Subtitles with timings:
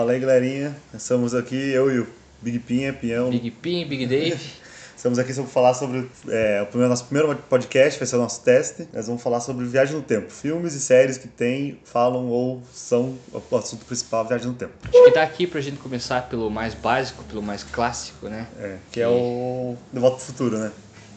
[0.00, 0.74] Fala aí, galerinha.
[0.94, 2.06] Estamos aqui, eu e o
[2.40, 3.28] Big Pinha, Pinhão.
[3.28, 4.40] Big Pin, Big Dave.
[4.96, 8.42] Estamos aqui para falar sobre é, o primeiro, nosso primeiro podcast, vai ser o nosso
[8.42, 8.88] teste.
[8.94, 10.32] Nós vamos falar sobre viagem no tempo.
[10.32, 14.72] Filmes e séries que tem, falam ou são o assunto principal, viagem no tempo.
[14.84, 18.46] Acho que tá aqui pra gente começar pelo mais básico, pelo mais clássico, né?
[18.58, 20.72] É, que é o De Volta ao Futuro, né?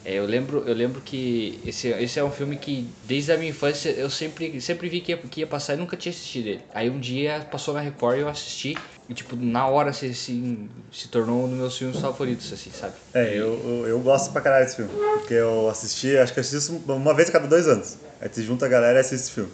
[0.05, 3.51] É, eu lembro, eu lembro que esse, esse é um filme que desde a minha
[3.51, 6.61] infância eu sempre, sempre vi que ia, que ia passar e nunca tinha assistido ele.
[6.73, 8.75] Aí um dia passou na Record e eu assisti
[9.07, 12.95] e tipo, na hora assim, assim, se tornou um dos meus filmes favoritos, assim, sabe?
[13.13, 14.91] É, eu, eu, eu gosto pra caralho desse filme.
[15.19, 17.97] Porque eu assisti, acho que eu assisto uma vez a cada dois anos.
[18.19, 19.51] Aí tu junta a galera e assiste esse filme.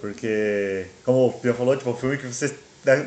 [0.00, 2.54] Porque, como o Pia falou, tipo, é um filme que você,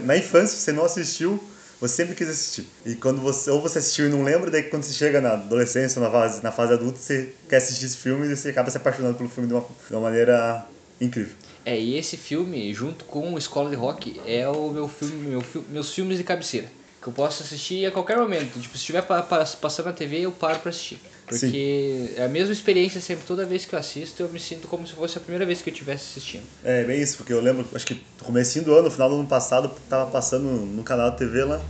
[0.04, 1.40] na infância, você não assistiu,
[1.80, 2.68] você sempre quis assistir.
[2.86, 6.02] E quando você, ou você assistiu e não lembra, daí quando você chega na adolescência,
[6.02, 9.18] na fase, na fase adulta, você quer assistir esse filme e você acaba se apaixonando
[9.18, 10.66] pelo filme de uma, de uma maneira
[11.00, 11.36] incrível.
[11.66, 15.94] É, e esse filme, junto com Escola de Rock, é o meu filme, meu, meus
[15.94, 16.70] filmes de cabeceira.
[17.02, 18.60] Que eu posso assistir a qualquer momento.
[18.60, 21.00] Tipo, se estiver passando na TV, eu paro pra assistir.
[21.30, 22.20] Porque Sim.
[22.20, 24.94] é a mesma experiência sempre, toda vez que eu assisto, eu me sinto como se
[24.94, 26.44] fosse a primeira vez que eu estivesse assistindo.
[26.64, 29.16] É, bem isso, porque eu lembro, acho que no comecinho do ano, no final do
[29.16, 31.62] ano passado, tava passando no canal da TV lá,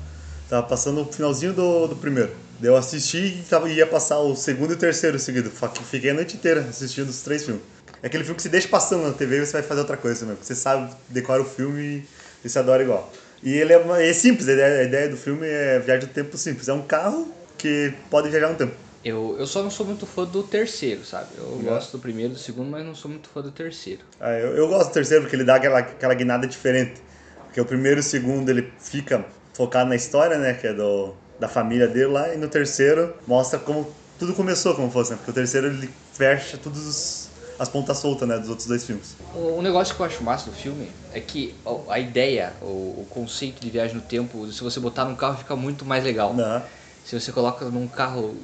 [0.50, 2.34] tava passando o finalzinho do, do primeiro.
[2.64, 5.52] Eu assisti e tava, ia passar o segundo e o terceiro seguido.
[5.92, 7.62] Fiquei a noite inteira assistindo os três filmes.
[8.02, 10.26] É aquele filme que você deixa passando na TV e você vai fazer outra coisa
[10.26, 10.42] mesmo.
[10.42, 12.06] Você sabe, decora o filme
[12.44, 13.12] e você adora igual.
[13.44, 16.38] E ele é, é simples, a ideia, a ideia do filme é viagem do tempo
[16.38, 16.70] simples.
[16.70, 18.89] É um carro que pode viajar no tempo.
[19.04, 21.28] Eu, eu só não sou muito fã do terceiro, sabe?
[21.38, 24.02] Eu gosto do primeiro, do segundo, mas não sou muito fã do terceiro.
[24.20, 27.02] Ah, eu, eu gosto do terceiro porque ele dá aquela, aquela guinada diferente.
[27.46, 30.54] Porque o primeiro e o segundo ele fica focado na história, né?
[30.54, 32.34] Que é do, da família dele lá.
[32.34, 35.18] E no terceiro mostra como tudo começou, como fosse, né?
[35.18, 37.30] Porque o terceiro ele fecha todos os
[37.60, 39.18] as pontas soltas, né, dos outros dois filmes.
[39.36, 41.54] Um negócio que eu acho massa do filme é que
[41.90, 45.84] a ideia, o, conceito de viagem no tempo, se você botar num carro fica muito
[45.84, 46.34] mais legal.
[46.34, 46.64] Não.
[47.04, 48.36] Se você coloca num carro,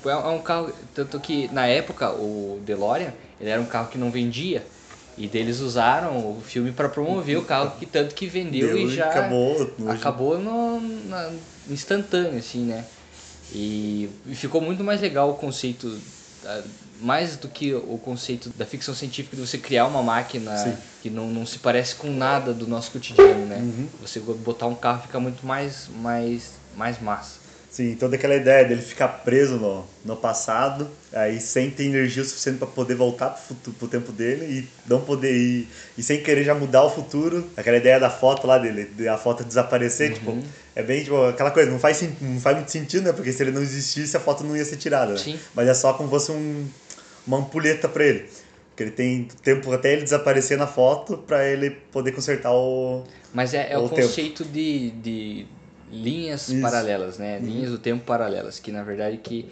[0.00, 3.88] tipo, é, é um carro, tanto que na época o DeLorean, ele era um carro
[3.88, 4.66] que não vendia.
[5.16, 8.96] E deles usaram o filme para promover o carro que tanto que vendeu Deu, e
[8.96, 11.32] já acabou, acabou no, na,
[11.68, 12.86] instantâneo assim, né?
[13.52, 16.00] E, e ficou muito mais legal o conceito
[16.98, 20.76] mais do que o conceito da ficção científica de você criar uma máquina Sim.
[21.02, 23.58] que não, não se parece com nada do nosso cotidiano, né?
[23.58, 23.88] Uhum.
[24.00, 27.39] Você botar um carro fica muito mais, mais, mais massa.
[27.70, 32.58] Sim, toda aquela ideia dele ficar preso no, no passado, aí sem ter energia suficiente
[32.58, 36.42] para poder voltar pro, futuro, pro tempo dele e não poder ir, e sem querer
[36.42, 37.48] já mudar o futuro.
[37.56, 40.40] Aquela ideia da foto lá dele, de a foto desaparecer, tipo, uhum.
[40.40, 43.12] tipo, é bem tipo, aquela coisa, não faz, não faz muito sentido, né?
[43.12, 45.38] Porque se ele não existisse, a foto não ia ser tirada, né?
[45.54, 46.66] Mas é só como se fosse um,
[47.24, 48.28] uma ampulheta para ele.
[48.70, 53.04] Porque ele tem tempo até ele desaparecer na foto para ele poder consertar o.
[53.32, 55.46] Mas é, é o, o conceito de, de
[55.90, 56.60] linhas Isso.
[56.60, 57.38] paralelas, né?
[57.38, 57.46] Uhum.
[57.46, 59.50] Linhas do tempo paralelas, que na verdade que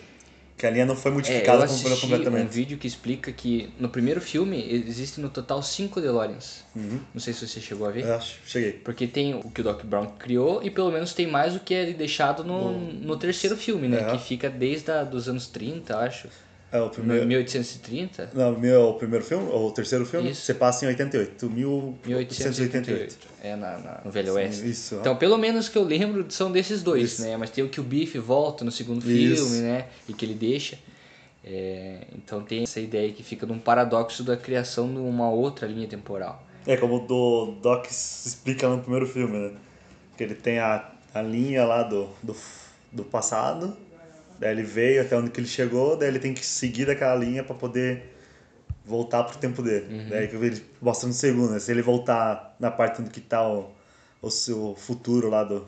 [0.59, 2.45] que a linha não foi modificada é, eu completamente.
[2.45, 6.65] um vídeo que explica que no primeiro filme existem no total cinco DeLoreans.
[6.75, 6.99] Uhum.
[7.15, 8.05] Não sei se você chegou a ver.
[8.05, 8.73] Eu acho, cheguei.
[8.73, 11.73] Porque tem o que o Doc Brown criou e pelo menos tem mais o que
[11.73, 14.01] é deixado no, no terceiro filme, né?
[14.01, 14.11] É.
[14.11, 16.29] Que fica desde a, dos anos 30, acho.
[16.71, 17.27] É o primeiro.
[17.27, 18.31] 1830?
[18.35, 20.43] Não, o meu, o primeiro filme, ou o terceiro filme, isso.
[20.43, 23.17] você passa em 88, 1888.
[23.43, 24.69] É, na, na, no Velho Oeste.
[24.69, 24.97] Isso.
[24.97, 27.23] Então, pelo menos que eu lembro são desses dois, isso.
[27.23, 27.37] né?
[27.39, 29.63] Mas tem o que o Biff volta no segundo filme, isso.
[29.63, 29.87] né?
[30.07, 30.79] E que ele deixa.
[31.43, 35.89] É, então tem essa ideia que fica num paradoxo da criação de uma outra linha
[35.89, 36.45] temporal.
[36.67, 39.53] É, como o do Doc explica no primeiro filme, né?
[40.19, 42.37] Que ele tem a, a linha lá do, do,
[42.93, 43.75] do passado
[44.39, 47.43] Daí ele veio até onde que ele chegou, daí ele tem que seguir daquela linha
[47.43, 48.15] para poder
[48.85, 49.87] voltar pro tempo dele.
[49.95, 50.09] Uhum.
[50.09, 51.59] Daí que ele mostra no segundo, né?
[51.59, 53.71] Se ele voltar na parte onde que tá o,
[54.23, 55.67] o seu futuro lá do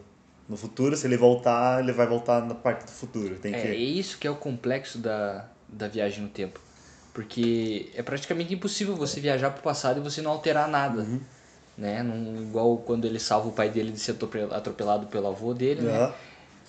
[0.49, 3.37] no futuro, se ele voltar, ele vai voltar na parte do futuro.
[3.37, 3.69] Tem é, que...
[3.69, 6.61] é isso que é o complexo da, da viagem no tempo.
[7.15, 11.03] Porque é praticamente impossível você viajar pro passado e você não alterar nada.
[11.03, 11.21] Uhum.
[11.79, 12.03] Né?
[12.03, 14.17] Não, igual quando ele salva o pai dele de ser
[14.51, 15.87] atropelado pelo avô dele, uhum.
[15.87, 16.13] né?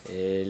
[0.07, 0.45] É,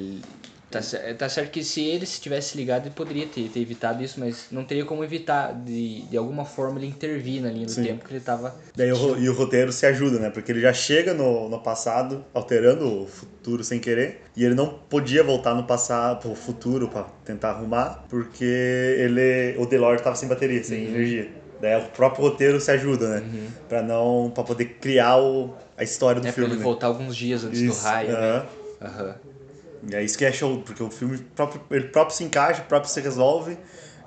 [0.71, 0.79] Tá,
[1.17, 4.45] tá certo que se ele se tivesse ligado, ele poderia ter, ter evitado isso, mas
[4.49, 7.83] não teria como evitar, de, de alguma forma, ele intervir na linha do Sim.
[7.83, 8.55] tempo que ele estava.
[8.73, 10.29] Daí o, e o roteiro se ajuda, né?
[10.29, 14.69] Porque ele já chega no, no passado, alterando o futuro sem querer, e ele não
[14.89, 20.29] podia voltar no passado, pro futuro, para tentar arrumar, porque ele o DeLorean estava sem
[20.29, 20.95] bateria, sem uhum.
[20.95, 21.29] energia.
[21.59, 23.19] Daí o próprio roteiro se ajuda, né?
[23.19, 23.47] Uhum.
[23.67, 24.31] Pra não.
[24.33, 26.47] para poder criar o, a história do é filme.
[26.47, 26.63] Pra ele né?
[26.63, 27.81] voltar alguns dias antes isso.
[27.81, 28.19] do raio, uh -huh.
[28.21, 28.45] né?
[28.81, 29.13] Uhum.
[29.89, 32.91] E é isso que é show, porque o filme próprio, ele próprio se encaixa, próprio
[32.91, 33.57] se resolve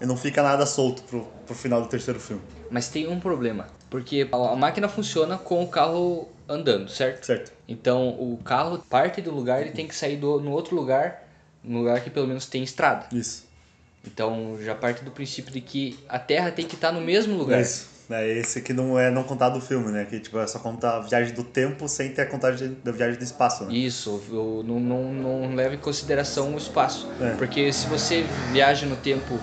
[0.00, 2.42] e não fica nada solto pro, pro final do terceiro filme.
[2.70, 7.24] Mas tem um problema, porque a máquina funciona com o carro andando, certo?
[7.24, 7.52] Certo.
[7.66, 11.26] Então o carro parte do lugar, ele tem que sair do, no outro lugar,
[11.62, 13.06] no lugar que pelo menos tem estrada.
[13.12, 13.44] Isso.
[14.06, 17.60] Então já parte do princípio de que a Terra tem que estar no mesmo lugar.
[17.60, 17.93] Isso.
[18.10, 20.04] É esse que não é não contado do filme, né?
[20.04, 23.18] Que tipo, é só contar a viagem do tempo sem ter a contagem da viagem
[23.18, 23.72] do espaço, né?
[23.74, 24.20] Isso,
[24.64, 27.08] não, não, não leva em consideração o espaço.
[27.20, 27.30] É.
[27.36, 29.38] Porque se você viaja no tempo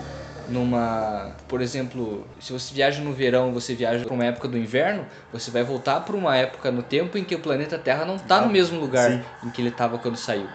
[0.48, 1.32] numa.
[1.48, 5.50] Por exemplo, se você viaja no verão você viaja para uma época do inverno, você
[5.50, 8.42] vai voltar para uma época no tempo em que o planeta Terra não está Ah,
[8.42, 9.20] no mesmo lugar sim.
[9.42, 10.46] em que ele estava quando saiu.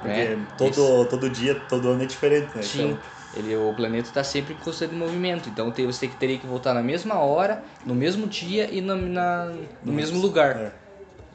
[0.00, 0.38] Porque né?
[0.56, 2.62] todo, todo dia, todo ano é diferente, né?
[2.62, 2.98] Sim, Então,
[3.36, 6.82] ele, o planeta está sempre em constante movimento, então tem- você teria que voltar na
[6.82, 9.52] mesma hora, no mesmo dia e na, na-
[9.82, 10.56] no mesmo lugar.
[10.56, 10.72] é.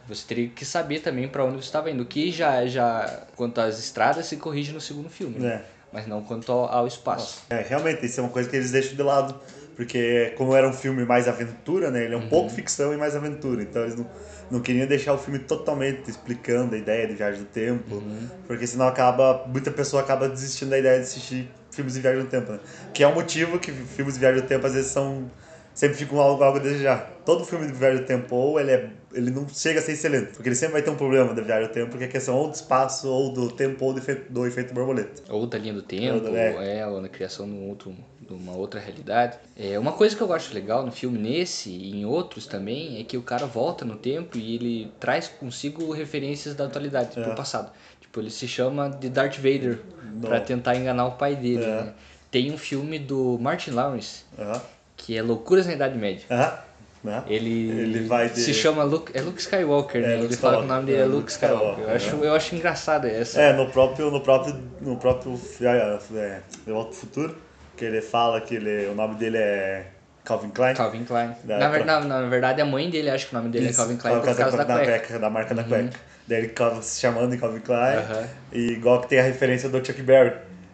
[0.08, 3.78] Você teria que saber também para onde você estava indo, que já, já quanto às
[3.78, 5.48] estradas se corrige no segundo filme, né?
[5.56, 5.66] É.
[5.92, 7.42] mas não quanto ao, ao espaço.
[7.52, 9.40] É, realmente, isso é uma coisa que eles deixam de lado.
[9.76, 12.04] Porque como era um filme mais aventura, né?
[12.06, 13.62] Ele é um pouco ficção e mais aventura.
[13.64, 14.06] Então eles não,
[14.50, 18.04] não queriam deixar o filme totalmente explicando a ideia de viagem do tempo.
[18.48, 19.46] Porque senão acaba.
[19.48, 22.60] Muita pessoa acaba desistindo da ideia de assistir filmes de viagem do tempo, né?
[22.94, 25.30] Que é o motivo que filmes de viagem do tempo às vezes são.
[25.74, 27.10] Sempre ficam algo, algo a desejar.
[27.26, 30.34] Todo filme de viagem do tempo, ou ele, é, ele não chega a ser excelente.
[30.34, 32.50] Porque ele sempre vai ter um problema da viagem do tempo, porque é questão ou
[32.50, 35.22] do espaço, ou do tempo, ou do efeito, do efeito borboleta.
[35.30, 36.80] Ou da linha do tempo, Ou da- é.
[36.80, 39.38] é, ou na criação de, um outro, de uma outra realidade.
[39.56, 43.04] É, uma coisa que eu acho legal no filme, nesse e em outros também, é
[43.06, 47.24] que o cara volta no tempo e ele traz consigo referências da atualidade, É.
[47.24, 47.72] pro passado.
[48.10, 49.78] Tipo, ele se chama de Darth Vader
[50.20, 51.64] pra tentar enganar o pai dele.
[51.64, 51.68] É.
[51.84, 51.94] né?
[52.32, 54.60] Tem um filme do Martin Lawrence, Aham.
[54.98, 56.26] que é Loucuras na Idade Média.
[56.32, 56.58] Aham.
[57.04, 57.24] Né?
[57.28, 60.16] Ele, Ele vai de- se chama Luke, é Luke Skywalker, né?
[60.16, 61.66] Luke ele fala que o Skywalker, nome dele é é, Luke Luke Skywalker.
[61.68, 62.28] Eu Skywalker, acho, é.
[62.28, 63.42] eu acho engraçado essa.
[63.42, 67.38] É, no próprio, no próprio, no próprio é, é, De Volta ao Futuro,
[67.78, 69.86] que ele fala que ele, o nome dele é
[70.26, 70.76] Calvin Klein.
[70.76, 71.36] Calvin Klein.
[71.46, 73.84] Na, ver- na, na verdade, a mãe dele acha que o nome dele Isso, é
[73.84, 75.14] Calvin Klein por causa da, cueca.
[75.14, 75.20] Uhum.
[75.22, 75.98] da marca da cueca.
[76.30, 76.54] Daí ele
[76.84, 77.98] se chamando de Calvin Klein.
[77.98, 78.28] Aham.
[78.54, 80.34] E igual que tem a referência do Chuck Berry,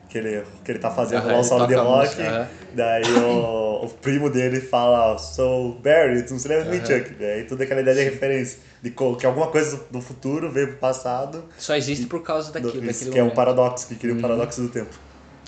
[0.09, 2.05] que ele, que ele tá fazendo Aham, lá o solo de rock.
[2.07, 2.47] música, aham.
[2.73, 6.85] Daí o, o primo dele fala, sou Barry, tu não se lembra de mim.
[6.85, 7.09] Chuck?
[7.17, 8.59] Daí toda aquela ideia de referência.
[8.83, 11.45] De que alguma coisa do, futuro veio pro passado.
[11.57, 13.39] Só existe por causa daquilo, do- isso, daquele que é um momento.
[13.39, 13.55] Uhum.
[13.55, 14.91] paradoxo, que cria um paradoxo do tempo.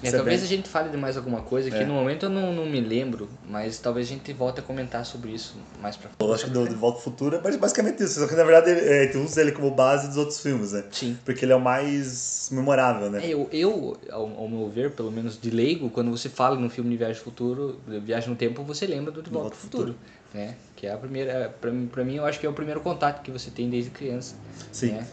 [0.04, 1.86] É, é talvez bem- a gente fale de mais alguma coisa, que É.
[1.86, 5.32] no momento eu não, não me lembro, mas talvez a gente volte a comentar sobre
[5.32, 6.22] isso mais pra frente.
[6.22, 8.20] Eu acho que do De Volta ao Futuro é basi- basicamente isso.
[8.20, 10.84] Só que na verdade ele- é, tu usa ele como base dos outros filmes, né?
[10.92, 11.18] Sim.
[11.26, 13.26] Porque ele é o mais memorável, né?
[13.26, 16.70] É, eu, eu ao, ao meu ver, pelo menos de leigo, quando você fala no
[16.70, 19.64] filme de Viagem ao Futuro, Viagem no Tempo, você lembra do De Volta Volta ao
[19.64, 19.96] ao Futuro.
[20.34, 20.56] Né?
[20.76, 23.24] Que é a primeira, pra, mim- pra mim, eu acho que é o primeiro contato
[23.24, 24.36] que você tem desde criança.
[24.72, 24.92] Sim.
[24.92, 25.08] Né?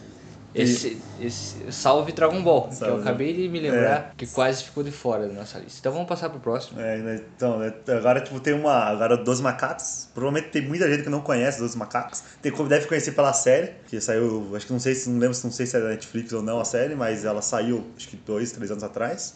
[0.55, 3.01] Esse, esse, salve Dragon Ball, que eu Salve.
[3.01, 5.79] acabei de me lembrar que quase ficou de fora da nossa lista.
[5.79, 6.79] Então vamos passar pro próximo.
[6.79, 8.73] É, né, então, né, agora tipo, tem uma.
[8.73, 10.07] Agora Dois Macacos.
[10.13, 12.23] Provavelmente tem muita gente que não conhece Dois Macacos.
[12.41, 14.55] Tem como deve conhecer pela série, que saiu.
[14.55, 16.41] Acho que não sei se não lembro se não sei se é da Netflix ou
[16.41, 19.35] não a série, mas ela saiu acho que dois, três anos atrás.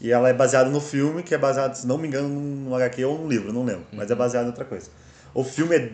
[0.00, 3.04] E ela é baseada no filme, que é baseado, se não me engano, num HQ
[3.04, 3.84] ou num livro, não lembro.
[3.92, 4.90] Mas é baseado em outra coisa.
[5.32, 5.92] O filme é.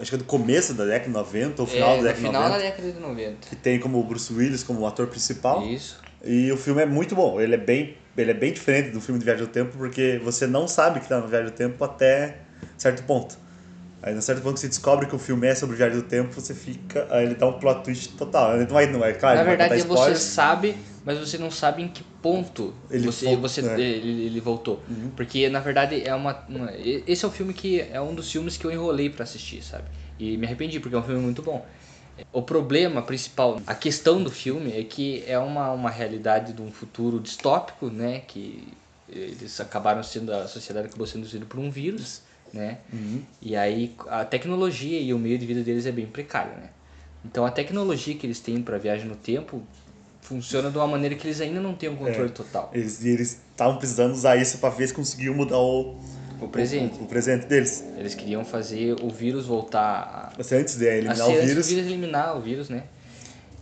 [0.00, 2.26] Acho que é do começo da década de 90, ou final é, da década de
[2.26, 2.56] final 90.
[2.58, 3.48] da década de 90.
[3.48, 5.64] Que tem como o Bruce Willis como ator principal.
[5.64, 6.00] Isso.
[6.24, 7.40] E o filme é muito bom.
[7.40, 10.46] Ele é bem, ele é bem diferente do filme de Viagem do Tempo, porque você
[10.46, 12.38] não sabe que tá no Viagem do Tempo até
[12.76, 13.36] certo ponto.
[14.00, 16.32] Aí, no certo ponto que você descobre que o filme é sobre Viagem do Tempo,
[16.32, 17.06] você fica.
[17.10, 18.54] Aí ele dá um plot twist total.
[18.54, 20.18] Ele não vai, não é claro, Na verdade, você spoiler.
[20.18, 23.64] sabe, mas você não sabe em que ponto Ele você, você, é.
[23.64, 23.78] Uhum.
[23.78, 24.82] ele, ele voltou.
[25.16, 28.56] Porque, na verdade, é uma, uma- Esse é o filme que é um dos filmes
[28.56, 29.84] que eu enrolei pra assistir, sabe?
[30.18, 31.66] E me arrependi, porque é um filme muito bom.
[32.32, 36.70] O problema principal, a questão do filme é que é uma, uma realidade de um
[36.70, 38.20] futuro distópico, né?
[38.26, 38.76] Que
[39.08, 42.22] eles acabaram sendo, a sociedade acabou sendo induzida por um vírus,
[42.52, 42.78] né?
[42.92, 43.22] Uhum.
[43.40, 46.70] E aí a tecnologia e o meio de vida deles é bem precário, né?
[47.24, 49.62] Então a tecnologia que eles têm para viagem no tempo
[50.20, 52.32] funciona de uma maneira que eles ainda não têm um controle É.
[52.32, 52.70] total.
[52.74, 55.96] Eles e eles estavam precisando usar isso pra ver se conseguiam mudar o,
[56.40, 56.98] O presente.
[57.00, 57.84] o, o presente deles.
[57.96, 61.44] Eles queriam fazer o vírus voltar Assim, antes de a, a eliminar ser o antes
[61.46, 61.66] vírus.
[61.68, 62.84] vírus eliminar o vírus, né?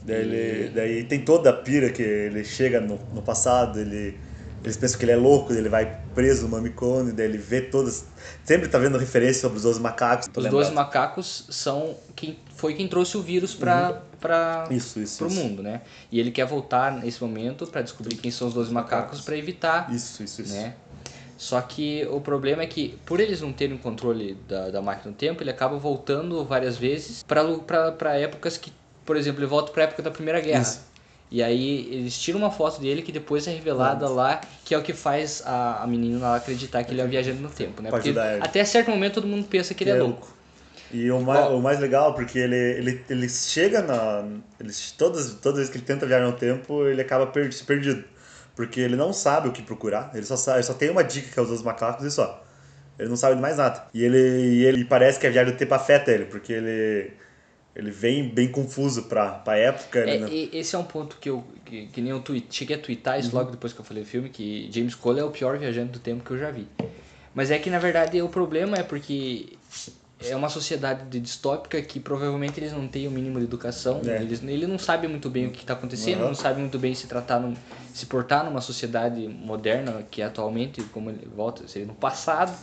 [0.02, 4.16] Daí, ele, daí tem toda a pira que ele chega no, no passado, ele,
[4.62, 8.04] eles pensam que ele é louco, ele vai preso no mamicone, daí ele vê todas.
[8.44, 10.28] Sempre tá vendo referência sobre os 12 macacos.
[10.28, 10.52] Os lembrado.
[10.52, 14.06] 12 macacos são quem foi quem trouxe o vírus para para Uhum.
[15.18, 15.36] Pro isso.
[15.36, 15.82] mundo, né?
[16.10, 19.92] E ele quer voltar nesse momento para descobrir quem são os 12 macacos para evitar
[19.92, 20.54] Isso, isso, isso.
[20.54, 20.74] né?
[21.36, 25.16] Só que o problema é que, por eles não terem controle da, da máquina do
[25.16, 28.72] tempo, ele acaba voltando várias vezes para épocas que,
[29.04, 30.62] por exemplo, ele volta para época da Primeira Guerra.
[30.62, 30.80] Isso.
[31.30, 34.82] E aí eles tiram uma foto dele que depois é revelada lá, que é o
[34.82, 37.90] que faz a, a menina lá acreditar que ele é um viajante no tempo, né?
[37.90, 40.35] Porque até certo momento todo mundo pensa que ele é, louco.
[40.96, 44.24] E o mais, o mais legal, porque ele, ele, ele chega na.
[44.58, 48.04] Ele, todas, todas as vezes que ele tenta viajar no tempo, ele acaba per, perdido.
[48.54, 51.30] Porque ele não sabe o que procurar, ele só, sabe, ele só tem uma dica
[51.30, 52.42] que é os dois macacos e só.
[52.98, 53.86] Ele não sabe de mais nada.
[53.92, 57.12] E ele, e ele parece que a viagem do tempo afeta ele, porque ele
[57.76, 59.98] ele vem bem confuso pra, pra época.
[59.98, 60.28] É, não...
[60.32, 61.44] Esse é um ponto que eu.
[61.62, 63.38] Que, que nem eu tweet, cheguei a twittar isso uhum.
[63.38, 65.98] logo depois que eu falei do filme, que James Cole é o pior viajante do
[65.98, 66.66] tempo que eu já vi.
[67.34, 69.58] Mas é que na verdade o problema é porque
[70.20, 74.00] é uma sociedade distópica que provavelmente eles não têm o mínimo de educação.
[74.06, 74.22] É.
[74.22, 76.28] Eles, ele não sabe muito bem o que está acontecendo, uhum.
[76.28, 77.54] não sabe muito bem se tratar, num,
[77.92, 82.56] se portar numa sociedade moderna que é atualmente, como ele volta, seria no passado.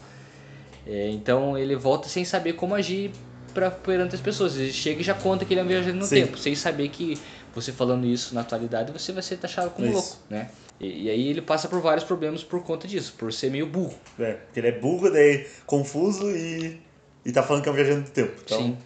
[0.86, 3.12] É, então ele volta sem saber como agir
[3.54, 4.58] pra, perante as pessoas.
[4.58, 6.16] Ele chega e já conta que ele é um viajante no Sim.
[6.16, 7.20] tempo, sem saber que
[7.54, 9.96] você falando isso na atualidade você vai ser taxado como isso.
[9.96, 10.50] louco, né?
[10.80, 13.96] E, e, aí ele passa por vários problemas por conta disso, por ser meio burro.
[14.20, 16.82] É, porque ele é burro, daí confuso e,
[17.26, 18.34] e tá falando que é um viajante do tempo.
[18.46, 18.78] Então, Sim.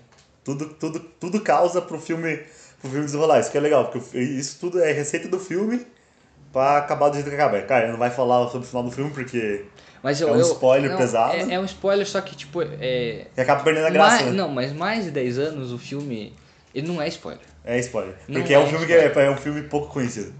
[0.44, 2.38] Tudo, tudo, tudo causa pro filme,
[2.80, 3.40] pro filme desenrolar.
[3.40, 5.86] Isso que é legal, porque isso tudo é receita do filme
[6.54, 7.62] pra acabar do jeito que acaba.
[7.62, 9.66] Cara, não vai falar sobre o final do filme porque
[10.02, 11.36] mas eu, é um spoiler não, pesado.
[11.36, 13.28] É, é, um spoiler, só que, tipo, é.
[13.36, 14.16] E acaba perdendo a graça.
[14.16, 14.32] Mais, né?
[14.32, 16.34] Não, mas mais de 10 anos o filme.
[16.74, 17.44] Ele não é spoiler.
[17.66, 18.16] É spoiler.
[18.26, 19.14] Porque é, um filme spoiler.
[19.14, 20.34] que é, é um filme pouco conhecido.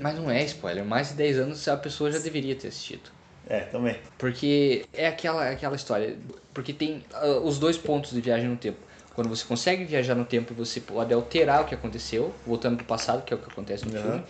[0.00, 0.84] Mas não é spoiler.
[0.84, 3.10] Mais de 10 anos a pessoa já deveria ter assistido.
[3.48, 3.96] É, também.
[4.18, 6.16] Porque é aquela, aquela história.
[6.52, 8.78] Porque tem uh, os dois pontos de viagem no tempo.
[9.14, 12.86] Quando você consegue viajar no tempo, você pode alterar o que aconteceu, voltando para o
[12.86, 14.02] passado, que é o que acontece no uhum.
[14.02, 14.24] filme.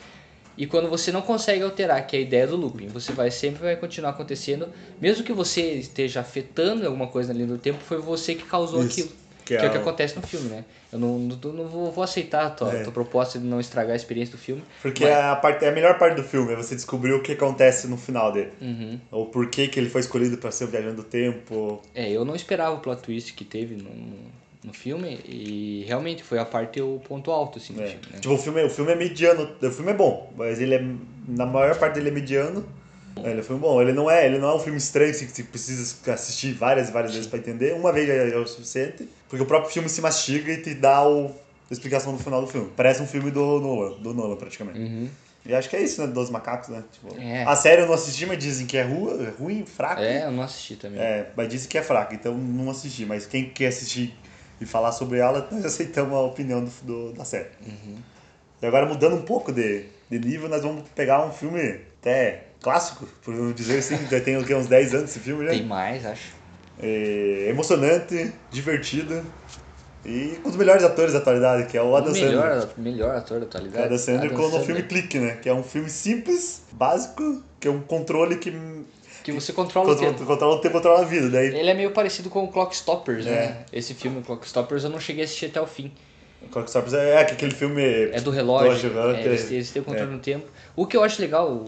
[0.56, 3.62] E quando você não consegue alterar, que é a ideia do looping, você vai sempre
[3.62, 4.68] vai continuar acontecendo,
[5.00, 8.80] mesmo que você esteja afetando alguma coisa na linha do tempo, foi você que causou
[8.82, 9.25] Isso, aquilo.
[9.46, 10.64] Que é, que é, o que acontece no filme, né?
[10.92, 12.82] Eu não, não, não vou, vou, aceitar a tua, é.
[12.82, 14.60] tua, proposta de não estragar a experiência do filme.
[14.82, 15.14] Porque mas...
[15.14, 17.96] a, parte, é a melhor parte do filme é você descobrir o que acontece no
[17.96, 18.50] final dele.
[18.60, 19.00] Uhum.
[19.12, 21.80] Ou por que, que ele foi escolhido para ser o Viajando do Tempo.
[21.94, 23.90] É, eu não esperava o plot twist que teve no,
[24.64, 27.86] no filme e realmente foi a parte o ponto alto assim do é.
[27.86, 28.06] filme.
[28.10, 28.18] Né?
[28.18, 30.84] Tipo, o filme, o filme é mediano, o filme é bom, mas ele é
[31.28, 32.66] na maior parte dele é mediano.
[33.22, 35.12] É, ele é um filme bom, ele não é, ele não é um filme estranho
[35.12, 37.74] que você precisa assistir várias e várias vezes para entender.
[37.74, 41.06] Uma vez é, é, o suficiente, porque o próprio filme se mastiga e te dá
[41.06, 42.70] o, a explicação no final do filme.
[42.76, 44.78] Parece um filme do Nolan, do Nolan praticamente.
[44.78, 45.08] Uhum.
[45.46, 46.08] E acho que é isso, né?
[46.08, 46.82] Dos macacos, né?
[46.92, 47.44] Tipo, é.
[47.44, 50.02] A série eu não assisti, mas dizem que é ruim, ruim fraco.
[50.02, 51.00] É, eu não assisti também.
[51.00, 53.06] É, mas dizem que é fraco, então não assisti.
[53.06, 54.12] Mas quem quer assistir
[54.60, 57.50] e falar sobre ela, nós aceitamos a opinião do, do da série.
[57.64, 57.96] Uhum.
[58.60, 63.06] E agora mudando um pouco de, de nível, nós vamos pegar um filme até clássico,
[63.22, 65.50] por não dizer assim, já tem uns 10 anos esse filme já.
[65.50, 66.34] Tem mais, acho.
[66.78, 69.24] É emocionante, divertido
[70.06, 72.68] e com os melhores atores da atualidade, que é o Adam o melhor, Sandler.
[72.78, 73.86] melhor ator da atualidade.
[73.86, 75.36] Adam Sandler Adam com o filme Clique, né?
[75.42, 78.52] Que é um filme simples, básico, que é um controle que
[79.24, 80.24] que você controla o tempo.
[80.24, 81.28] Controla o tempo, controla a vida.
[81.28, 81.48] Daí...
[81.48, 83.30] Ele é meio parecido com o Clockstoppers, é.
[83.30, 83.56] né?
[83.72, 85.90] Esse filme, Clockstoppers, eu não cheguei a assistir até o fim.
[86.52, 87.82] Clockstoppers é, é aquele filme...
[87.82, 90.14] É do relógio, relógio é, eles, eles têm o controle é.
[90.14, 90.46] do tempo.
[90.76, 91.66] O que eu acho legal,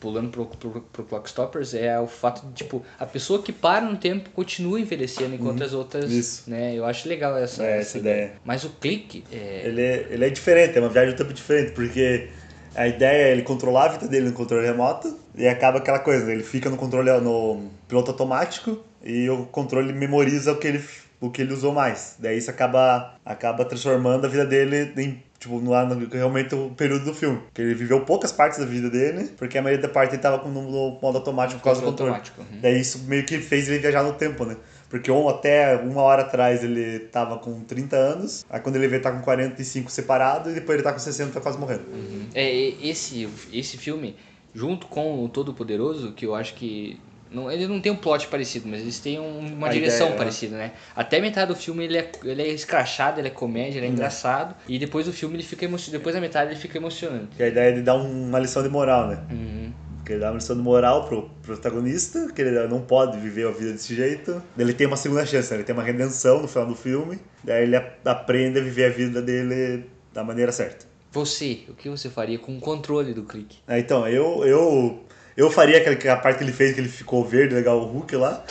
[0.00, 3.96] pulando pro, pro, pro Clockstoppers, é o fato de, tipo, a pessoa que para no
[3.96, 5.66] tempo continua envelhecendo enquanto uhum.
[5.66, 6.48] as outras, Isso.
[6.48, 6.74] né?
[6.74, 8.14] Eu acho legal essa, é, essa, ideia.
[8.14, 8.32] ideia.
[8.44, 9.24] Mas o clique...
[9.32, 9.62] É...
[9.64, 12.28] Ele, é, ele é diferente, é uma viagem do tempo diferente, porque
[12.74, 16.30] a ideia é ele controlar a vida dele no controle remoto e acaba aquela coisa,
[16.30, 20.84] ele fica no controle no piloto automático e o controle memoriza o que ele,
[21.20, 22.16] o que ele usou mais.
[22.18, 27.06] Daí isso acaba, acaba transformando a vida dele em tipo, no, no, realmente o período
[27.06, 27.40] do filme.
[27.54, 30.46] Que ele viveu poucas partes da vida dele, porque a maioria da parte ele tava
[30.48, 32.10] no, no modo automático por causa do controle.
[32.12, 32.40] Automático.
[32.40, 32.60] Uhum.
[32.60, 34.56] Daí isso meio que fez ele viajar no tempo, né?
[34.88, 38.98] Porque um, até uma hora atrás ele tava com 30 anos, aí quando ele vê
[38.98, 41.84] tá com 45 separado, e depois ele tá com 60 tá quase morrendo.
[41.92, 42.26] Uhum.
[42.34, 44.16] É, esse, esse filme,
[44.54, 46.98] junto com o Todo Poderoso, que eu acho que
[47.30, 50.56] não, ele não tem um plot parecido, mas eles têm uma a direção ideia, parecida,
[50.56, 50.72] né?
[50.96, 53.94] Até metade do filme ele é, ele é escrachado, ele é comédia, ele é uhum.
[53.94, 54.54] engraçado.
[54.68, 55.98] E depois do filme ele fica emocionante.
[55.98, 57.28] Depois da metade ele fica emocionante.
[57.38, 59.18] E a ideia é de dar uma lição de moral, né?
[59.30, 59.72] Uhum.
[59.96, 63.50] Porque ele dá uma lição de moral pro protagonista, que ele não pode viver a
[63.50, 64.42] vida desse jeito.
[64.56, 65.58] Ele tem uma segunda chance, né?
[65.58, 67.18] ele tem uma redenção no final do filme.
[67.44, 70.86] Daí ele aprende a viver a vida dele da maneira certa.
[71.10, 73.58] Você, o que você faria com o controle do clique?
[73.66, 75.04] É, então, eu, eu,
[75.38, 78.16] eu faria aquela, a parte que ele fez, que ele ficou verde, legal, o Hulk
[78.16, 78.44] lá.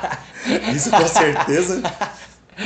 [0.74, 1.82] Isso com certeza.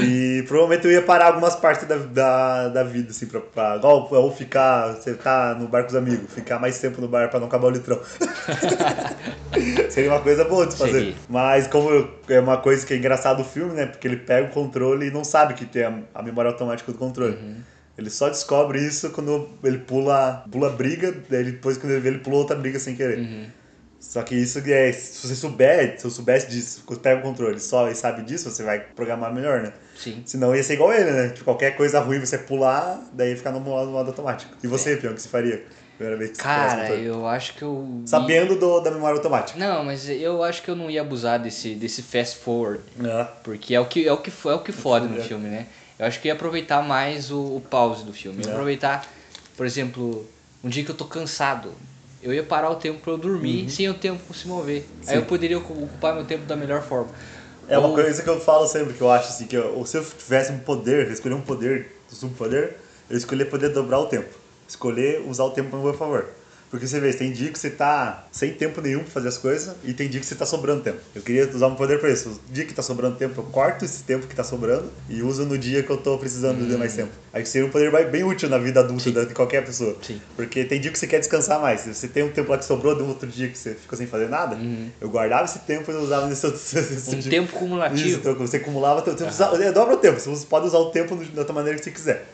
[0.01, 4.09] E provavelmente eu ia parar algumas partes da, da, da vida, assim, pra, pra igual,
[4.13, 7.41] ou ficar, você tá no bar com os amigos, ficar mais tempo no bar pra
[7.41, 8.01] não acabar o litrão.
[9.91, 11.17] Seria uma coisa boa de fazer.
[11.29, 13.87] Mas como é uma coisa que é engraçado o filme, né?
[13.87, 16.99] Porque ele pega o controle e não sabe que tem a, a memória automática do
[16.99, 17.35] controle.
[17.35, 17.57] Uhum.
[17.99, 22.19] Ele só descobre isso quando ele pula, pula briga, daí depois quando ele vê, ele
[22.19, 23.19] pulou outra briga sem querer.
[23.19, 23.47] Uhum.
[24.09, 24.93] Só que isso é.
[24.93, 28.63] Se você souber, se eu soubesse disso, pega o controle só e sabe disso, você
[28.63, 29.73] vai programar melhor, né?
[29.99, 30.23] Sim.
[30.25, 31.29] Senão ia ser igual ele, né?
[31.31, 34.55] Tipo, qualquer coisa ruim você pular, daí ficar no modo, no modo automático.
[34.63, 34.97] E você, É.
[34.97, 35.65] Pião, o que você faria?
[35.99, 38.03] Primeira vez que Cara, eu acho que eu.
[38.07, 39.59] Sabendo do, da memória automática.
[39.59, 42.83] Não, mas eu acho que eu não ia abusar desse, desse fast forward.
[43.03, 43.25] É.
[43.43, 45.23] Porque é o que, é o que, é o que fode no É.
[45.23, 45.67] filme, né?
[45.99, 48.43] Eu acho que eu ia aproveitar mais o, o pause do filme.
[48.45, 48.53] Ia É.
[48.53, 49.07] aproveitar,
[49.57, 50.29] por exemplo,
[50.63, 51.73] um dia que eu tô cansado.
[52.27, 54.81] Eu ia parar o tempo pra eu dormir sem o tempo se mover.
[54.81, 55.03] Uhum.
[55.03, 55.11] Sim.
[55.13, 57.13] Aí eu poderia ocu- ocupar meu tempo da melhor forma.
[57.69, 59.97] É uma Ou- coisa que eu falo sempre, que eu acho assim, que eu, se
[59.97, 62.77] eu tivesse um poder, escolher um poder, um subpoder,
[63.09, 64.29] eu escolher poder dobrar o tempo.
[64.69, 66.27] Escolher usar o tempo a meu favor.
[66.77, 69.75] Porque você vê, tem dia que você tá sem tempo nenhum pra fazer as coisas
[69.83, 70.99] e tem dia que você tá sobrando tempo.
[71.15, 72.29] Eu queria usar um poder pra isso.
[72.49, 75.45] O dia que tá sobrando tempo, eu corto esse tempo que tá sobrando e uso
[75.47, 77.11] no dia que eu tô precisando de mais tempo.
[77.33, 79.97] Aí seria um poder bem- útil na vida adulta da- de qualquer pessoa.
[80.03, 80.21] Sim.
[80.37, 81.83] Porque tem dia que você quer descansar mais.
[81.87, 84.07] Você tem um tempo lá que sobrou de um outro dia que você ficou sem
[84.07, 84.59] fazer nada,
[85.01, 87.31] eu guardava esse tempo e usava nesse outro, nesse Um dia.
[87.31, 88.19] tempo Isso, cumulativo.
[88.19, 89.31] então você acumulava, teu tempo,
[89.63, 92.27] é, dobra o tempo, você pode usar o tempo da outra maneira que você quiser.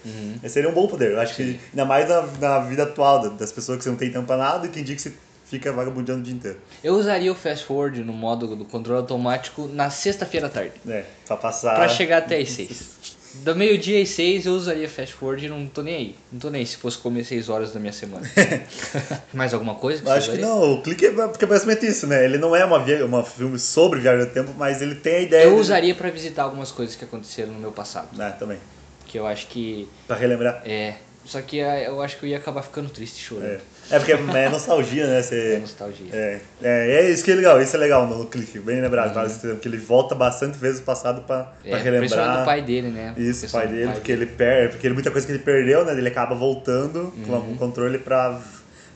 [0.43, 1.13] Esse seria um bom poder.
[1.13, 3.97] Eu acho que, ainda mais na, na vida atual da- das pessoas que você não
[3.97, 5.13] tem tempo pra nada e tem dia que você
[5.47, 6.59] fica vagabundeando o dia inteiro.
[6.83, 10.73] Eu usaria o fast forward no modo do controle automático na sexta-feira à tarde.
[10.89, 11.75] É, pra passar.
[11.77, 13.03] Pra chegar até as seis.
[13.35, 16.17] Do meio-dia às seis eu usaria fast forward e não tô nem aí.
[16.31, 18.31] Não tô nem aí se fosse comer seis horas da minha semana.
[19.33, 20.03] Mais alguma coisa?
[20.05, 22.25] Eu acho que não, o clique é porque é basicamente isso, né?
[22.25, 25.21] Ele não é uma, via, uma filme sobre viagem no tempo, mas ele tem a
[25.21, 25.45] ideia.
[25.45, 28.09] Eu de- usaria pra visitar algumas coisas que aconteceram no meu passado.
[28.21, 28.59] Ah, também.
[29.07, 29.89] Que eu acho que.
[30.07, 30.63] Pra relembrar.
[30.65, 30.95] É.
[31.25, 33.47] Só que é, eu acho que eu ia acabar ficando triste chorando.
[33.47, 35.19] É, é porque é nostalgia, né?
[35.19, 36.07] É Você, nostalgia.
[36.13, 39.57] é, é, é isso que é legal, isso é legal no, clique, bem lembrado, Uhum.
[39.57, 42.39] que ele volta bastante vezes o passado pra, pra É, principalmente relembrar.
[42.41, 43.15] do pai dele, né?
[43.17, 45.43] Isso, o Questão pai do dele, porque ele perde, porque ele, muita coisa que ele
[45.43, 45.93] perdeu, né?
[45.93, 47.53] Ele acaba voltando com Uhum.
[47.53, 48.41] o controle pra,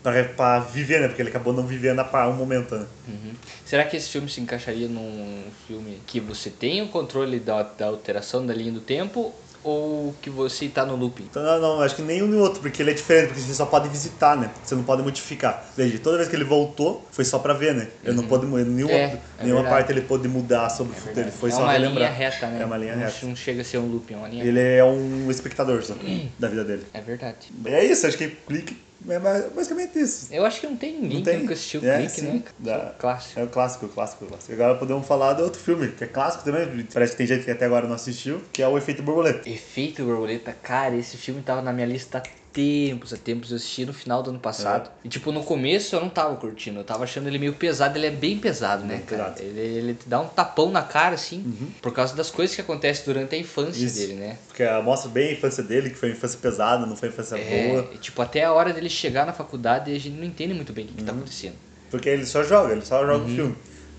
[0.03, 1.09] pra, pra viver, né?
[1.09, 2.87] Porque ele acabou não vivendo a um momento, né?
[3.09, 3.33] Uhum.
[3.65, 7.87] Será que esse filme se encaixaria num filme que você tem o controle da, da
[7.87, 9.35] alteração da linha do tempo
[9.67, 11.25] ou que você tá no looping?
[11.31, 13.67] Então, não, não, acho que nenhum nem outro, porque ele é diferente, porque você só
[13.67, 14.51] pode visitar, né?
[14.63, 15.67] Você não pode modificar.
[15.77, 17.89] Veja, toda vez que ele voltou, foi só pra ver, né?
[18.05, 19.69] Ele não pôde, nenhuma, É, é nenhuma verdade.
[19.69, 21.99] parte ele pôde mudar sobre o futuro, ele foi é só uma relembrar.
[21.99, 22.63] linha reta, né?
[22.63, 23.27] É uma linha não, reta.
[23.27, 25.95] Não chega a ser um looping, é uma linha Ele é um espectador só,
[26.39, 26.87] da vida dele.
[26.95, 27.49] É verdade.
[27.65, 30.29] É isso, acho que clique é ba- basicamente isso.
[30.33, 31.39] Eu acho que não tem ninguém Não que tem?
[31.41, 32.27] nunca assistiu o É, Clique, sim.
[32.27, 32.43] né?
[32.59, 32.79] Dá.
[32.79, 33.41] Só Clássico.
[33.41, 34.53] É o clássico, o clássico, o clássico.
[34.53, 37.51] Agora podemos falar de outro filme, que é clássico também, parece que tem gente que
[37.51, 39.49] até agora não assistiu, que é o Efeito Borboleta.
[39.49, 42.23] Efeito Borboleta, cara, esse filme tava na minha lista
[42.57, 43.51] tempos, há tempos.
[43.51, 44.89] Eu assisti no final do ano passado.
[44.89, 45.07] É.
[45.07, 47.99] E tipo, no começo eu não tava curtindo, eu tava achando ele meio pesado.
[47.99, 49.25] Ele é bem pesado, né, cara?
[49.33, 49.43] pesado.
[49.43, 51.45] Ele, ele te dá um tapão na cara, assim,
[51.83, 53.99] por causa das coisas que acontecem durante a infância Isso.
[53.99, 54.39] dele, né?
[54.49, 57.37] Porque mostra bem a infância dele, que foi uma infância pesada, não foi uma infância
[57.37, 57.91] É, boa.
[57.95, 60.87] e, tipo, até a hora dele chegar na faculdade, a gente não entende muito bem
[60.87, 61.19] o que, que tá Uhum.
[61.19, 61.55] acontecendo.
[61.91, 63.25] Porque ele só joga, ele só joga Uhum.
[63.33, 63.57] o filme.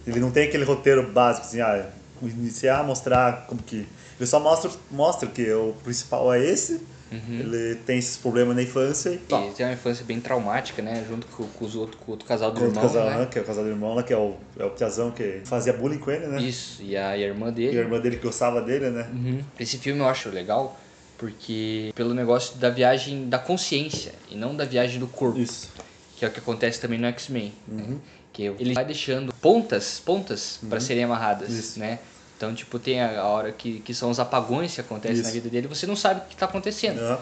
[0.08, 1.86] Ele não tem aquele roteiro básico, assim, ah,
[2.22, 3.86] iniciar, mostrar como que.
[4.20, 9.10] Ele só mostra, mostra que o principal é esse, ele tem esses problemas na infância
[9.10, 11.06] e tem uma infância bem traumática, né?
[11.08, 13.18] Junto com, com os outros, com o outro casal do Com irmão, casal, né?
[13.20, 15.42] né, que é o casal do irmão lá, que é o, é o Piazão que
[15.46, 16.42] fazia bullying com ele, né?
[16.42, 17.78] Isso, e a, e a irmã E dele.
[17.78, 19.10] a irmã dele que gostava dele, né?
[19.14, 19.42] Uhum.
[19.60, 20.78] Esse filme eu acho legal
[21.18, 25.70] porque pelo negócio da viagem da consciência e não da viagem do corpo, Isso.
[26.16, 27.84] que é o que acontece também no X-Men, né?
[27.88, 28.00] Uhum.
[28.34, 31.80] que ele vai deixando pontas, pontas para serem amarradas, Isso.
[31.80, 32.00] né?
[32.38, 35.32] Então, tipo, tem a hora que, que são os apagões que acontecem na Isso.
[35.34, 37.00] vida dele, você não sabe o que está acontecendo.
[37.00, 37.20] Aham.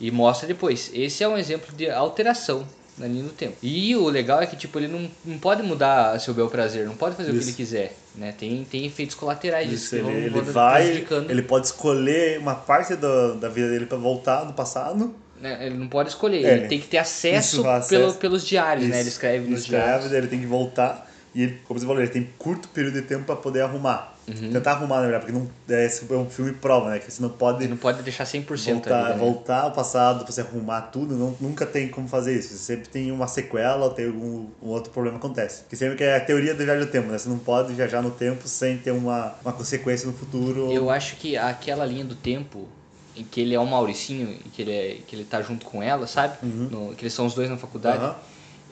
[0.00, 0.90] E mostra depois.
[0.94, 3.56] Esse é um exemplo de alteração na linha do tempo.
[3.62, 6.94] E o legal é que, tipo, ele não, não pode mudar seu bel prazer, não
[6.96, 7.48] pode fazer o que Isso.
[7.50, 8.32] ele quiser, né?
[8.38, 12.94] Tem, tem efeitos colaterais disso Isso, que ele, ele vai, ele pode escolher uma parte
[12.94, 15.12] do, da vida dele pra voltar do passado.
[15.40, 16.56] né, Ele não pode escolher, É.
[16.58, 17.88] ele tem que ter acesso, Isso, acesso.
[17.88, 18.90] Pelo, pelos diários, né?
[18.96, 19.00] Isso.
[19.00, 20.12] Ele escreve nos escreve, diários.
[20.12, 21.10] ele tem que voltar.
[21.34, 24.14] E ele, como você falou, ele tem curto período de tempo pra poder arrumar.
[24.26, 24.52] Uhum.
[24.52, 26.98] Tentar arrumar, na verdade, porque não, é, é um filme prova, né?
[26.98, 29.18] Que você não pode não pode deixar 100% voltar, ali, né?
[29.18, 32.48] voltar ao passado você arrumar tudo, não, nunca tem como fazer isso.
[32.48, 35.64] Você sempre tem uma sequela ou tem algum um outro problema que acontece.
[35.68, 37.18] Que sempre que é a teoria do viagem do tempo, né?
[37.18, 40.72] Você não pode viajar no tempo sem ter uma, uma consequência no futuro.
[40.72, 42.66] Eu acho que aquela linha do tempo
[43.16, 45.82] em que ele é o Mauricinho e que ele, é, que ele tá junto com
[45.82, 46.38] ela, sabe?
[46.42, 48.02] No- que eles são os dois na faculdade.
[48.02, 48.14] Uhum.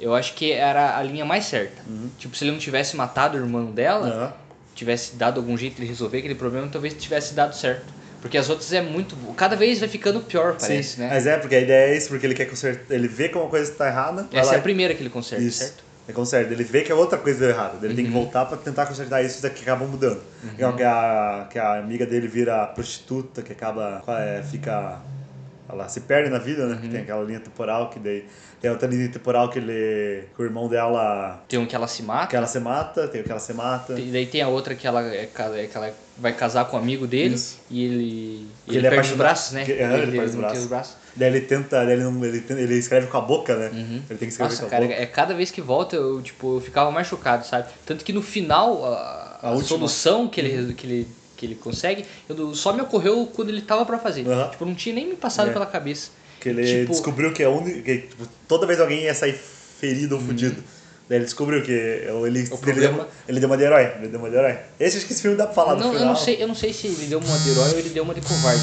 [0.03, 1.81] Eu acho que era a linha mais certa.
[2.19, 4.33] Tipo, se ele não tivesse matado o irmão dela, Aham.
[4.75, 7.87] tivesse dado algum jeito de resolver aquele problema, talvez tivesse dado certo.
[8.21, 9.17] Porque as outras é muito.
[9.37, 11.09] Cada vez vai ficando pior, parece, Sim, né?
[11.09, 12.93] Mas é, porque a ideia é isso, porque ele quer consertar.
[12.95, 14.27] Ele vê que uma coisa está errada.
[14.31, 15.59] vai Essa é a e- primeira que ele conserta, Isso.
[15.59, 15.85] certo?
[16.09, 16.53] Ele conserta.
[16.53, 17.79] Ele vê que a outra coisa deu errado.
[17.85, 17.97] Ele Uhum.
[17.97, 20.21] tem que voltar pra tentar consertar isso daqui acaba mudando.
[20.57, 24.03] Igual Que, a, que a amiga dele vira prostituta, que acaba.
[24.09, 25.01] é, fica.
[25.69, 26.79] Ela se perde na vida, né?
[26.83, 26.91] Uhum.
[26.91, 28.25] Tem aquela linha temporal que daí.
[28.61, 30.25] Tem outra linha temporal que ele.
[30.37, 31.43] que o irmão dela.
[31.49, 33.53] Tem um que ela se mata, que ela se mata, tem o que ela se
[33.55, 33.99] mata.
[33.99, 36.81] e daí tem a outra que ela, é, é que ela vai casar com um
[36.81, 37.59] amigo dele Isso.
[37.71, 37.95] e ele,
[38.69, 39.65] ele, ele é perde os braços, né?
[39.65, 40.63] que- é, ele perde os não tem braços.
[40.63, 40.97] os braços.
[41.17, 41.85] Daí ele tenta.
[41.85, 43.71] Daí ele, não, ele, ele escreve com a boca, né?
[43.73, 43.97] Uhum.
[43.97, 44.95] Ele tem que escrever Nossa, com a cara, boca.
[45.01, 47.69] é cada vez que volta eu, tipo, eu ficava mais chocado, sabe?
[47.87, 51.09] Tanto que no final, a, A a solução que ele, que ele,
[51.43, 54.25] que ele consegue, eu- só me ocorreu quando ele tava pra fazer.
[54.29, 54.49] Aham.
[54.51, 55.53] Tipo, não tinha nem me passado É.
[55.53, 56.11] pela cabeça.
[56.41, 57.83] Que ele Tipo- descobriu que é único.
[57.83, 60.63] Que, tipo, toda vez alguém ia sair ferido ou fudido.
[61.13, 62.57] Daí ele descobriu que ele, ele, Uhum.
[62.57, 63.93] problema- deu, ele deu uma de herói.
[63.99, 64.57] Ele deu uma de herói.
[64.81, 66.09] Esse acho que esse filme dá pra falar no Não, eu, final.
[66.09, 68.15] não sei, eu não sei se ele deu uma de herói ou ele deu uma
[68.15, 68.63] de covarde.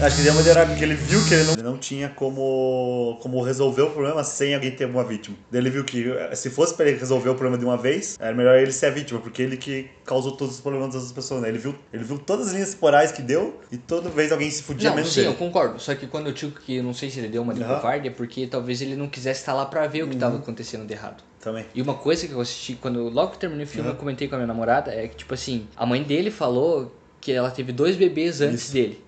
[0.00, 1.78] Acho que ele deu uma de herói porque ele viu que ele não, ele não
[1.78, 5.36] tinha como, como resolver o problema sem alguém ter uma vítima.
[5.52, 6.04] Daí ele viu que
[6.34, 8.90] se fosse pra ele resolver o problema de uma vez, era melhor ele ser a
[8.90, 11.48] vítima, porque ele que causou todos os problemas das outras pessoas, né?
[11.48, 14.64] Ele viu, ele viu todas as linhas temporais que deu e toda vez alguém se
[14.64, 15.28] fudia não, menos sim, dele.
[15.32, 15.78] eu concordo.
[15.78, 17.60] Só que quando eu digo que eu não sei se ele deu uma de.
[17.62, 17.68] Uhum.
[17.68, 20.84] covarde, é porque talvez ele não quisesse estar lá pra ver o que tava acontecendo
[20.84, 21.22] de errado.
[21.44, 21.66] Também.
[21.74, 23.94] E uma coisa que eu assisti, quando eu- logo que terminei o filme, Aham.
[23.96, 27.30] eu comentei com a minha namorada, é que, tipo assim, a mãe dele falou que
[27.32, 28.72] ela teve dois bebês antes Isso.
[28.72, 29.04] dele.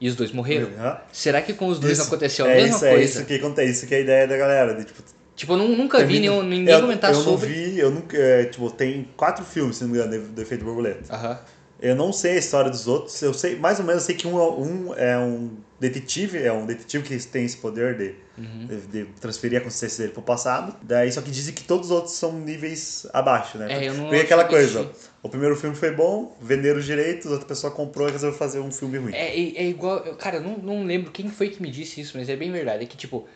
[0.00, 0.68] E os dois morreram.
[0.78, 0.98] Aham.
[1.12, 2.06] Será que com os dois Isso.
[2.06, 2.96] aconteceu a é mesma isso, coisa?
[2.96, 4.74] É isso que acontece, isso que é a ideia da galera.
[4.74, 5.02] De, tipo,
[5.36, 7.48] Tipo, eu nu- nunca vi nenhum, ninguém eu, comentar eu sobre.
[7.48, 8.16] não vi, eu nunca.
[8.16, 11.12] é, tipo, tem quatro filmes, se não me engano, do Efeito Borboleta.
[11.14, 11.38] Aham.
[11.82, 13.20] Eu não sei a história dos outros.
[13.22, 16.52] Eu sei, mais ou menos, eu sei que um, é- um é um detetive, é
[16.52, 18.66] um detetive que tem esse poder de, Uhum.
[18.66, 20.76] de, de transferir a consciência dele pro passado.
[20.82, 23.66] Daí, só que dizem que todos os outros são níveis abaixo, né?
[23.72, 24.90] É, eu não Porque aquela coisa,
[25.22, 28.70] o primeiro filme foi bom, venderam os direitos, outra pessoa comprou e resolveu fazer um
[28.70, 29.14] filme ruim.
[29.14, 30.00] É, é, é igual.
[30.16, 32.84] Cara, eu não, não lembro quem foi que me disse isso, mas é bem verdade.
[32.84, 33.26] É que, tipo,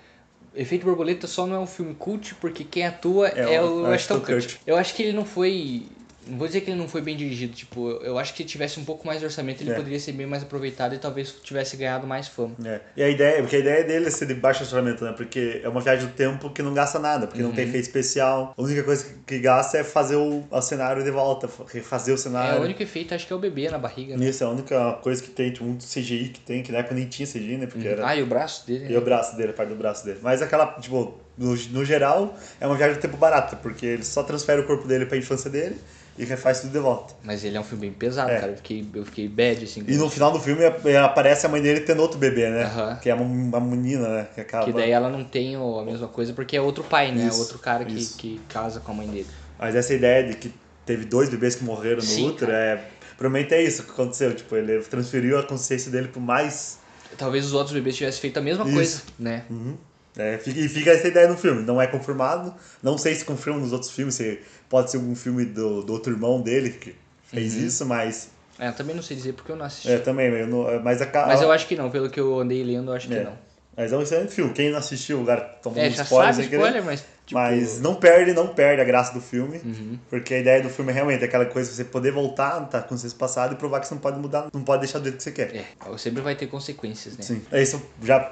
[0.55, 4.21] Efeito Borboleta só não é um filme cult porque quem atua É é, o Ashton.
[4.21, 4.59] Kutcher.
[4.67, 5.87] Eu acho que ele não foi.
[6.27, 8.79] Não vou dizer que ele não foi bem dirigido, tipo, eu acho que se tivesse
[8.81, 9.75] um pouco mais de orçamento ele É.
[9.75, 12.55] poderia ser bem mais aproveitado e talvez tivesse ganhado mais fama.
[12.65, 12.81] É.
[12.97, 15.13] E a ideia, porque a ideia dele é ser de baixo orçamento, né?
[15.17, 17.55] Porque é uma viagem do tempo que não gasta nada, porque não Uhum.
[17.55, 18.55] tem efeito especial.
[18.57, 22.21] A única coisa que, gasta é fazer o, o cenário de volta, refazer o É,
[22.21, 22.61] cenário.
[22.61, 24.25] o único efeito acho que é o bebê na barriga, né?
[24.27, 26.95] Isso é a única coisa que tem, tipo, um CGI que tem, que na época
[26.95, 27.67] nem tinha CGI, né?
[27.67, 28.07] Porque era.
[28.09, 28.93] Ah, e o braço dele.
[28.93, 30.19] E o braço dele, a parte do braço dele.
[30.23, 34.23] Mas aquela, tipo, no, no geral, é uma viagem do tempo barata, porque ele só
[34.23, 35.77] transfere o corpo dele pra infância dele
[36.17, 37.15] e refaz tudo de volta.
[37.23, 38.39] Mas ele é um filme bem pesado, É.
[38.41, 38.53] cara.
[38.53, 39.85] Eu fiquei, eu fiquei bad, assim.
[39.87, 42.99] E no final do filme é- aparece a mãe dele tendo outro bebê, né?
[43.03, 44.29] Que é uma, uma menina, né?
[44.35, 44.65] Que acaba.
[44.65, 47.27] Que daí ela não tem a mesma coisa porque é outro pai, né?
[47.27, 48.17] Isso, outro cara que, isso.
[48.17, 49.27] que casa com a mãe dele.
[49.59, 50.53] Mas essa ideia de que
[50.87, 52.81] teve dois bebês que morreram no Sim, útero, é.
[53.17, 54.35] Provavelmente é isso que aconteceu.
[54.35, 56.79] Tipo, ele transferiu a consciência dele pro mais.
[57.17, 58.75] Talvez os outros bebês tivessem feito a mesma Isso.
[58.75, 59.45] coisa, né?
[59.49, 59.77] Uhum.
[60.17, 61.63] É, e fica essa ideia no filme.
[61.63, 62.55] Não é confirmado.
[62.83, 64.15] Não sei se confirma nos outros filmes.
[64.17, 67.67] Se pode ser algum filme do, do outro irmão dele que fez Uhum.
[67.67, 68.29] isso, mas.
[68.59, 69.91] É, eu também não sei dizer porque eu não assisti.
[69.91, 70.27] É, também.
[70.29, 72.95] Eu não, mas a, Mas eu acho que não, pelo que eu andei lendo, eu
[72.97, 73.25] acho que É.
[73.25, 73.33] não.
[73.77, 74.53] Mas é um excelente filme.
[74.53, 76.63] Quem não assistiu, o cara tomou É, um spoiler sabe querer.
[76.63, 77.41] spoiler, mas tipo...
[77.41, 79.61] Mas não perde, não perde a graça do filme.
[79.65, 79.99] Uhum.
[80.09, 82.95] Porque a ideia do filme é realmente aquela coisa de você poder voltar, tá com
[82.95, 85.25] o passado e provar que você não pode mudar, não pode deixar do jeito que
[85.25, 85.57] você quer.
[85.57, 87.25] É, sempre vai ter consequências, né?
[87.25, 87.43] Sim.
[87.51, 88.31] É isso já,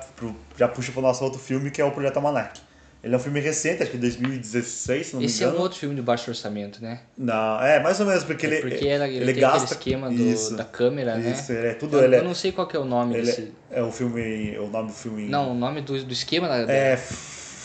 [0.57, 2.61] já puxa pro nosso outro filme, que é o Projeto Almanac.
[3.03, 5.59] Ele é um filme recente, acho que 2016, se não me Esse é engano.
[5.59, 7.01] um outro filme de baixo orçamento, né?
[7.19, 9.75] Não, é mais ou menos, porque É ele, porque ele, ele tem gasta...
[9.75, 11.59] esquema do, isso, da câmera, Isso, né?
[11.59, 11.99] ele é tudo...
[11.99, 13.53] Eu, ele é, eu não sei qual que é o nome ele desse...
[13.71, 14.57] é, é o filme...
[14.59, 15.29] O nome do filme...
[15.29, 16.73] Não, o nome do, do esquema da...
[16.73, 16.97] É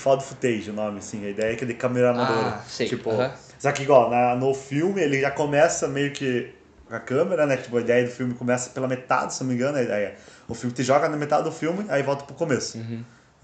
[0.07, 1.25] found footage o nome, assim.
[1.25, 2.47] A ideia é que é de câmera amadora.
[2.47, 3.31] Ah, sei, Tipo, aham.
[3.59, 6.49] Só que igual, na, no filme ele já começa meio que
[6.89, 7.57] a câmera, né?
[7.57, 9.77] Tipo, a ideia do filme começa pela metade, se não me engano.
[9.77, 10.15] A ideia.
[10.47, 12.77] O filme te joga na metade do filme, aí volta pro começo.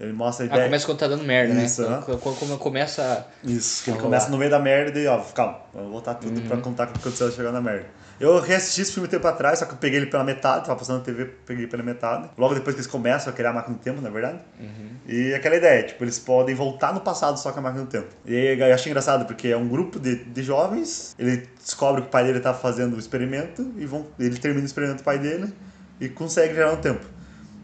[0.00, 0.64] Ele mostra a Ah, ideia.
[0.64, 2.02] começa quando tá dando merda, Isso, né?
[2.04, 3.26] Quando, quando- quando começa...
[3.44, 6.46] Isso, ele começa no meio da merda e ó, calma, vamos voltar tudo Uhum.
[6.48, 7.86] pra contar o que aconteceu chegar na merda.
[8.20, 10.78] Eu reassisti esse filme um tempo atrás, só que eu peguei ele pela metade, tava
[10.78, 12.30] passando na TV, peguei pela metade.
[12.38, 14.38] Logo depois que eles começam a criar a máquina do tempo, na verdade.
[14.58, 14.90] Uhum.
[15.06, 18.06] E aquela ideia, tipo, eles podem voltar no passado só com a máquina do tempo.
[18.24, 22.08] E aí eu achei engraçado, porque é um grupo de, de jovens, ele descobre que
[22.08, 25.18] o pai dele tá fazendo o experimento, e vão, ele termina o experimento do pai
[25.18, 25.52] dele
[26.00, 27.04] e consegue gerar um tempo.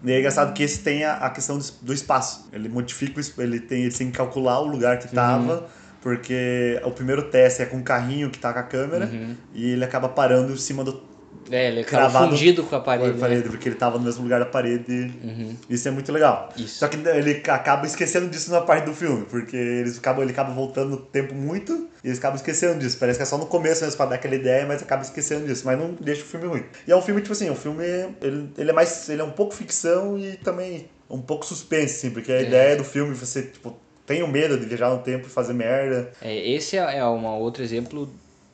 [0.03, 2.49] E é engraçado que esse tem a, a questão do, do espaço.
[2.53, 5.67] Ele modifica, o ele tem, ele tem que calcular o lugar que tava,
[6.01, 9.37] porque o primeiro teste é com o carrinho que tá com a câmera, Uhum.
[9.53, 11.10] e ele acaba parando em cima do
[11.51, 13.11] É, ele acaba fundido com a com parede.
[13.11, 15.13] a parede, porque ele tava no mesmo lugar da parede.
[15.23, 15.57] Uhum.
[15.69, 16.49] Isso é muito legal.
[16.57, 16.79] Isso.
[16.79, 20.53] Só que ele acaba esquecendo disso na parte do filme, porque eles acabam, ele acaba
[20.53, 22.97] voltando no tempo muito e eles acabam esquecendo disso.
[22.99, 25.63] Parece que é só no começo mesmo pra dar aquela ideia, mas acaba esquecendo disso.
[25.67, 26.65] Mas não deixa o filme ruim.
[26.87, 27.85] E é um filme, tipo assim, um filme.
[28.21, 29.09] Ele, ele é mais.
[29.09, 32.43] Ele é um pouco ficção e também um pouco suspense, assim, porque a É.
[32.43, 33.77] ideia do filme você, tipo,
[34.07, 36.11] tem o medo de viajar no tempo e fazer merda.
[36.23, 38.09] É, esse é, é um outro exemplo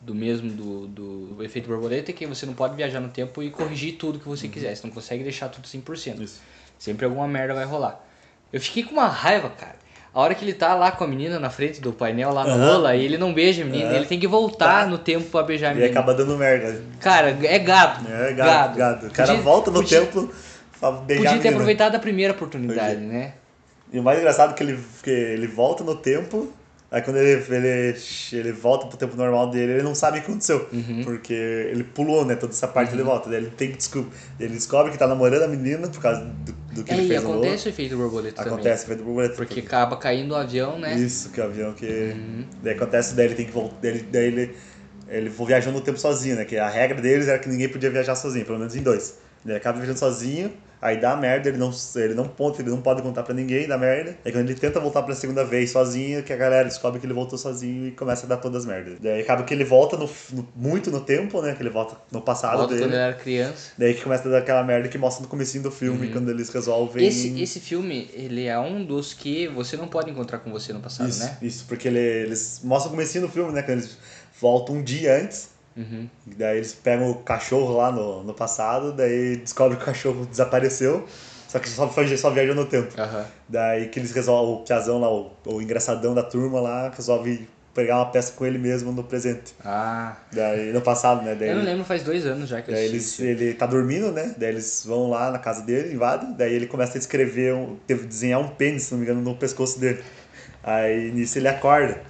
[0.07, 3.97] do mesmo do, do efeito borboleta, que você não pode viajar no tempo e corrigir
[3.97, 4.75] tudo que você quiser.
[4.77, 6.21] Você não consegue deixar tudo 100%.
[6.21, 6.41] Isso.
[6.79, 8.01] Sempre alguma merda vai rolar.
[8.53, 9.75] Eu fiquei com uma raiva, cara.
[10.15, 12.51] A hora que ele tá lá com a menina na frente do painel lá no
[12.51, 12.73] Aham.
[12.77, 13.97] rola, e ele não beija a menina, É.
[13.97, 14.87] ele tem que voltar Tá.
[14.87, 15.91] no tempo pra beijar a E menina.
[15.91, 16.81] acaba dando merda.
[17.01, 18.09] Cara, é gado.
[18.11, 19.07] É, gado, gado.
[19.09, 20.31] O cara Podia- volta no podia- tempo
[20.81, 23.35] pra beijar Podia ter aproveitado a primeira oportunidade, né?
[23.93, 26.51] E o mais engraçado é que ele, que ele volta no tempo,
[26.91, 27.97] aí quando ele, ele,
[28.33, 30.69] ele volta pro tempo normal dele, ele não sabe o que aconteceu.
[30.73, 31.03] Uhum.
[31.05, 33.29] Porque ele pulou, né, toda essa parte de volta.
[33.29, 34.11] Daí ele tem que descobrir.
[34.39, 37.09] Ele descobre que tá namorando a menina por causa do, do que É, ele e
[37.09, 39.35] fez no acontece o efeito borboleta Acontece, foi do borboleta.
[39.35, 39.47] também.
[39.49, 40.95] Porque acaba caindo o avião, né?
[40.97, 41.87] Isso, que é o avião que.
[41.87, 42.45] Uhum.
[42.63, 43.77] Daí acontece, daí ele tem que voltar.
[43.83, 44.57] Daí, ele- daí ele,
[45.09, 46.45] ele viajando no tempo sozinho, né?
[46.45, 49.19] Que a regra deles era que ninguém podia viajar sozinho, pelo menos em dois.
[49.47, 53.01] Ele acaba viajando sozinho, aí dá merda, ele não, ele não ponta, ele não pode
[53.03, 54.17] contar pra ninguém, dá merda.
[54.25, 57.15] Aí quando ele tenta voltar pela segunda vez sozinho, que a galera descobre que ele
[57.15, 58.99] voltou sozinho e começa a dar todas as merdas.
[59.01, 61.55] Daí acaba que ele volta no, no- muito no tempo, né?
[61.55, 62.87] Que ele volta no passado Volta dele.
[62.87, 63.73] quando ele era criança.
[63.79, 66.49] Daí que começa a dar aquela merda que mostra no comecinho do filme, quando eles
[66.51, 67.03] resolvem.
[67.05, 67.09] Uhum.
[67.09, 70.81] Esse, esse filme, ele é um dos que você não pode encontrar com você no
[70.81, 71.37] passado, Isso, né?
[71.41, 73.63] isso, porque ele- eles mostram o comecinho do filme, né?
[73.63, 73.97] Quando eles
[74.41, 75.56] voltam um dia antes.
[75.77, 76.09] Uhum.
[76.27, 81.07] Daí eles pegam o cachorro lá no, no passado, daí descobrem que o cachorro desapareceu,
[81.49, 82.99] só que só, só viajou no tempo.
[82.99, 83.27] Aham.
[83.49, 87.97] Daí que eles resolvem, o piazão lá, o, o engraçadão da turma lá, resolve pegar
[87.99, 89.55] uma peça com ele mesmo no presente.
[89.63, 91.35] Ah, Daí, no passado, né?
[91.35, 94.35] Daí, eu não lembro, faz dois anos já que daí eles, ele tá dormindo, né?
[94.39, 98.41] Daí eles vão lá na casa dele, invadem, daí ele começa a escrever, um, desenhar
[98.41, 100.03] um pênis, se não me engano, no pescoço dele.
[100.65, 102.01] Aí nisso ele acorda.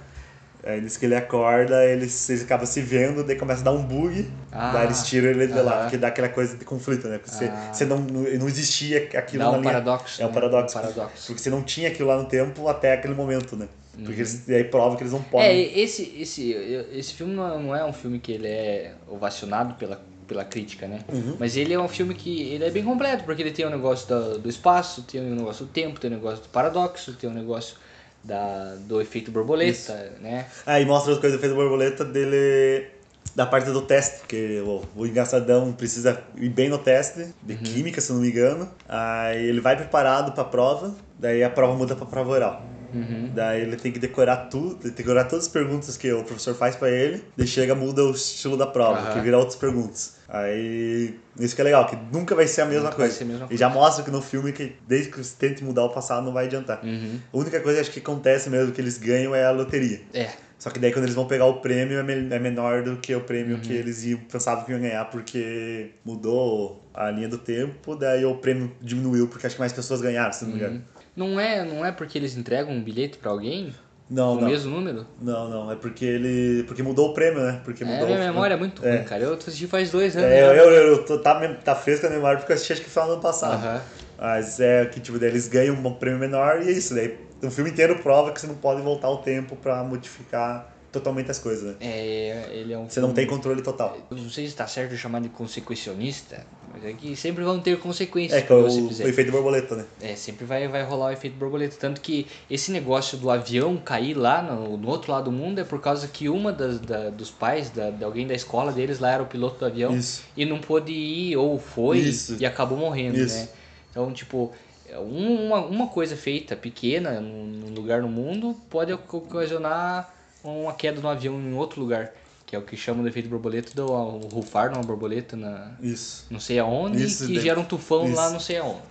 [0.67, 3.81] Aí nisso que ele acorda, eles, eles acabam se vendo, daí começa a dar um
[3.83, 7.17] bug, Ah, daí eles tiram ele de lá, porque dá aquela coisa de conflito, né?
[7.19, 7.71] Porque você, Ah.
[7.73, 9.71] você não, não existia aquilo Dá na um linha.
[9.73, 10.21] paradoxo.
[10.21, 10.33] É um né?
[10.33, 10.77] paradoxo.
[10.77, 11.27] Um paradoxo.
[11.27, 13.67] Porque você não tinha aquilo lá no tempo até aquele momento, né?
[13.95, 15.47] Porque eles, e aí prova que eles não podem.
[15.47, 16.51] É, esse, esse,
[16.93, 20.85] esse filme não é- não é um filme que ele é ovacionado pela, pela crítica,
[20.87, 20.99] né?
[21.11, 21.35] Uhum.
[21.39, 24.07] Mas ele é um filme que ele é bem completo, porque ele tem o negócio
[24.07, 27.33] da- do espaço, tem o negócio do tempo, tem o negócio do paradoxo, tem o
[27.33, 27.75] negócio
[28.23, 30.45] da, do efeito borboleta, né?
[30.65, 32.87] Aí mostra as coisas do borboleta dele
[33.35, 37.59] da parte do teste, porque o, o engraçadão precisa ir bem no teste de Uhum.
[37.63, 38.67] química, se não me engano.
[38.87, 42.67] Aí ele vai preparado pra prova, daí a prova muda pra prova oral.
[42.93, 43.29] Uhum.
[43.33, 46.89] Daí ele tem que decorar tudo, decorar todas as perguntas que o professor faz pra
[46.89, 47.23] ele.
[47.35, 49.13] Daí chega, muda o estilo da prova, Aham.
[49.13, 50.16] que vira outras perguntas.
[50.29, 53.13] Aí, isso que é legal, que nunca vai ser a mesma coisa.
[53.13, 55.83] ser a mesma E já mostra que no filme, que desde que você tente mudar
[55.85, 56.83] o passado, não vai adiantar.
[56.83, 57.19] Uhum.
[57.33, 60.01] A única coisa acho que acontece mesmo que eles ganham é a loteria.
[60.13, 60.29] É.
[60.59, 63.21] Só que daí quando eles vão pegar o prêmio é, é menor do que o
[63.21, 63.61] prêmio Uhum.
[63.61, 68.35] que eles iam, pensavam que iam ganhar porque mudou a linha do tempo, daí o
[68.35, 70.83] prêmio diminuiu porque acho que mais pessoas ganharam, se não me engano.
[71.15, 73.73] Não é, não é porque eles entregam um bilhete pra alguém
[74.09, 74.47] Não, o não.
[74.49, 75.05] mesmo número?
[75.21, 76.63] Não, não, é porque ele.
[76.63, 77.59] Porque mudou o prêmio, né?
[77.65, 78.95] Porque É, mudou minha o- memória é muito É.
[78.97, 79.23] ruim, cara.
[79.23, 80.29] Eu assisti faz dois anos.
[80.29, 80.53] É, já.
[80.55, 83.03] eu, eu, eu tô, tá, tá fresca a memória porque eu assisti acho que foi
[83.03, 83.55] no ano passado.
[83.65, 83.81] Aham.
[84.17, 86.95] Mas é que, tipo, eles ganham um prêmio menor e é isso.
[86.95, 91.29] Daí o filme inteiro prova que você não pode voltar o tempo pra modificar totalmente
[91.29, 91.75] as coisas, né?
[91.81, 93.97] É, ele é um Você não filme- tem controle total.
[94.09, 96.45] Eu não sei se está certo chamar de consequencionista,
[96.81, 99.75] mas é que sempre vão ter consequências É, que é o, você o efeito borboleta,
[99.75, 99.85] né?
[100.01, 101.75] É, sempre vai, vai rolar o efeito borboleta.
[101.79, 105.63] Tanto que esse negócio do avião cair lá no, no outro lado do mundo é
[105.63, 109.11] por causa que uma das, da- dos pais, da, de alguém da escola deles lá
[109.11, 110.23] era o piloto do avião Isso.
[110.35, 112.37] e não pôde ir ou foi Isso.
[112.39, 113.35] e acabou morrendo, Isso.
[113.35, 113.49] né?
[113.91, 114.51] Então, tipo,
[114.99, 120.13] um- uma, uma coisa feita pequena num, lugar no mundo pode oc- ocasionar
[120.43, 122.11] uma queda no avião em outro lugar.
[122.47, 126.25] Que é o que chamam de efeito borboleta, do o rufar numa borboleta na, Isso.
[126.31, 128.31] não sei aonde, Isso, que daí- gera um tufão lá isso.
[128.33, 128.81] não sei aonde.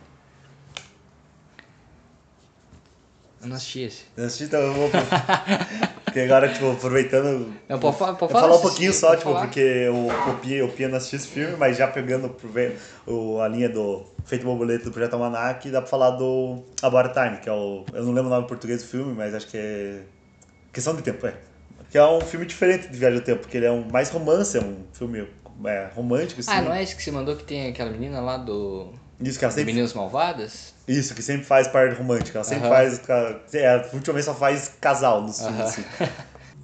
[3.41, 4.05] Eu não assisti esse.
[4.17, 4.91] Eu assisti, então eu vou.
[6.05, 7.53] porque agora, tipo, aproveitando.
[7.69, 8.41] Não, pode, pode Eu falar.
[8.43, 9.43] falar um pouquinho só, tipo, falar.
[9.47, 12.35] porque o, o, Pia, o Pia não assistiu esse filme, mas já pegando
[13.07, 17.39] o, a linha do Feito Borboleta do Projeto Almanac, dá pra falar do About Time,
[17.39, 17.85] que é o.
[17.93, 20.03] Eu não lembro o nome em português do filme, mas acho que é.
[20.73, 21.35] Questão de tempo, é.
[21.97, 24.59] Que é um filme diferente de Viagem do Tempo, porque ele é um mais romance,
[24.59, 25.27] é um filme
[25.65, 26.51] é, romântico, assim.
[26.53, 28.93] Ah, não é esse que você mandou que tem aquela menina lá do.
[29.19, 29.73] Isso, que ela sempre.
[29.73, 30.75] Meninas Malvadas?
[30.87, 32.37] Isso, que sempre faz parte romântica.
[32.37, 32.77] Ela sempre Aham.
[32.77, 32.99] faz.
[32.99, 35.69] ca- É, ultimamente só faz casal nos filmes, Aham.
[35.69, 35.85] assim.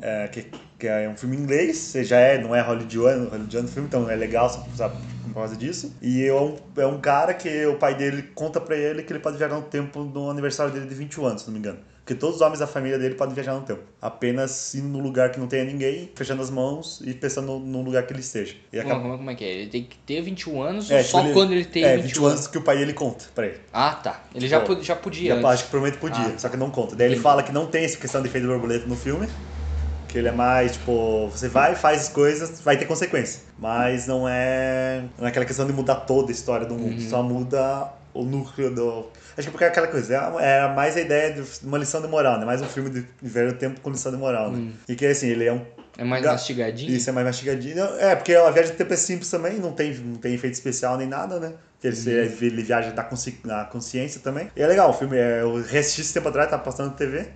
[0.03, 0.43] É, que,
[0.79, 4.51] que é um filme inglês, já é, não é hollywoodiano, hollywoodiano filme, então é legal
[4.75, 5.97] sabe, por causa disso.
[6.03, 9.21] E é um, é um cara que o pai dele conta pra ele que ele
[9.21, 11.79] pode viajar no tempo no aniversário dele de 21 anos, se não me engano.
[12.13, 13.81] Porque todos os homens da família dele podem viajar no tempo.
[14.01, 18.07] Apenas indo num lugar que não tenha ninguém, fechando as mãos e pensando no lugar
[18.07, 18.55] que ele esteja.
[18.73, 19.49] E Como, como, como é que é?
[19.53, 21.97] Ele tem que ter 21 anos É, ou tipo, só ele- quando ele tem é,
[21.97, 23.59] 21, 21 anos que o pai dele conta pra ele.
[23.73, 24.23] Ah, tá.
[24.35, 25.41] Ele já, Pô, já podia.
[25.41, 26.95] Já, acho que provavelmente podia, Ah, só que não conta.
[26.97, 29.27] Daí ele fala que não tem essa questão de efeito borboleta no filme.
[30.09, 33.41] Que ele é mais, tipo, você vai, faz as coisas, vai ter consequência.
[33.59, 37.01] Mas não é, não é aquela questão de mudar toda a história do mundo.
[37.01, 37.09] Uhum.
[37.09, 39.09] Só muda o núcleo do.
[39.37, 42.09] Acho que porque é aquela coisa, é, é mais a ideia de uma lição de
[42.09, 42.45] moral, né?
[42.45, 44.59] Mais um filme de velho tempo com lição de moral, né?
[44.59, 44.73] Hum.
[44.89, 45.65] E que assim, ele é um.
[45.99, 46.91] É mais Ga- mastigadinho?
[46.91, 47.85] Isso é mais mastigadinho.
[47.99, 50.97] É, porque a viagem do tempo é simples também, não tem, não tem efeito especial
[50.97, 51.53] nem nada, né?
[51.75, 54.51] Porque ele, ele viaja na, consci, na consciência também.
[54.57, 55.43] E é legal, o filme é.
[55.43, 57.27] Eu reassisti esse tempo atrás, tava passando na TV.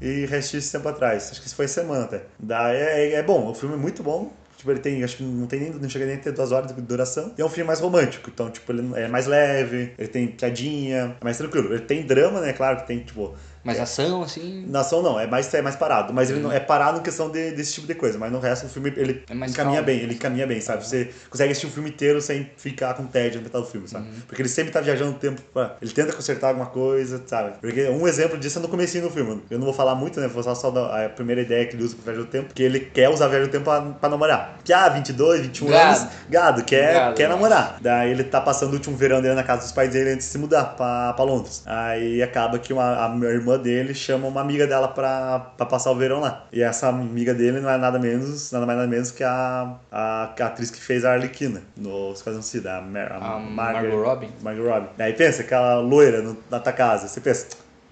[0.00, 1.28] E reassisti esse tempo atrás.
[1.32, 2.22] Acho que isso foi semana até.
[2.38, 4.32] Daí é, é bom, o filme é muito bom.
[4.58, 6.74] Tipo, ele tem, acho que não tem nem, não chega nem a ter duas horas
[6.74, 7.32] de duração.
[7.38, 11.16] E é um filme mais romântico, então, tipo, ele é mais leve, ele tem piadinha,
[11.20, 11.72] é mais tranquilo.
[11.72, 12.52] Ele tem drama, né?
[12.52, 14.64] Claro que tem, tipo, Mais ação, assim.
[14.68, 16.12] na ação não, é mais, é mais parado.
[16.12, 18.18] Mas ele não é parado em questão de, desse tipo de coisa.
[18.18, 19.82] Mas no resto o filme ele É calmo.
[19.82, 20.86] bem, ele encaminha bem, sabe?
[20.86, 24.06] Você consegue assistir o filme inteiro sem ficar com tédio no metade do filme, sabe?
[24.06, 24.14] Uhum.
[24.26, 25.76] Porque ele sempre tá viajando no tempo pra.
[25.82, 27.52] Ele tenta consertar alguma coisa, sabe?
[27.60, 29.42] Porque um exemplo disso é no comecinho do filme.
[29.50, 30.28] Eu não vou falar muito, né?
[30.28, 32.62] Vou falar só da a primeira ideia que ele usa pra viajar no tempo, que
[32.62, 34.58] ele quer usar a viagem no tempo pra, pra namorar.
[34.64, 35.98] Que ah, 22, 21 Gado.
[36.00, 37.28] anos, gado, quer, Gado, quer né?
[37.34, 37.78] namorar.
[37.80, 40.32] Daí ele tá passando o último verão dele na casa dos pais dele antes de
[40.32, 41.62] se mudar pra, pra Londres.
[41.66, 45.94] Aí acaba que uma, a irmã dele chama uma amiga dela pra, pra passar o
[45.94, 46.46] verão lá.
[46.52, 50.34] E essa amiga dele não é nada menos, nada mais nada menos que a, a,
[50.38, 54.28] a atriz que fez a Arlequina no Esquadrão Suicida, a, Mar, a, A Margot Robbie?
[54.42, 54.88] Margot Robbie.
[54.98, 57.46] Aí pensa, aquela loira no, na tua casa, você pensa...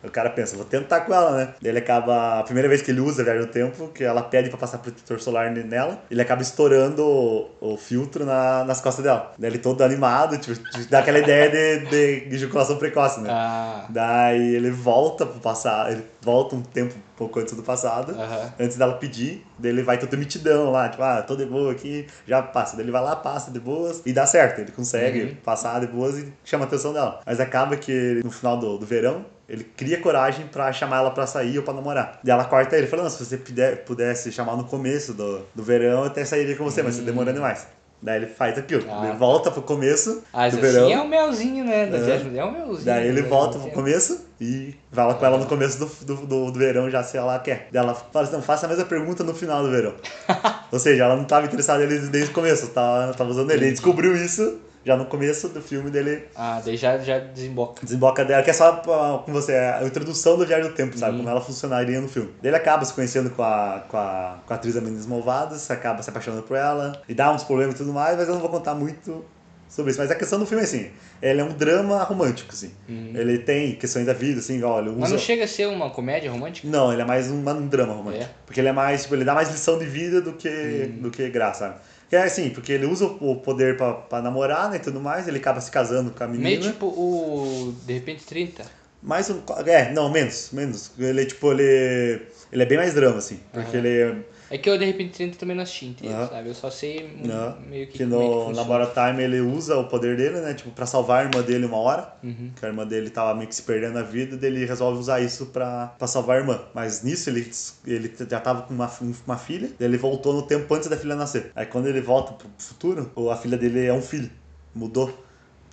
[0.07, 1.55] O cara pensa, vou tentar com ela, né?
[1.61, 2.38] Daí ele acaba.
[2.40, 4.79] A primeira vez que ele usa a viagem no tempo, que ela pede pra passar
[4.79, 9.33] protetor solar nela, ele acaba estourando o, o filtro na- nas costas dela.
[9.38, 11.87] Daí ele todo animado, tipo, dá aquela ideia de,
[12.27, 13.29] de ejaculação precoce, né?
[13.33, 13.87] Ah.
[13.88, 18.53] Daí ele volta pro passado, ele volta um tempo um pouco antes do passado, Aham.
[18.61, 22.07] antes dela pedir, daí ele vai todo mitidão lá, tipo, ah, tô de boa aqui,
[22.27, 22.77] já passa.
[22.77, 25.35] Daí ele vai lá, passa de boas e dá certo, ele consegue Uhum.
[25.37, 27.21] passar de boas e chama a atenção dela.
[27.25, 31.27] Mas acaba que no final do, do verão, ele cria coragem pra chamar ela pra
[31.27, 32.19] sair ou pra namorar.
[32.23, 36.01] Daí ela corta ele, falando, se você puder, pudesse chamar no começo do, do verão,
[36.01, 37.67] eu até sairia com você, mas você demora demais.
[38.03, 38.91] Daí ele faz aquilo, Hum.
[38.91, 39.07] Ah.
[39.09, 40.91] ele volta pro começo Ah, do assim verão.
[40.91, 41.87] é o melzinho, né?
[41.87, 42.01] Da É.
[42.03, 42.39] viagem.
[42.39, 42.85] É o melzinho.
[42.85, 46.27] Daí ele da volta pro começo e vai lá com ela no começo do, do,
[46.27, 47.69] do, do verão, já se ela quer.
[47.73, 49.95] Daí ela fala assim, não, faça a mesma pergunta no final do verão.
[50.71, 53.65] Ou seja, ela não estava interessada nele desde o começo, tava, tava usando ele.
[53.65, 56.22] Ele descobriu isso já no começo do filme dele.
[56.37, 57.85] Ah, daí já, já desemboca.
[57.85, 60.96] Desemboca dela, que é só pra- com você, é a introdução do Viagem do Tempo,
[60.96, 61.16] sabe?
[61.16, 62.31] Como ela funcionaria no filme.
[62.40, 65.68] Daí ele acaba se conhecendo com a, com a, com a atriz da Meninas Malvadas,
[65.72, 68.40] acaba se apaixonando por ela, e dá uns problemas e tudo mais, mas eu não
[68.40, 69.25] vou contar muito
[69.68, 70.01] sobre isso.
[70.01, 70.88] Mas a questão do filme é assim,
[71.20, 72.70] ele é um drama romântico, assim.
[72.88, 75.14] Ele tem questões da vida, assim, olha, Mas usa...
[75.14, 76.68] não chega a ser uma comédia romântica?
[76.68, 78.22] Não, ele é mais um, um drama romântico.
[78.25, 78.29] É?
[78.46, 81.29] Porque ele é mais, tipo, ele dá mais lição de vida do que, do que
[81.29, 81.75] graça, sabe?
[82.11, 85.38] É assim, porque ele usa o poder pra, pra namorar, né, e tudo mais, ele
[85.38, 86.49] acaba se casando com a menina.
[86.49, 88.64] Meio tipo o De repente 30.
[89.03, 89.40] Mais um.
[89.66, 90.90] É, não, menos, menos.
[90.99, 92.23] Ele, tipo, ele.
[92.53, 93.40] Ele é bem mais drama, assim.
[93.53, 93.87] Porque Aham.
[93.87, 94.25] ele.
[94.51, 96.29] É que eu De repente 30 também não assisti inteiro, Aham.
[96.29, 96.49] sabe?
[96.49, 98.57] Eu só sei Não, meio que que é no funciona.
[98.57, 100.55] Laboratório Time ele usa o poder dele, né?
[100.55, 102.13] Tipo, pra salvar a irmã dele uma hora.
[102.23, 102.51] Uhum.
[102.59, 105.21] Que a irmã dele tava meio que se perdendo na vida, daí ele resolve usar
[105.21, 106.61] isso pra, pra salvar a irmã.
[106.75, 107.51] Mas nisso ele,
[107.87, 108.91] ele já tava com uma,
[109.27, 111.51] uma filha, daí ele voltou no tempo antes da filha nascer.
[111.55, 114.31] Aí quando ele volta pro futuro, a filha dele é um filho.
[114.75, 115.26] Mudou.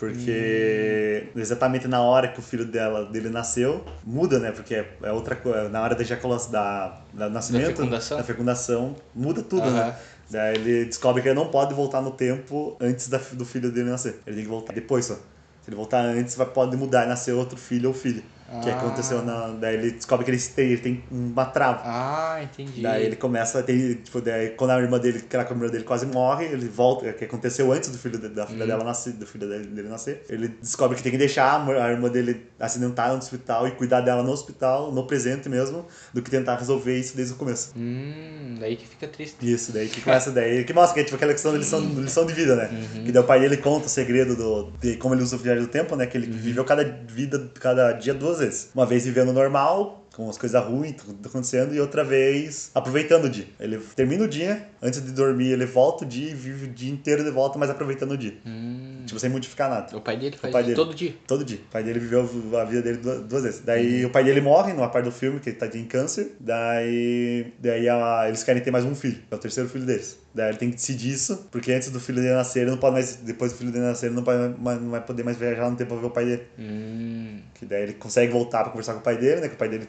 [0.08, 4.52] Porque exatamente na hora que o filho dela, dele nasceu, muda, né?
[4.52, 5.70] Porque é, outra coisa.
[5.70, 8.18] Na hora da ejaculação, da, da nascimento, fecundação?
[8.18, 9.74] da fecundação, muda tudo, Aham.
[9.74, 9.96] né?
[10.30, 13.90] Daí ele descobre que ele não pode voltar no tempo antes da, do filho dele
[13.90, 14.20] nascer.
[14.26, 15.16] Ele tem que voltar depois só.
[15.16, 18.24] Se ele voltar antes, vai, pode mudar e nascer outro filho ou filha.
[18.62, 18.78] Que Ah.
[18.78, 19.48] aconteceu na.
[19.50, 21.82] Daí ele descobre que ele tem, ele tem uma trava.
[21.84, 22.82] Ah, entendi.
[22.82, 25.68] Daí ele começa a ter, tipo, daí, quando a irmã dele, que era a irmã
[25.68, 29.14] dele quase morre, ele volta, que aconteceu antes do filho de- da filha dela nascer,
[29.14, 30.24] do filho dele, dele nascer.
[30.30, 34.22] Ele descobre que tem que deixar a, irmã dele acidentada no hospital e cuidar dela
[34.24, 37.74] no hospital, no presente mesmo, do que tentar resolver isso desde o começo.
[37.76, 39.36] Hum, daí que fica triste.
[39.42, 42.26] Isso, daí que começa daí, que mostra que é tipo aquela questão de lição, lição
[42.26, 42.70] de vida, né?
[43.06, 45.64] Que daí o pai dele conta o segredo do, de como ele usa o viagem
[45.64, 46.06] do tempo, né?
[46.06, 48.70] Que ele viveu cada vida, cada dia duas vezes.
[48.76, 53.30] Uma vez vivendo normal, com as coisas ruins tudo acontecendo, e outra vez aproveitando o
[53.30, 53.46] dia.
[53.60, 56.92] Ele termina o dia, antes de dormir, ele volta o dia e vive o dia
[56.92, 58.36] inteiro de volta, mas aproveitando o dia.
[58.46, 59.98] Hum, Tipo, sem modificar nada.
[59.98, 60.76] o pai dele faz pai dele.
[60.76, 61.14] todo dia.
[61.28, 61.58] Todo dia.
[61.68, 62.22] O pai dele viveu
[62.58, 63.60] a vida dele duas, vezes.
[63.60, 66.32] Daí o pai dele morre numa parte do filme, que ele tá em câncer.
[66.40, 70.18] Daí, daí a- eles querem ter mais um filho, é o terceiro filho deles.
[70.34, 72.94] Daí ele tem que decidir isso, porque antes do filho dele nascer, ele não pode
[72.94, 73.16] mais.
[73.18, 75.76] Depois do filho dele nascer, ele não, pode, mais- não vai poder mais viajar no
[75.76, 76.44] tempo pra ver o pai dele.
[76.58, 79.48] Hum, Que daí ele consegue voltar pra conversar com o pai dele, né?
[79.50, 79.88] Que o pai dele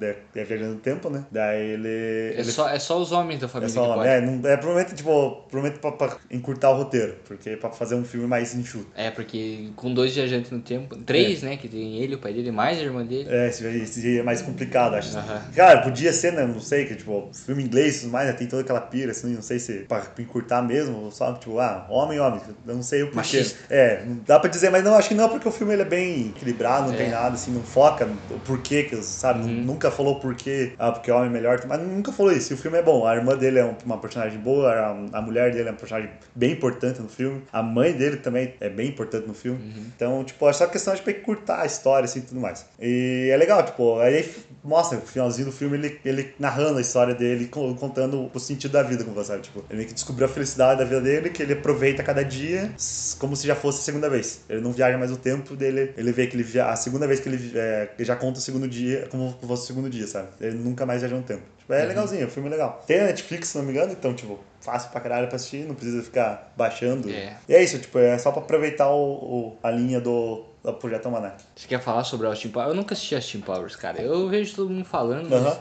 [0.00, 1.24] é, é viajando no tempo, né?
[1.30, 1.88] Daí ele.
[1.88, 4.08] É, ele só, é só os homens da é família só que homem.
[4.08, 7.94] É, não, é provavelmente, tipo, provavelmente pra, pra encurtar o roteiro, porque é pra fazer
[7.94, 8.86] um filme mais enxuto.
[8.96, 12.50] É, porque com dois viajantes no tempo, três, né, que tem ele, o pai dele,
[12.50, 13.28] mais a irmã dele.
[13.30, 15.16] É, esse, esse é mais complicado, acho.
[15.16, 15.42] Aham.
[15.54, 16.46] Cara, podia ser, né?
[16.46, 18.32] Não sei, que tipo, filme inglês e tudo mais, né?
[18.32, 22.18] Tem toda aquela pira, assim, não sei se pra encurtar mesmo, só, tipo, ah, homem,
[22.18, 22.40] homem.
[22.66, 23.16] Eu não sei o porquê.
[23.18, 23.58] Machista.
[23.68, 25.84] É, não dá pra dizer, mas não, acho que não, porque o filme ele é
[25.84, 26.96] bem equilibrado, não É.
[26.96, 29.40] tem nada, assim, não foca no porquê, que, sabe?
[29.64, 32.52] Nunca falou porquê, ah, porque homem é melhor, mas nunca falou isso.
[32.52, 33.06] E o filme é bom.
[33.06, 36.10] A irmã dele é um- uma personagem boa, a, a mulher dele é uma personagem
[36.34, 39.58] bem importante no filme, a mãe dele também é bem importante no filme.
[39.62, 39.84] Uhum.
[39.96, 42.64] Então, tipo, é só questão de encurtar a história, assim, e tudo mais.
[42.80, 44.28] E é legal, tipo, aí
[44.68, 48.72] mostra o finalzinho do filme, ele, ele narrando a história dele, co- contando o sentido
[48.72, 49.42] da vida com você, sabe?
[49.42, 52.70] Tipo, ele meio que descobriu a felicidade da vida dele, que ele aproveita cada dia
[53.18, 54.40] como se já fosse a segunda vez.
[54.48, 57.20] Ele não viaja mais o tempo dele, ele vê que ele via, a segunda vez
[57.20, 60.06] que ele, é, ele já conta o segundo dia, como se fosse o segundo dia,
[60.06, 60.28] sabe?
[60.40, 61.42] Ele nunca mais viaja no tempo.
[61.58, 62.84] Tipo, é legalzinho, o filme é legal.
[62.86, 65.74] Tem na Netflix, se não me engano, então, tipo, fácil pra caralho pra assistir, não
[65.74, 67.08] precisa ficar baixando.
[67.10, 67.36] É.
[67.48, 71.06] E é isso, tipo, é só pra aproveitar o, o- a linha do, do Projeto
[71.06, 71.36] Almanac.
[71.56, 72.70] Você quer falar sobre Austin Powers?
[72.70, 74.00] Eu nunca assisti Austin Powers, cara.
[74.00, 75.28] Eu vejo todo mundo falando.
[75.30, 75.58] mas- Aham.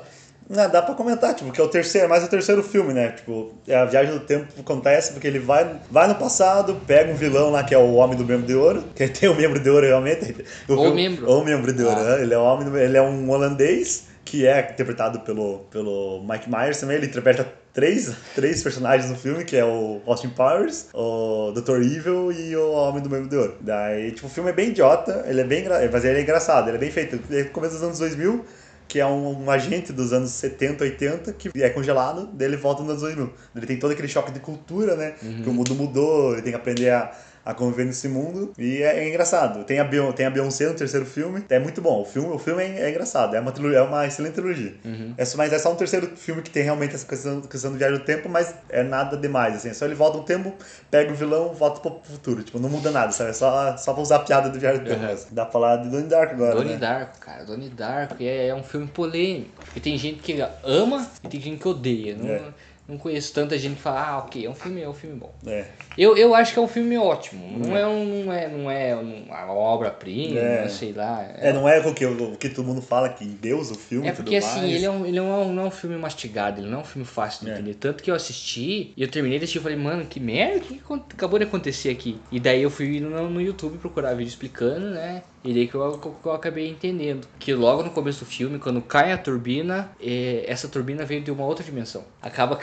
[0.50, 3.10] Não, dá pra comentar, tipo, que é o terceiro, mais o terceiro filme, né?
[3.12, 7.16] Tipo, é a viagem do tempo acontece porque ele vai, vai no passado, pega um
[7.16, 9.70] vilão lá que é o Homem do Membro de Ouro, que tem o Membro de
[9.70, 10.38] Ouro realmente.
[10.70, 11.30] O O membro.
[11.30, 12.16] O Membro de Ouro, Ah.
[12.16, 12.22] né?
[12.22, 16.50] Ele é, o homem do- ele é um holandês que é interpretado pelo, pelo Mike
[16.50, 16.96] Myers também.
[16.96, 17.46] Ele interpreta
[17.78, 21.84] três, três personagens no filme, que é o Austin Powers, o Dr.
[21.84, 23.56] Evil e o Homem do Membro de Ouro.
[23.62, 26.78] Daí, tipo, o filme é bem idiota, ele é bem, mas ele é engraçado, ele
[26.78, 27.20] é bem feito.
[27.30, 28.44] Ele é do começo dos anos 2000,
[28.88, 32.82] que é um, um agente dos anos 70, 80, que é congelado, daí ele volta
[32.82, 33.32] nos anos 2000.
[33.56, 35.14] Ele tem todo aquele choque de cultura, né?
[35.44, 37.12] Que o mundo mudou, ele tem que aprender a,
[37.48, 38.52] a conviver nesse mundo.
[38.58, 39.64] E é, é engraçado.
[39.64, 42.02] Tem a, Beyon- tem a Beyoncé no terceiro filme, é muito bom.
[42.02, 44.76] O filme, o filme é, é engraçado, é uma, trilogia, é uma excelente trilogia.
[45.18, 47.78] É só, mas é só um terceiro filme que tem realmente essa questão, questão do
[47.78, 49.70] viagem do tempo, mas é nada demais, assim.
[49.70, 50.54] É só ele volta no tempo,
[50.92, 52.44] pega o vilão, volta pro futuro.
[52.44, 53.30] Tipo, não muda nada, sabe?
[53.30, 55.06] É só, só pra usar a piada do viagem do tempo.
[55.06, 55.16] Uhum.
[55.32, 56.78] Dá pra falar de Donnie Dark agora, Donnie né?
[56.80, 57.46] Darko, cara.
[57.46, 59.52] Donnie Darko é, é um filme polêmico.
[59.64, 62.16] Porque tem gente que ama e tem gente que odeia.
[62.16, 62.42] Não, É.
[62.88, 65.32] não conheço tanta gente que fala, ah, ok, é um filme, é um filme bom.
[65.46, 65.66] É.
[65.98, 67.58] Eu, eu acho que é um filme ótimo.
[67.60, 70.70] Não é, um, não é, não é um- uma obra-prima, É.
[70.70, 71.26] sei lá.
[71.38, 74.12] É, não é o que, o que todo mundo fala que Deus, o filme É
[74.12, 74.72] tudo porque assim, mais.
[74.74, 76.82] ele, é um, ele não, é um, não é um filme mastigado, ele não é
[76.82, 77.54] um filme fácil de É.
[77.56, 77.74] entender.
[77.76, 80.62] Tanto que eu assisti e eu terminei de assistir e falei, mano, que merda, o
[80.62, 80.82] que
[81.14, 82.20] acabou de acontecer aqui?
[82.32, 85.24] E daí eu fui no, no YouTube procurar vídeo explicando, né?
[85.44, 87.26] E daí que eu, que eu acabei entendendo.
[87.40, 91.32] Que logo no começo do filme, quando cai a turbina, é, essa turbina veio de
[91.32, 92.04] uma outra dimensão.
[92.22, 92.56] Acaba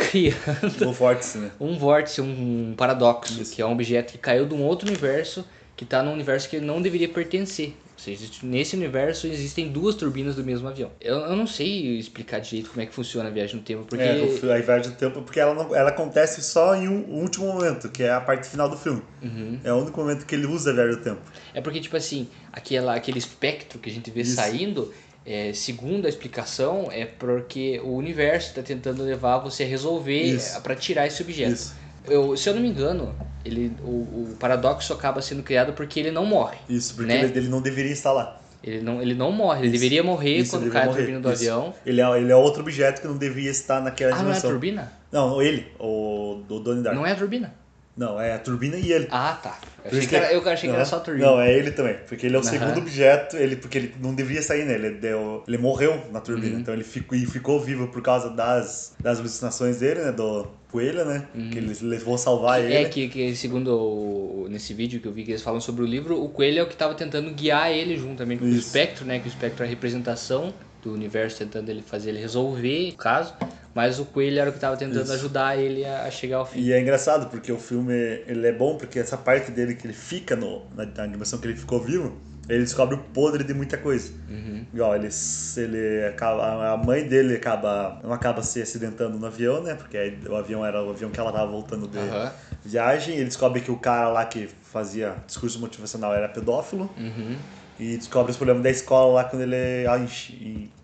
[0.87, 1.51] O vórtice, né?
[1.61, 3.55] um vórtice, um paradoxo, Isso.
[3.55, 5.45] que é um objeto que caiu de um outro universo
[5.77, 7.75] que está num universo que ele não deveria pertencer.
[7.97, 10.91] Ou seja, nesse universo existem duas turbinas do mesmo avião.
[11.01, 14.03] Eu, eu não sei explicar direito como é que funciona a viagem no tempo, porque.
[14.05, 17.89] É, a viagem do tempo, porque ela, não- ela acontece só em um último momento,
[17.89, 19.01] que é a parte final do filme.
[19.23, 19.59] Uhum.
[19.65, 21.21] É o único momento que ele usa a viagem do tempo.
[21.55, 24.35] É porque, tipo assim, aquela, aquele espectro que a gente vê Isso.
[24.37, 24.93] saindo,
[25.27, 30.61] é, segundo a explicação, é porque o universo está tentando levar você a resolver Isso.
[30.62, 31.53] para tirar esse objeto.
[31.53, 31.75] Isso.
[32.07, 33.14] Eu, se eu não me engano,
[33.45, 33.89] ele, o,
[34.33, 36.59] o paradoxo acaba sendo criado porque ele não morre.
[36.68, 37.22] Isso, porque Né?
[37.25, 38.41] ele, ele não deveria estar lá.
[38.62, 39.72] Ele não, ele não morre, ele Isso.
[39.72, 41.43] deveria morrer Isso, quando cai a turbina do Isso.
[41.43, 41.75] avião.
[41.85, 44.29] Ele é, ele é outro objeto que não deveria estar naquela Ah, não é a
[44.29, 44.51] dimensão.
[44.51, 44.93] turbina?
[45.12, 46.99] Não, ele, o do Donnie Darko.
[46.99, 47.55] Não é a turbina.
[47.97, 49.07] Não, é a turbina e ele.
[49.11, 49.59] Ah, tá.
[49.85, 51.27] Eu achei que era, eu achei que era só a turbina.
[51.27, 51.97] Não, é ele também.
[52.09, 52.51] Porque ele é o Aham.
[52.51, 54.87] segundo objeto, ele, porque ele não devia sair nele.
[54.89, 56.55] Ele, deu, ele morreu na turbina.
[56.55, 56.61] Uhum.
[56.61, 60.11] Então ele ficou, e ficou vivo por causa das, das alucinações dele, né?
[60.13, 61.29] Do coelho, né?
[61.53, 62.75] Que ele levou a salvar ele.
[62.75, 62.81] Uhum.
[62.81, 65.87] É que, que segundo o- nesse vídeo que eu vi que eles falam sobre o
[65.87, 68.67] livro, o coelho é o que estava tentando guiar ele juntamente com o Isso.
[68.67, 69.21] espectro, né?
[69.21, 73.33] Que o espectro é a representação do universo tentando ele fazer ele resolver o caso,
[73.75, 75.12] mas o coelho era o que estava tentando Isso.
[75.12, 76.61] ajudar ele a, chegar ao fim.
[76.61, 77.93] E é engraçado, porque o filme
[78.27, 81.49] ele é bom, porque essa parte dele que ele fica no, na, na dimensão que
[81.49, 82.16] ele ficou vivo,
[82.49, 84.12] ele descobre o podre de muita coisa.
[84.29, 84.64] Uhum.
[84.72, 85.09] Igual, ele,
[85.57, 89.75] ele acaba, a mãe dele acaba, não acaba se acidentando no avião, né?
[89.75, 92.33] Porque o avião era o avião que ela tava voltando de Aham.
[92.64, 93.16] viagem.
[93.16, 96.91] Ele descobre que o cara lá que fazia discurso motivacional era pedófilo.
[96.99, 97.37] Uhum.
[97.81, 99.99] E descobre os problemas da escola lá quando ele ah,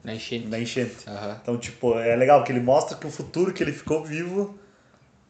[0.04, 0.46] Na enchente.
[0.48, 0.96] na enchente.
[1.06, 1.38] Aham.
[1.42, 4.58] Então, tipo, é legal porque ele mostra que o futuro que ele ficou vivo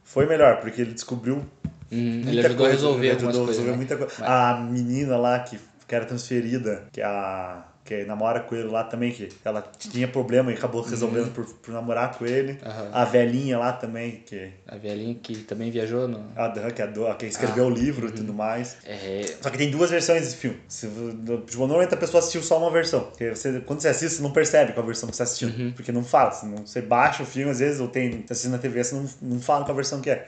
[0.04, 1.44] foi melhor, porque ele descobriu
[1.92, 1.98] Uhum.
[2.22, 3.48] muita Ele ajudou coisa, a resolver ele ajudou a coisas.
[3.48, 3.76] resolver né?
[3.76, 4.14] muita coisa.
[4.18, 5.58] Mas- A menina lá que,
[5.88, 10.06] que era transferida, que é a que namora com ele lá também, que ela tinha
[10.06, 11.32] problema e acabou resolvendo Uhum.
[11.32, 12.56] por, por namorar com ele.
[12.64, 12.88] Aham.
[12.92, 16.24] A velhinha lá também, que, A velhinha que também viajou no.
[16.36, 18.76] a, Dan, que, é do- que escreveu Ah, o livro e tudo mais.
[18.86, 19.22] É.
[19.40, 20.56] Só que tem duas versões desse filme.
[20.68, 23.00] Se, tipo, normalmente a pessoa assistiu só uma versão.
[23.00, 25.48] Porque você, quando você assiste, você não percebe qual versão que você assistiu.
[25.48, 25.72] Uhum.
[25.74, 26.30] Porque não fala.
[26.30, 28.94] Você, não- você baixa o filme, às vezes, ou tem, você assiste na TV, você
[28.94, 30.26] não, não fala qual versão que é.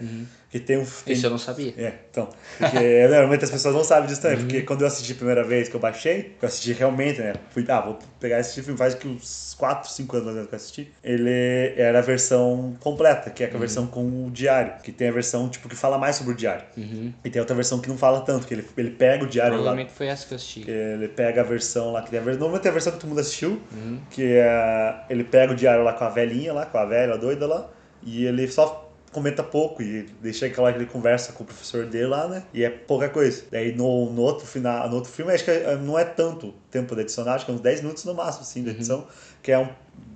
[0.53, 0.85] Porque tem um.
[0.85, 1.73] Tem, Isso eu não sabia.
[1.79, 2.29] é, então.
[2.59, 2.77] Porque
[3.09, 4.37] normalmente as pessoas não sabem disso também.
[4.37, 4.45] Uhum.
[4.45, 7.33] Porque quando eu assisti a primeira vez que eu baixei, eu assisti realmente, né?
[7.53, 10.57] Fui, ah, vou pegar esse filme faz que uns 4, 5 anos mais que eu
[10.57, 10.93] assisti.
[11.03, 13.57] Ele era a versão completa, que é Uhum.
[13.57, 14.75] a versão com o diário.
[14.83, 16.65] Que tem a versão, tipo, que fala mais sobre o diário.
[16.77, 17.15] Uhum.
[17.25, 19.59] E tem outra versão que não fala tanto, que ele, ele pega o diário lá.
[19.61, 20.61] Provavelmente foi essa que eu assisti.
[20.61, 22.41] Que ele pega a versão lá, que tem a versão.
[22.41, 23.99] Normalmente a versão que todo mundo assistiu, Uhum.
[24.11, 24.97] que é.
[25.09, 27.71] Ele pega o diário lá com a velhinha lá, com a velha doida lá,
[28.03, 32.07] e ele só comenta pouco e deixa aquela que ele conversa com o professor dele
[32.07, 32.43] lá, né?
[32.53, 33.45] E é pouca coisa.
[33.51, 36.95] Daí no, no outro final, no outro filme, acho que é- não é tanto tempo
[36.95, 39.07] de edição, acho que é uns 10 minutos no máximo, assim, de edição,
[39.43, 39.69] que é um.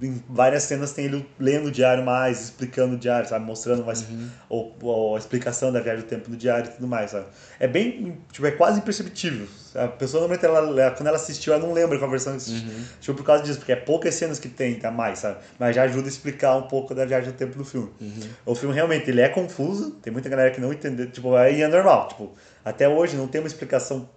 [0.02, 3.46] Em várias cenas tem ele lendo o diário mais, explicando o diário, sabe?
[3.46, 4.04] Mostrando mais
[4.46, 7.26] ou, ou a explicação da viagem do tempo do diário e tudo mais, sabe?
[7.58, 9.46] É bem, tipo, é quase imperceptível.
[9.74, 12.70] A pessoa normalmente, ela, quando ela assistiu, ela não lembra qual versão que assistiu.
[13.00, 15.38] Tipo, por causa disso, porque é poucas cenas que tem a mais, sabe?
[15.58, 17.90] Mas já ajuda a explicar um pouco da viagem do tempo do filme.
[18.44, 21.68] O filme realmente, ele é confuso, tem muita galera que não entendeu, tipo, aí é
[21.68, 22.34] normal, tipo,
[22.66, 24.08] até hoje não tem uma explicação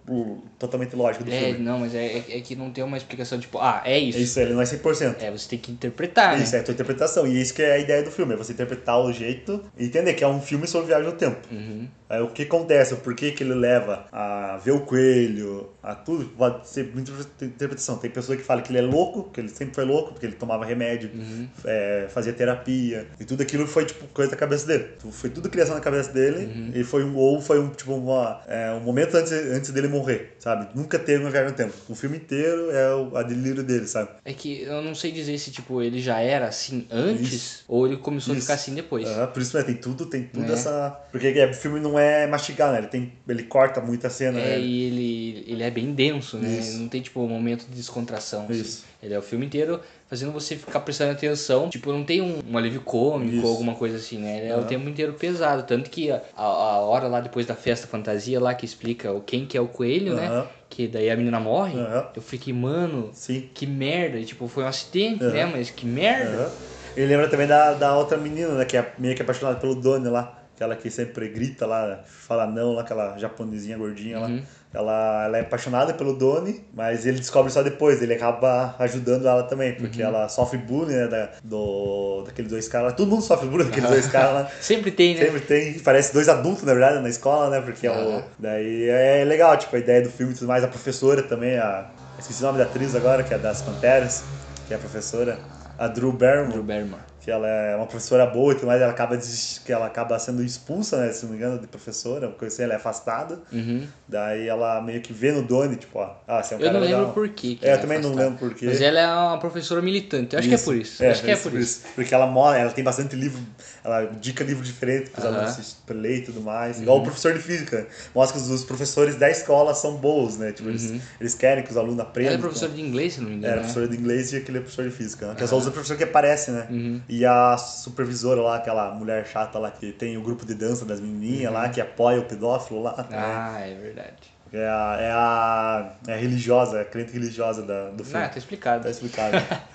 [0.58, 1.58] totalmente lógica do É, filme.
[1.60, 4.18] não, mas é, é que não tem uma explicação tipo, ah, é isso.
[4.18, 5.16] É isso, ele não é 100%.
[5.20, 6.58] É, você tem que interpretar, Isso, né?
[6.58, 7.26] é a tua interpretação.
[7.26, 10.14] E isso que é a ideia do filme, é você interpretar o jeito e entender
[10.14, 11.38] que é um filme sobre viagem no tempo.
[11.50, 11.86] Uhum.
[12.08, 16.24] Aí, o que acontece, o porquê que ele leva a ver o coelho, a tudo,
[16.36, 17.12] pode ser muita
[17.44, 17.98] interpretação.
[17.98, 20.34] Tem pessoa que fala que ele é louco, que ele sempre foi louco, porque ele
[20.34, 21.46] tomava remédio, Uhum.
[21.64, 24.88] é, fazia terapia, e tudo aquilo foi, tipo, coisa da cabeça dele.
[25.12, 26.70] Foi tudo criação na cabeça dele, Uhum.
[26.74, 30.34] e foi um, ou foi um, tipo, uma, é, um momento antes, antes dele morrer,
[30.38, 30.68] sabe?
[30.74, 31.74] Nunca teve uma viagem no tempo.
[31.88, 34.10] O filme inteiro é o a delírio dele, sabe?
[34.24, 37.96] É que eu não sei dizer se, tipo, ele já era assim antes ou ele
[37.96, 38.46] começou a Isso.
[38.46, 39.06] ficar assim depois.
[39.08, 40.52] Aham, por isso né, tem tudo, tem tudo Né?
[40.52, 40.90] essa.
[41.10, 42.78] Porque é, o filme não é mastigado, né?
[42.78, 44.60] Ele, tem, ele corta muita cena, É, né?
[44.60, 46.58] e ele, ele é bem denso, né?
[46.58, 46.78] Isso.
[46.78, 48.44] Não tem, tipo, um momento de descontração.
[48.48, 48.60] assim.
[48.60, 48.84] Isso.
[49.02, 49.80] Ele é o filme inteiro
[50.10, 51.70] fazendo você ficar prestando atenção.
[51.70, 53.46] Tipo, não tem um, um alívio cômico Isso.
[53.46, 54.48] ou alguma coisa assim, né?
[54.48, 55.62] É o tempo inteiro pesado.
[55.62, 59.20] Tanto que a, a, a hora lá depois da festa fantasia lá que explica o
[59.20, 60.26] quem que é o coelho, né?
[60.26, 60.46] Aham.
[60.68, 61.78] Que daí a menina morre.
[61.78, 62.08] Aham.
[62.16, 63.48] Eu fiquei, mano, Sim.
[63.54, 64.18] que merda.
[64.18, 65.32] E, tipo, foi um acidente, Aham.
[65.32, 65.46] né?
[65.46, 66.50] Mas que merda.
[66.96, 68.64] Ele lembra também da, da outra menina, né?
[68.64, 70.38] Que é meio que apaixonada pelo Donnie lá.
[70.56, 74.30] Aquela que sempre grita lá, fala não lá, aquela japonesinha gordinha lá.
[74.72, 74.80] Uhum.
[74.80, 78.00] Ela, ela é apaixonada pelo Donnie, mas ele descobre só depois.
[78.02, 79.76] Ele acaba ajudando ela também, Uhum.
[79.78, 81.06] porque ela sofre bullying, né?
[81.08, 82.90] Da, do, daqueles dois caras.
[82.90, 82.96] lá.
[82.96, 84.50] Todo mundo sofre bullying daqueles dois caras lá.
[84.60, 85.24] Sempre tem, né?
[85.24, 87.60] Sempre tem, parece dois adultos, na verdade, na escola, né?
[87.60, 88.22] Porque é o.
[88.38, 90.62] Daí é legal, tipo, a ideia do filme e tudo mais.
[90.64, 91.86] A professora também, a.
[92.18, 94.22] Esqueci o nome da atriz agora, que é das Panteras,
[94.68, 95.38] que é a professora.
[95.78, 97.02] A Drew Barrymore, Drew Barrymore.
[97.20, 99.62] Que ela é uma professora boa e tudo mais, ela acaba, desist...
[99.64, 101.12] que ela acaba sendo expulsa, né?
[101.12, 103.38] Se não me engano, de professora, coisa assim, ela é afastada.
[103.52, 103.86] Uhum.
[104.08, 106.80] Daí ela meio que vê no Donnie, tipo, ó, ah, você é um Eu cara
[106.80, 108.30] não lembro por quê É, eu é também não afastada.
[108.30, 108.66] lembro por quê.
[108.66, 110.34] Mas ela é uma professora militante.
[110.34, 111.04] Eu acho que é por isso.
[111.04, 111.82] acho que é por isso.
[111.94, 113.40] Porque ela mora, ela tem bastante livro,
[113.82, 115.24] ela dica livro diferente para os.
[115.24, 115.36] Uhum.
[115.36, 116.80] alunos se ler e tudo mais.
[116.80, 117.86] Igual o professor de física.
[118.14, 120.52] Mostra que os professores da escola são bons, né?
[120.52, 122.34] Tipo, eles, eles querem que os alunos aprendam.
[122.34, 123.46] Ela é professora de inglês, se não me engano.
[123.46, 123.62] Era né?
[123.62, 125.26] professora de inglês e aquele é professor de física.
[125.28, 125.34] Né?
[125.34, 126.66] Que é só o professor que aparece, né?
[126.70, 127.00] Uhum.
[127.08, 131.00] E a supervisora lá, aquela mulher chata lá que tem o grupo de dança das
[131.00, 132.96] menininhas lá, que apoia o pedófilo lá.
[133.08, 133.16] né?
[133.16, 133.24] Uhum.
[133.24, 134.40] Ah, é verdade.
[134.52, 138.24] É, a, é, a, é a religiosa, é a crente religiosa da, do filme.
[138.24, 138.82] Ah, tá explicado.
[138.82, 139.36] Tá explicado.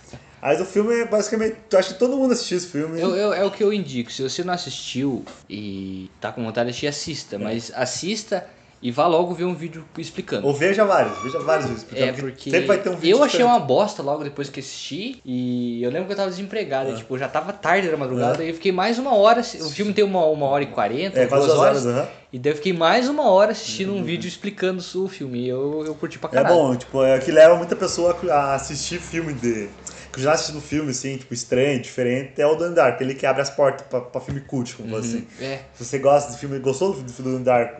[0.45, 1.55] Mas o filme é basicamente.
[1.71, 3.01] Eu acho que todo mundo assistiu esse filme.
[3.01, 4.11] Eu, eu- é o que eu indico.
[4.11, 6.89] Se você não assistiu e tá com vontade de assistir, É.
[6.89, 7.39] assista.
[7.39, 8.45] Mas assista
[8.79, 10.45] e vá logo ver um vídeo explicando.
[10.45, 11.85] Ou veja vários, veja vários vídeos.
[11.93, 13.57] É, porque sempre vai ter um vídeo eu achei diferente.
[13.57, 17.17] uma bosta logo depois que assisti e eu lembro que eu tava desempregado, e, tipo,
[17.17, 20.23] já tava tarde da madrugada e eu fiquei mais uma hora, o filme tem uma,
[20.27, 22.07] uma hora e quarenta, É, quase duas horas, horas, aham.
[22.31, 25.83] e daí eu fiquei mais uma hora assistindo um vídeo explicando o filme e eu,
[25.87, 26.55] eu curti pra É caralho.
[26.55, 29.67] bom, tipo, é que leva muita pessoa a assistir filme de.
[30.15, 33.41] Que já assistindo filme, assim, tipo, estranho, diferente, é o Dan Dark, ele que abre
[33.41, 35.27] as portas pra, pra filme cult, como assim.
[35.41, 37.79] É, Se você gosta de filme, gostou do do Dan Dark,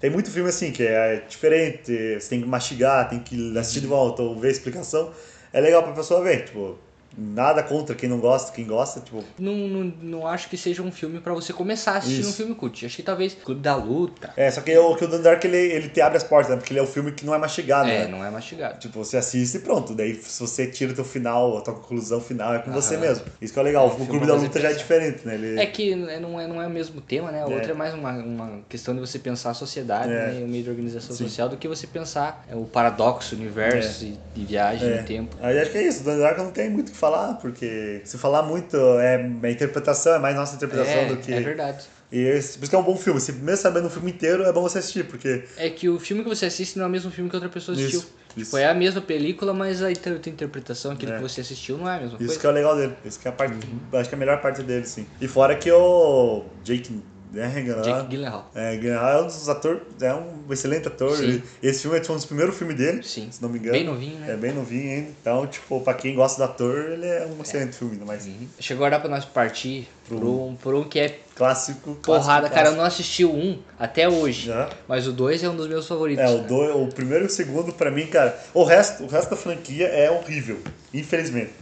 [0.00, 3.86] tem muito filme assim, que é diferente, você tem que mastigar, tem que assistir de
[3.86, 5.12] volta ou ver a explicação.
[5.52, 6.78] É legal pra pessoa ver, tipo.
[7.16, 9.22] Nada contra quem não gosta, quem gosta, tipo.
[9.38, 12.30] Não, não, não acho que seja um filme pra você começar a assistir Isso.
[12.30, 12.84] um filme cult.
[12.86, 14.32] Acho que talvez Clube da Luta.
[14.36, 16.56] É, só que o, que o Donnie Dark ele, ele te abre as portas, né?
[16.56, 18.08] Porque ele é um filme que não é mastigado, É, né?
[18.08, 18.78] não é mastigado.
[18.78, 19.94] Tipo, você assiste e pronto.
[19.94, 23.02] Daí, se você tira o teu final, a tua conclusão final, é com você Aham.
[23.02, 23.24] mesmo.
[23.40, 23.88] Isso que é legal.
[23.88, 25.34] É, o Clube da você Luta já é diferente, né?
[25.34, 25.60] Ele...
[25.60, 27.44] É que é- não é, não é o mesmo tema, né?
[27.44, 27.54] O É.
[27.54, 30.32] outro é mais uma, uma questão de você pensar a sociedade, É.
[30.32, 30.42] né?
[30.44, 31.24] O meio de organização Sim.
[31.28, 35.00] social do que você pensar é, o paradoxo, o universo e, e viagem É.
[35.00, 35.36] no tempo.
[35.40, 37.03] Aí acho que é isso, o Donnie Darko não tem muito o que falar,
[37.40, 41.32] porque se falar muito é, é interpretação, é mais nossa interpretação É, do que.
[41.32, 41.84] é verdade.
[42.12, 43.20] E esse, por isso que é um bom filme.
[43.20, 45.44] Se mesmo sabendo o filme inteiro, é bom você assistir, porque.
[45.56, 47.76] É que o filme que você assiste não é o mesmo filme que outra pessoa
[47.76, 48.00] assistiu.
[48.00, 48.56] Isso, Tipo, isso.
[48.56, 51.16] é a mesma película, mas a inter- a interpretação, aquilo É.
[51.16, 52.40] que você assistiu, não é a mesma Isso coisa.
[52.40, 52.94] que é o legal dele.
[53.04, 53.54] Isso que é a parte.
[53.54, 53.98] Uhum.
[53.98, 55.06] Acho que é a melhor parte dele, sim.
[55.20, 57.00] E fora que o Jake
[57.34, 58.50] Gyllenhaal, Jake Gyllenhaal.
[58.54, 61.16] é, Gyllenhaal é um dos atores, é um excelente ator.
[61.16, 61.42] Sim.
[61.62, 63.28] Esse filme é tipo, um dos primeiros filmes dele, Sim.
[63.30, 63.72] se não me engano.
[63.72, 64.32] Bem novinho, né?
[64.32, 65.10] É bem novinho ainda.
[65.20, 68.48] Então, tipo, pra quem gosta do ator, ele é um excelente filme, ainda mais Uhum.
[68.58, 71.94] Chegou a hora pra nós partir por um, por um que é clássico.
[71.96, 72.48] porrada.
[72.48, 74.46] clássico, Cara, eu não assisti o um até hoje.
[74.46, 74.70] Já.
[74.88, 76.24] Mas o dois é um dos meus favoritos.
[76.24, 78.38] É, o, dois, o primeiro e o segundo, pra mim, cara.
[78.54, 80.58] O resto, o resto da franquia é horrível,
[80.92, 81.52] infelizmente.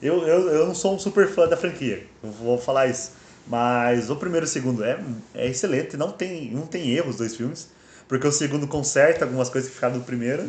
[0.00, 3.12] Eu, eu, eu não sou um super fã da franquia, vou falar isso.
[3.48, 4.98] Mas o primeiro e o segundo é,
[5.34, 7.68] é excelente, não tem, não tem erro os dois filmes.
[8.08, 10.42] Porque o segundo conserta algumas coisas que ficaram do primeiro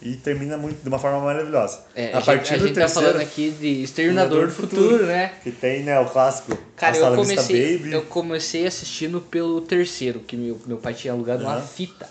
[0.00, 1.78] e termina muito, de uma forma maravilhosa.
[1.78, 1.84] Uhum.
[1.96, 5.32] É, a, gente, a gente tá falando aqui de Exterminador do Futuro, né?
[5.42, 7.92] Que tem, né, o clássico Cara, eu comecei, Baby.
[7.92, 11.66] eu comecei assistindo pelo terceiro, que meu, meu pai tinha alugado uma Aham.
[11.66, 12.08] fita.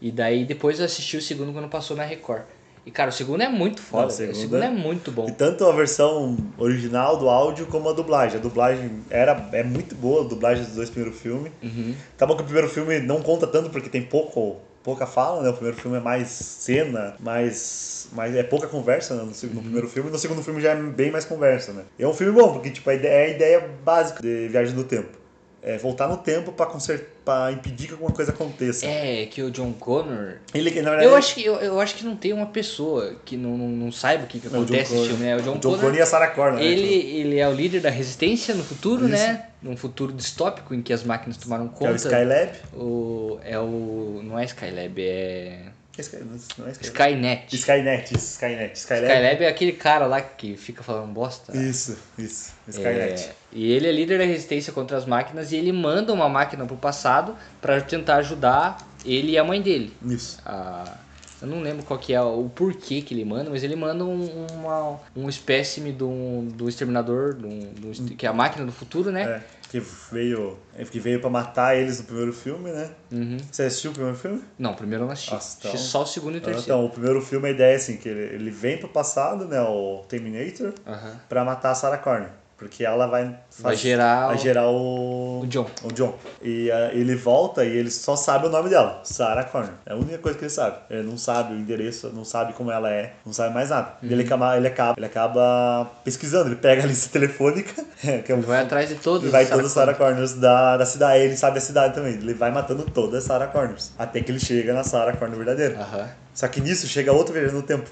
[0.00, 2.42] E daí depois eu assisti o segundo quando passou na Record.
[2.86, 4.30] E cara, o segundo é muito foda, Não, o velho.
[4.30, 5.26] o segundo segundo é- é muito bom.
[5.28, 8.38] E tanto a versão original do áudio como a dublagem.
[8.38, 11.50] A dublagem era, é muito boa, a dublagem dos dois primeiros filmes.
[11.60, 11.94] Uhum.
[12.16, 15.48] Tá bom que o primeiro filme não conta tanto porque tem pouco, pouca fala, né?
[15.50, 19.24] O primeiro filme é mais cena, mais, mais é pouca conversa né?
[19.24, 20.08] no, seg- no primeiro filme.
[20.08, 21.82] No segundo filme já é bem mais conversa, né?
[21.98, 24.74] E é um filme bom, porque tipo, a ideia, é a ideia básica de Viagem
[24.76, 25.18] no Tempo.
[25.66, 28.86] É voltar no tempo pra impedir que alguma coisa aconteça.
[28.86, 30.34] É, que o John Connor.
[30.54, 33.36] Ele, na verdade, Eu acho, que, eu, eu acho que não tem uma pessoa que
[33.36, 35.34] não, não, não saiba o que, que acontece nesse filme, né?
[35.34, 35.80] O John, John Connor.
[35.80, 36.64] Connor e a Sarah Connor, né?
[36.64, 39.14] Ele, Tipo, ele é o líder da resistência no futuro, Isso.
[39.14, 39.46] né?
[39.60, 41.96] Num futuro distópico em que as máquinas tomaram que é o conta.
[41.96, 42.52] Skylab.
[42.72, 44.20] O, é o.
[44.22, 45.62] Não é Skylab, é.
[45.98, 46.16] É Sky-
[46.58, 46.70] não é.
[46.72, 47.56] Skynet.
[47.56, 48.76] Skynet, isso, Skynet.
[48.78, 49.06] Skylab.
[49.06, 51.56] Skylab é aquele cara lá que fica falando bosta.
[51.56, 52.52] Isso, isso.
[52.68, 53.22] Skynet.
[53.24, 56.66] É, e ele é líder da resistência contra as máquinas e ele manda uma máquina
[56.66, 59.96] pro passado pra tentar ajudar ele e a mãe dele.
[60.04, 60.38] Isso.
[60.44, 60.98] A-
[61.40, 64.46] eu não lembro qual que é o porquê que ele manda, mas ele manda um,
[64.54, 69.22] uma, um espécime do, do exterminador, do, do que é a máquina do futuro, né?
[69.22, 69.40] É,
[69.70, 69.80] que
[70.12, 70.58] veio,
[70.90, 72.90] que veio pra matar eles no primeiro filme, né?
[73.12, 73.36] Uhum.
[73.50, 74.42] Você assistiu o primeiro filme?
[74.58, 75.32] Não, primeiro eu não assisti.
[75.32, 76.62] Nossa, então- assisti só o segundo e o Ah, terceiro.
[76.62, 79.60] Então, o primeiro filme, a ideia é assim, que ele, ele vem pro passado, né,
[79.60, 81.20] o Terminator, Aham.
[81.28, 82.30] pra matar a Sarah Connor.
[82.58, 83.36] Porque ela vai...
[83.58, 85.40] Vai gerar Vai o- gerar o...
[85.42, 85.66] o John.
[85.84, 86.14] O John.
[86.40, 89.72] E ah, ele volta e ele só sabe o nome dela, Sarah Connor.
[89.84, 90.76] É a única coisa que ele sabe.
[90.88, 93.96] Ele não sabe o endereço, não sabe como ela é, não sabe mais nada.
[94.02, 94.12] E Uhum.
[94.12, 97.74] ele, acaba, ele, acaba, ele acaba pesquisando, ele pega a lista telefônica,
[98.24, 99.24] que é um vai atrás de todos.
[99.24, 101.24] Ele vai os todas as Sarah Connors da, da cidade.
[101.24, 102.14] Ele sabe a cidade também.
[102.14, 103.92] Ele vai matando todas as Sarah Connors.
[103.98, 105.78] Até que ele chega na Sarah Connor verdadeira.
[105.78, 106.08] Aham.
[106.32, 107.90] Só que nisso chega outro viajando no tempo.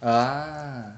[0.00, 0.90] Ah.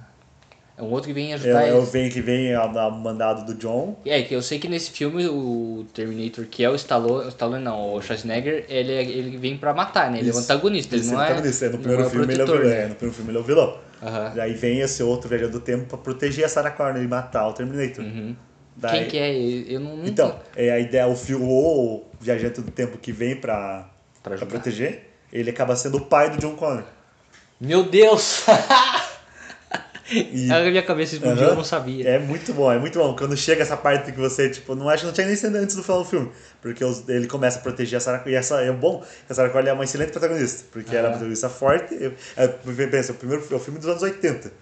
[0.76, 1.92] É um outro que vem É, ajudar é o eles.
[1.92, 3.96] vem que vem a, a mandado do John.
[4.04, 7.62] É, que eu sei que nesse filme o Terminator, que é o Stallone, o Stallone
[7.62, 10.18] não, o Schwarzenegger, ele, é- ele vem pra matar, né?
[10.18, 10.40] Ele é o Isso.
[10.40, 11.66] antagonista, ele Isso, não é, protagonista.
[11.66, 12.62] É, No primeiro é o filme ele é o vilão.
[12.62, 12.86] É, né?
[12.88, 13.78] no primeiro filme ele é o vilão.
[14.02, 14.32] Aham.
[14.34, 17.52] Daí vem esse outro viajando do tempo pra proteger a Sarah Connor e matar o
[17.52, 18.04] Terminator.
[18.04, 18.34] Uhum.
[18.76, 19.32] Daí- Quem que é?
[19.72, 19.96] Eu não...
[19.96, 23.88] nunca- Então, é a ideia, o fio, o viajante do tempo que vem pra,
[24.24, 26.82] Pra pra proteger, ele acaba sendo o pai do John Connor.
[27.60, 28.42] Meu Deus!
[30.10, 31.50] E- A minha cabeça explodiu, Aham.
[31.50, 32.08] eu não sabia.
[32.08, 33.16] É muito bom, é muito bom.
[33.16, 35.74] Quando chega essa parte que você, tipo, não acha que não tinha nem sido antes
[35.76, 36.30] do final do filme.
[36.60, 38.22] Porque ele começa a proteger a Sarah.
[38.26, 40.64] E essa é bom, que a Sarah é uma excelente protagonista.
[40.70, 41.94] Porque ela é uma protagonista forte.
[41.98, 42.48] Eu, é,
[42.86, 44.52] pensa, o primeiro é o filme dos anos 80.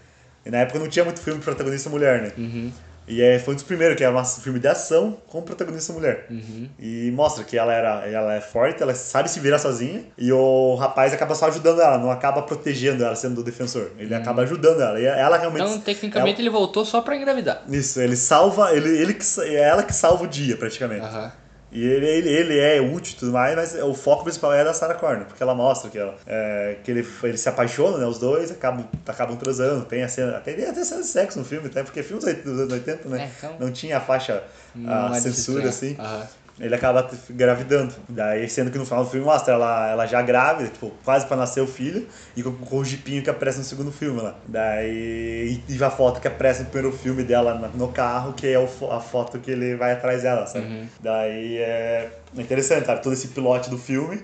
[0.45, 2.33] E na época não tinha muito filme de protagonista mulher, né?
[2.37, 2.73] Uhum,
[3.07, 6.27] E é, foi um dos primeiros, que era um filme de ação com protagonista mulher.
[6.31, 6.69] uhum.
[6.79, 10.05] E mostra que ela, era, ela é forte, ela sabe se virar sozinha.
[10.17, 13.91] E o rapaz acaba só ajudando ela, não acaba protegendo ela, sendo o defensor.
[13.99, 15.01] Ele acaba ajudando ela.
[15.01, 15.63] E ela realmente.
[15.63, 17.63] Então, tecnicamente, ele voltou só pra engravidar.
[17.69, 21.05] Isso, ele salva, ele, ele que, é ela que salva o dia, praticamente.
[21.05, 21.33] Aham.
[21.73, 24.75] E ele, ele, ele é útil e tudo mais, mas o foco principal é da
[24.75, 28.19] Sarah Connor, porque ela mostra que, ela, é, que ele, ele se apaixona, né, os
[28.19, 31.69] dois, acabam, acabam transando, tem a cena, até, tem até cena de sexo no filme,
[31.69, 34.45] até porque filmes dos anos 80, né, É, então- não tinha a faixa,
[34.87, 35.93] a é censura, assim.
[35.93, 36.29] estranhar.
[36.61, 37.95] Ele acaba gravidando.
[38.09, 41.37] Daí, sendo que no final do filme mostra ela, ela já grávida, tipo, quase pra
[41.37, 44.35] nascer o filho, e com, com o jipinho que aparece no segundo filme lá.
[44.47, 48.69] Daí, e a foto que aparece no primeiro filme dela no carro, que é o,
[48.91, 50.67] a foto que ele vai atrás dela, sabe?
[50.67, 50.87] Uhum.
[51.01, 53.03] Daí é interessante, sabe?
[53.03, 54.23] Todo esse pilote do filme,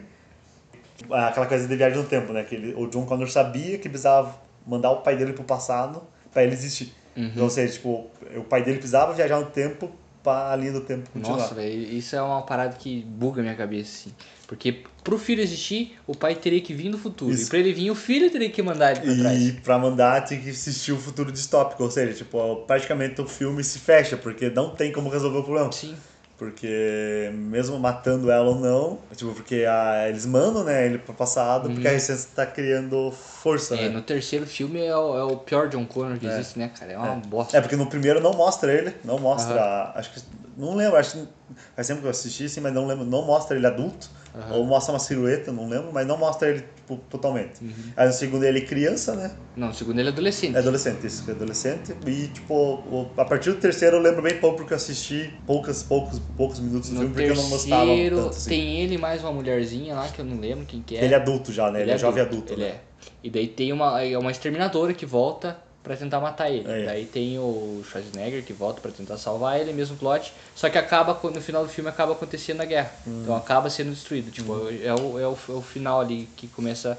[1.10, 2.44] aquela coisa de viagem no tempo, né?
[2.44, 4.34] Que ele, o John Connor sabia que precisava
[4.66, 6.02] mandar o pai dele pro passado
[6.32, 6.92] para ele existir.
[7.16, 7.26] Uhum.
[7.26, 9.90] Então, ou seja, tipo, o pai dele precisava viajar no tempo
[10.22, 11.38] pra a linha do tempo continuar.
[11.38, 14.14] Nossa, velho, isso é uma parada que buga a minha cabeça, assim.
[14.46, 17.32] Porque pro filho existir, o pai teria que vir do futuro.
[17.32, 17.44] Isso.
[17.44, 19.48] E pra ele vir, o filho teria que mandar ele pra e trás.
[19.48, 21.82] E pra mandar, tem que assistir o futuro distópico.
[21.82, 25.70] Ou seja, tipo, praticamente o filme se fecha, porque não tem como resolver o problema.
[25.70, 25.94] Sim.
[26.39, 31.66] Porque mesmo matando ela ou não, tipo, porque a, eles mandam, né, ele pro passado,
[31.66, 31.74] uhum.
[31.74, 33.89] porque a Resistência tá criando força, é, né?
[33.89, 36.30] no terceiro filme é o, é o pior John Connor que é.
[36.30, 36.93] existe, né, cara?
[36.93, 37.16] É uma é.
[37.16, 37.59] bosta.
[37.59, 39.99] É, porque no primeiro não mostra ele, não mostra, uhum.
[39.99, 40.20] acho que,
[40.57, 41.28] não lembro, acho que
[41.74, 44.58] faz tempo que eu assisti, assim, mas não lembro, não mostra ele adulto, uhum.
[44.58, 47.62] ou mostra uma silhueta, não lembro, mas não mostra ele tipo, totalmente.
[47.62, 47.72] Uhum.
[47.96, 49.32] Aí no segundo ele é criança, né?
[49.56, 50.56] Não, no segundo ele é adolescente.
[50.56, 51.94] É adolescente, isso, é adolescente.
[52.06, 56.20] E, tipo, a partir do terceiro eu lembro bem pouco porque eu assisti poucos, poucos,
[56.36, 58.50] poucos minutos do no filme porque eu não gostava tanto assim.
[58.50, 61.04] tem ele mais uma mulherzinha lá que eu não lembro quem que é.
[61.04, 61.80] Ele é adulto já, né?
[61.80, 62.52] Ele, ele é, é jovem adulto.
[62.52, 62.68] Ele né?
[62.68, 62.80] é.
[63.22, 65.58] E daí tem uma, é uma exterminadora que volta
[65.89, 66.70] para tentar matar ele.
[66.70, 66.84] É.
[66.84, 70.32] Daí tem o Schwarzenegger que volta para tentar salvar ele, mesmo plot.
[70.55, 72.93] Só que acaba, no final do filme, acaba acontecendo a guerra.
[73.07, 73.22] Hum.
[73.22, 74.30] Então acaba sendo destruído.
[74.30, 74.68] Tipo, hum.
[74.82, 76.99] é, o, é, o, é o final ali que começa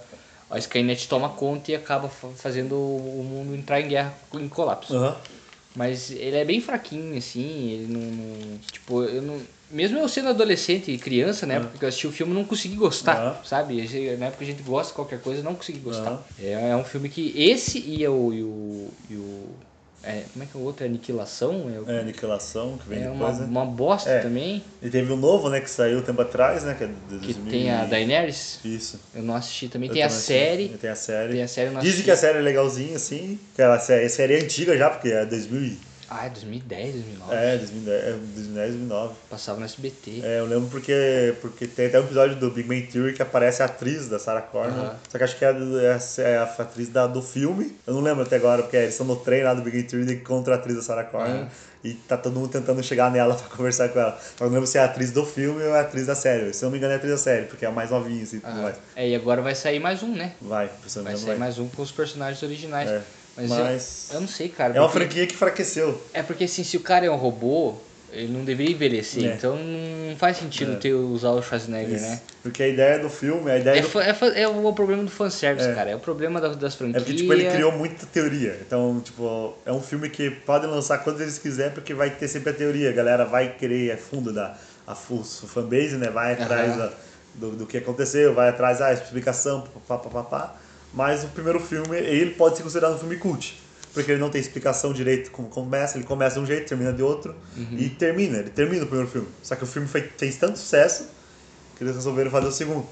[0.49, 4.97] a Skynet toma conta e acaba fazendo o mundo entrar em guerra, em colapso.
[4.97, 5.13] Uhum.
[5.75, 8.01] Mas ele é bem fraquinho, assim, ele não.
[8.01, 9.39] não tipo, eu não.
[9.71, 13.37] Mesmo eu sendo adolescente e criança, né, porque eu assisti o filme, não consegui gostar,
[13.37, 13.45] uhum.
[13.45, 13.75] sabe?
[14.17, 16.11] Na época a gente gosta de qualquer coisa, não consegui gostar.
[16.11, 16.19] Uhum.
[16.39, 19.49] É, é um filme que esse e o, e o, e o
[20.01, 20.85] é, como é que é o outro?
[20.85, 21.65] É Aniquilação?
[21.87, 23.45] É, é Aniquilação, que vem é depois, uma, né?
[23.45, 24.19] uma bosta é.
[24.19, 24.63] também.
[24.81, 26.73] E teve um novo, né, que saiu um tempo atrás, né?
[26.73, 28.59] Que, é de que tem a Daenerys.
[28.63, 28.99] Isso.
[29.13, 29.89] Eu não assisti também.
[29.89, 30.69] Eu tem a série.
[30.69, 31.33] Tem a série.
[31.33, 33.37] Tem a série, Dizem que a série é legalzinha, assim.
[33.53, 37.35] Que a série, a série é antiga já, porque é 2000 ah, é 2010, 2009?
[37.35, 39.15] É, 2010, 2010 2009.
[39.29, 40.21] Passava no SBT.
[40.23, 43.61] É, eu lembro porque, porque tem até um episódio do Big Bang Theory que aparece
[43.61, 44.95] a atriz da Sarah Connor.
[45.07, 47.77] Só que acho que é, é, é, a atriz da, do filme.
[47.85, 50.19] Eu não lembro até agora, porque eles estão no trem lá do Big Bang Theory
[50.21, 51.45] contra a atriz da Sarah Connor.
[51.83, 54.19] E tá todo mundo tentando chegar nela pra conversar com ela.
[54.37, 56.53] Só não lembro se é a atriz do filme ou é a atriz da série.
[56.53, 58.23] Se eu não me engano é a atriz da série, porque é a mais novinha
[58.23, 58.75] assim, tudo mais.
[58.95, 60.33] É, e agora vai sair mais um, né?
[60.41, 61.35] Vai, vai sair vai.
[61.37, 62.89] mais um com os personagens originais.
[62.89, 63.01] É.
[63.35, 64.07] Mas, Mas...
[64.09, 64.75] Eu, eu, não sei, cara.
[64.75, 66.01] É uma franquia que enfraqueceu.
[66.13, 67.75] É porque assim, se o cara é um robô,
[68.11, 69.23] ele não deveria envelhecer.
[69.25, 69.33] É.
[69.33, 70.75] Então não faz sentido é.
[70.75, 72.05] ter usar o Schwarzenegger, Isso.
[72.05, 72.21] né?
[72.41, 73.99] Porque a ideia do filme, a ideia é, do...
[73.99, 75.73] é, é, o problema do fanservice, é.
[75.73, 75.91] cara.
[75.91, 77.03] É o problema das, das franquias.
[77.03, 78.57] É porque tipo, ele criou muita teoria.
[78.65, 82.51] Então, tipo, é um filme que podem lançar quando eles quiserem, porque vai ter sempre
[82.51, 82.89] a teoria.
[82.89, 84.57] A galera vai querer a fundo da
[84.87, 86.09] a, o fanbase, né?
[86.09, 86.91] Vai atrás da,
[87.35, 90.55] do, do que aconteceu, vai atrás da ah, explicação, papapá.
[90.93, 93.61] Mas o primeiro filme, ele pode ser considerado um filme cult.
[93.93, 97.01] Porque ele não tem explicação direito como começa, ele começa de um jeito, termina de
[97.01, 97.35] outro.
[97.57, 97.77] Uhum.
[97.77, 99.27] E termina, ele termina o primeiro filme.
[99.41, 101.07] Só que o filme foi, fez tanto sucesso
[101.75, 102.85] que eles resolveram fazer o segundo.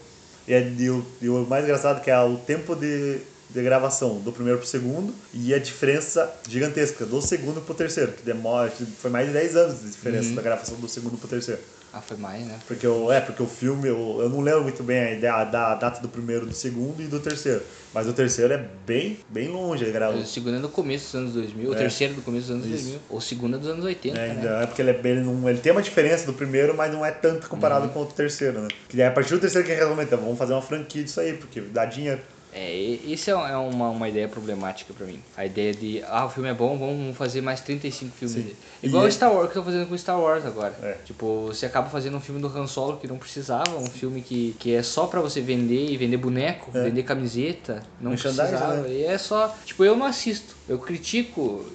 [0.48, 3.20] E, é, e, o, e o mais engraçado é que é o tempo de,
[3.50, 8.24] de gravação do primeiro pro segundo e a diferença gigantesca do segundo pro terceiro, que
[8.24, 10.36] demora, foi mais de 10 anos de diferença uhum.
[10.36, 11.62] da gravação do segundo pro terceiro.
[11.98, 12.60] Ah, foi mais, né?
[12.68, 15.74] Porque eu, é, porque o filme, eu, eu não lembro muito bem a, ideia, da
[15.74, 17.64] data do primeiro, do segundo e do terceiro.
[17.92, 19.84] Mas o terceiro é bem, bem longe.
[19.84, 21.76] Ele O segundo é do começo dos anos 2000, é.
[21.76, 22.84] o terceiro é do começo dos anos Isso.
[22.84, 23.00] 2000.
[23.10, 24.64] O segundo é dos anos 80, é, né?
[24.64, 27.10] É porque ele, é, ele, não, ele tem uma diferença do primeiro, mas não é
[27.10, 27.94] tanto comparado uhum.
[27.94, 28.68] com o terceiro, né?
[28.88, 31.62] Que é a partir do terceiro que realmente vamos fazer uma franquia disso aí, porque
[31.62, 32.22] dá dinheiro.
[32.54, 35.22] É, isso é, é uma, uma ideia problemática pra mim.
[35.36, 38.42] A ideia de, ah, o filme é bom, vamos fazer mais 35 filmes Sim.
[38.42, 38.56] dele.
[38.82, 40.74] Igual o Star Wars, que eu tô fazendo com Star Wars agora.
[40.82, 40.98] É.
[41.06, 44.56] Tipo, você acaba fazendo um filme do Han Solo que não precisava, um filme que,
[44.60, 46.84] que é só pra você vender e vender boneco, é.
[46.84, 48.78] vender camiseta, não precisava.
[48.78, 48.90] Né?
[48.92, 50.56] E é só, tipo, eu não assisto.
[50.68, 51.66] Eu critico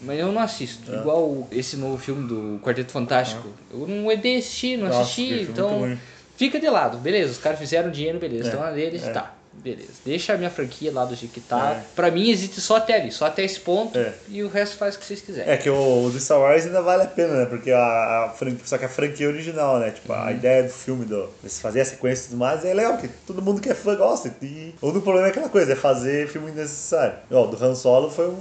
[0.00, 0.94] mas eu não assisto.
[0.94, 0.98] É.
[0.98, 3.48] Igual esse novo filme do Quarteto Fantástico.
[3.72, 3.74] É.
[3.74, 5.42] Eu não hei assistir, não Nossa, assisti.
[5.42, 5.98] Então,
[6.36, 6.98] fica de lado.
[6.98, 8.44] Beleza, os caras fizeram dinheiro, beleza.
[8.44, 8.46] É.
[8.46, 9.10] Estão na deles, é.
[9.10, 9.92] tá beleza.
[10.04, 11.72] Deixa a minha franquia lá do jeito que tá.
[11.72, 11.84] É.
[11.94, 14.12] Pra mim existe só até ali, só até esse ponto é.
[14.28, 15.52] e o resto faz o que vocês quiserem.
[15.52, 17.46] É que o, o do Star Wars ainda vale a pena, né?
[17.46, 19.90] Porque a, a franquia, só que a franquia original, né?
[19.90, 20.22] Tipo, uhum.
[20.22, 23.10] a ideia do filme, do, de fazer a sequência e tudo mais, é legal, porque
[23.26, 24.34] todo mundo que é fã gosta.
[24.42, 27.14] E o único problema é aquela coisa, é fazer filme desnecessário.
[27.30, 28.38] Ó, do Han Solo foi um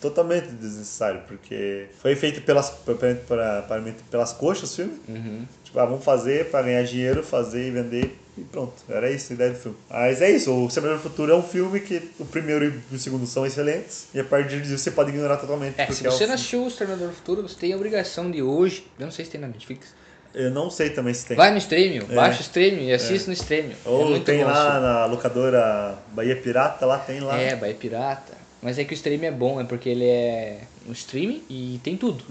[0.00, 5.00] totalmente desnecessário, porque foi feito pelas, pra, pra, pelas coxas o filme.
[5.08, 5.46] Uhum.
[5.64, 9.34] Tipo, ah, vamos fazer para ganhar dinheiro, fazer e vender e pronto, era isso a
[9.34, 9.76] ideia do filme.
[9.90, 12.98] Mas é isso, O Exterminador do Futuro é um filme que o primeiro e o
[12.98, 15.74] segundo são excelentes, e a partir disso você pode ignorar totalmente.
[15.78, 18.42] É, se você é não assistiu O Exterminador do Futuro, você tem a obrigação de
[18.42, 19.94] hoje, eu não sei se tem na Netflix,
[20.34, 21.36] Eu não sei também se tem.
[21.36, 23.74] Vai no streaming, baixa o streaming e assiste no streaming.
[23.84, 24.80] é Ou muito tem bom, lá assim.
[24.82, 27.36] na locadora Bahia Pirata, lá tem lá.
[27.38, 28.36] É, Bahia Pirata.
[28.60, 31.96] Mas é que o streaming é bom, é porque ele é um streaming e tem
[31.96, 32.24] tudo.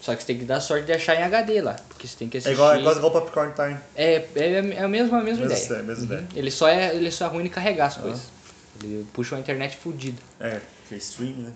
[0.00, 1.76] Só que você tem que dar sorte de achar em HD lá.
[1.88, 2.54] Porque você tem que É assistir.
[2.54, 3.76] igual, é igual, igual Popcorn Time.
[3.94, 5.62] É, é, é a mesma, a mesma ideia.
[5.64, 6.26] ideia, mesma ideia.
[6.34, 8.22] Ele, só é, ele só é ruim de carregar as coisas.
[8.82, 10.18] Ele puxa uma internet fodida.
[10.40, 11.52] É, que é stream, né?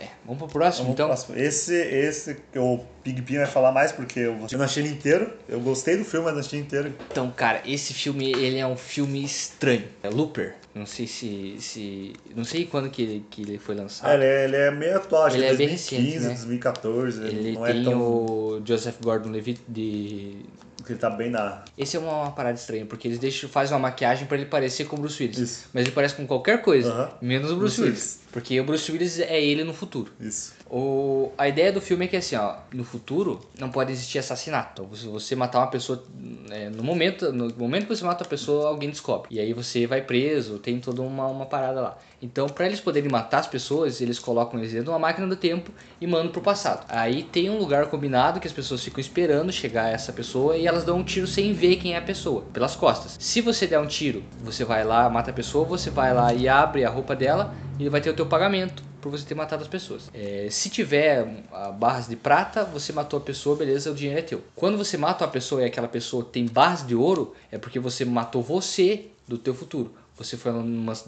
[0.00, 1.06] É, vamos pro próximo Vamos pro então?
[1.14, 1.36] próximo.
[1.38, 4.92] Esse, esse que o Big Pin vai falar mais, porque eu, eu não achei ele
[4.92, 5.32] inteiro.
[5.48, 6.92] Eu gostei do filme, mas não achei inteiro.
[7.12, 9.84] Então, cara, esse filme, ele é um filme estranho.
[10.02, 10.54] É Looper.
[10.74, 11.56] Não sei se...
[11.60, 14.10] se não sei quando que ele, que ele foi lançado.
[14.10, 16.28] É, ele, é, ele é meio atual, acho Ele que é bem 2015, recente, né?
[16.34, 17.22] 2014.
[17.22, 18.02] Ele não tem é tão.
[18.02, 20.44] o Joseph Gordon-Levitt de...
[20.86, 21.64] Ele tá bem na.
[21.78, 24.84] Esse é uma, uma parada estranha, porque eles deixam, fazem uma maquiagem pra ele parecer
[24.84, 25.38] com o Bruce Willis.
[25.38, 25.68] Isso.
[25.72, 27.10] Mas ele parece com qualquer coisa, Aham.
[27.22, 28.00] menos o Bruce, Bruce Willis.
[28.02, 28.23] Willis.
[28.34, 30.10] Porque o Bruce Willis é ele no futuro.
[30.18, 30.54] Isso.
[30.68, 34.82] O, a ideia do filme é que assim, ó, no futuro não pode existir assassinato.
[34.82, 36.02] Então, se você matar uma pessoa
[36.50, 39.28] é, no momento, no momento que você mata a pessoa, alguém descobre.
[39.30, 41.98] E aí você vai preso, tem toda uma, uma parada lá.
[42.20, 45.36] Então, para eles poderem matar as pessoas, eles colocam eles dentro de uma máquina do
[45.36, 45.70] tempo
[46.00, 46.84] e mandam pro passado.
[46.88, 50.82] Aí tem um lugar combinado que as pessoas ficam esperando chegar essa pessoa e elas
[50.82, 53.16] dão um tiro sem ver quem é a pessoa, pelas costas.
[53.20, 56.48] Se você der um tiro, você vai lá, mata a pessoa, você vai lá e
[56.48, 59.68] abre a roupa dela e vai ter o teu pagamento por você ter matado as
[59.68, 60.10] pessoas.
[60.14, 64.22] É, se tiver ah, barras de prata, você matou a pessoa, beleza, o dinheiro é
[64.22, 64.42] teu.
[64.54, 68.04] Quando você mata uma pessoa e aquela pessoa tem barras de ouro, é porque você
[68.04, 69.92] matou você do teu futuro.
[70.16, 70.52] Você foi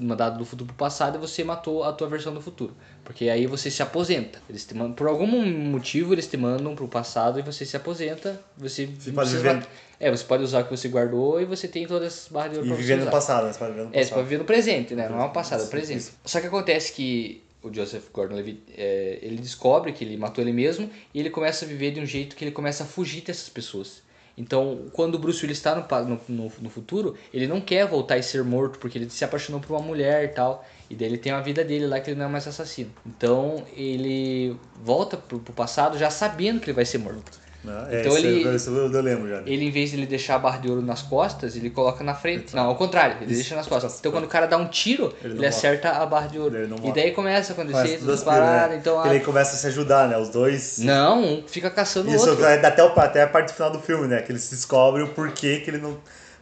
[0.01, 2.75] mandado do futuro pro passado e você matou a tua versão do futuro.
[3.05, 4.41] Porque aí você se aposenta.
[4.51, 8.41] Eles te mandam, por algum motivo eles te mandam pro passado e você se aposenta.
[8.59, 9.65] Você, Você pode viver-
[10.01, 12.59] É, você pode usar o que você guardou e você tem todas as barras de
[12.59, 13.53] ouro E pra você viver no passado, né?
[13.53, 14.15] Você pode viver no É, você passado.
[14.17, 15.09] pode viver no presente, né?
[15.09, 15.99] Não é o passado, é o presente.
[16.01, 16.13] isso.
[16.25, 20.91] Só que acontece que o Joseph Gordon-Levitt, é, ele descobre que ele matou ele mesmo
[21.15, 24.03] e ele começa a viver de um jeito que ele começa a fugir dessas pessoas.
[24.37, 28.23] Então, quando o Bruce Willis está no, no, no futuro, ele não quer voltar e
[28.23, 30.65] ser morto porque ele se apaixonou por uma mulher e tal.
[30.91, 32.91] E daí ele tem a vida dele lá que ele não é mais assassino.
[33.05, 37.46] Então, ele volta pro, pro passado já sabendo que ele vai ser morto.
[37.67, 37.87] Né?
[37.91, 39.43] É, Então ele- eu, eu, lembro já.
[39.45, 42.15] Ele, em vez de ele deixar a barra de ouro nas costas, ele coloca na
[42.15, 42.55] frente.
[42.55, 43.99] Não, ao contrário, ele Isso, deixa nas costas.
[43.99, 46.57] Então quando o cara dá um tiro, Ele ele, acerta a barra de ouro.
[46.57, 48.71] Ele não E daí começa a acontecer piras, paradas.
[48.71, 48.77] né?
[48.77, 49.25] Então, Ele a...
[49.25, 50.17] começa a se ajudar, né?
[50.17, 50.79] Os dois.
[50.79, 52.45] Não, um fica caçando o Isso outro.
[52.45, 54.23] é até, o, até a parte final do filme, né?
[54.23, 55.99] Que eles descobrem o porquê que ele não.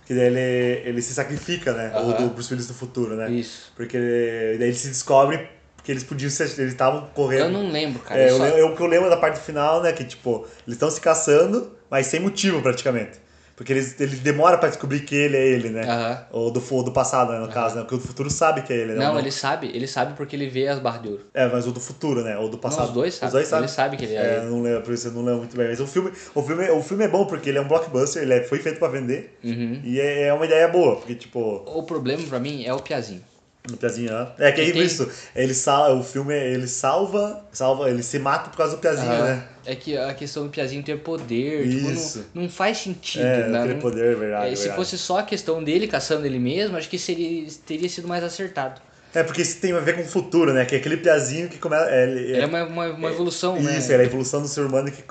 [0.07, 1.91] Que daí ele, ele se sacrifica, né?
[1.95, 2.13] O Aham.
[2.27, 3.31] do Bruce Willis do futuro, né?
[3.31, 3.73] Isso.
[3.75, 5.49] Porque ele- daí eles se descobrem
[5.85, 6.45] que eles podiam ser.
[6.45, 7.43] Eles estavam correndo.
[7.45, 8.21] Eu não lembro, cara.
[8.21, 9.93] É, eu só- eu, o que eu lembro da parte final, né?
[9.93, 13.23] Que tipo, eles estão se caçando, mas sem motivo praticamente.
[13.57, 16.25] Porque eles, eles demoram pra descobrir que ele é ele, né?
[16.33, 17.83] Ou do, do passado, né, no caso, né?
[17.83, 19.05] Porque o do futuro sabe que é ele, né?
[19.05, 21.21] Não, Ou ele sabe, ele sabe porque ele vê as barras de ouro.
[21.33, 22.37] É, mas o do futuro, né?
[22.37, 22.81] Ou do passado.
[22.81, 23.29] Não, os dois sabem.
[23.29, 23.65] Os dois sabem.
[23.67, 24.47] Ele sabe que ele é, É, ele.
[24.47, 25.69] não lembro, por isso eu não lembro muito bem.
[25.69, 28.35] Mas o filme, o filme, o filme é bom porque ele é um blockbuster, ele
[28.35, 29.39] é- foi feito pra vender.
[29.45, 29.81] Uhum.
[29.85, 33.23] E é, é uma ideia boa, porque, tipo, O problema pra mim é o Piazinho.
[33.71, 34.29] No Piazinho, né?
[34.39, 35.11] É que é tem- isso.
[35.35, 39.25] Ele sal, o filme, ele salva, salva, ele se mata por causa do Piazinho, Ah,
[39.25, 39.49] né?
[39.65, 42.27] É que a questão do Piazinho ter poder, tipo, Isso.
[42.35, 43.65] não, não faz sentido, É, né?
[43.65, 44.47] Não- poder, é verdade.
[44.53, 44.77] É, se verdade.
[44.79, 48.83] fosse só a questão dele caçando ele mesmo, acho que seria, teria sido mais acertado.
[49.15, 50.65] É, porque isso tem a ver com o futuro, né?
[50.65, 51.89] Que é aquele Piazinho que começa.
[51.91, 53.79] É, ele, Ele é uma, uma, uma evolução, né?
[53.79, 55.03] Isso, ele é a evolução do ser humano que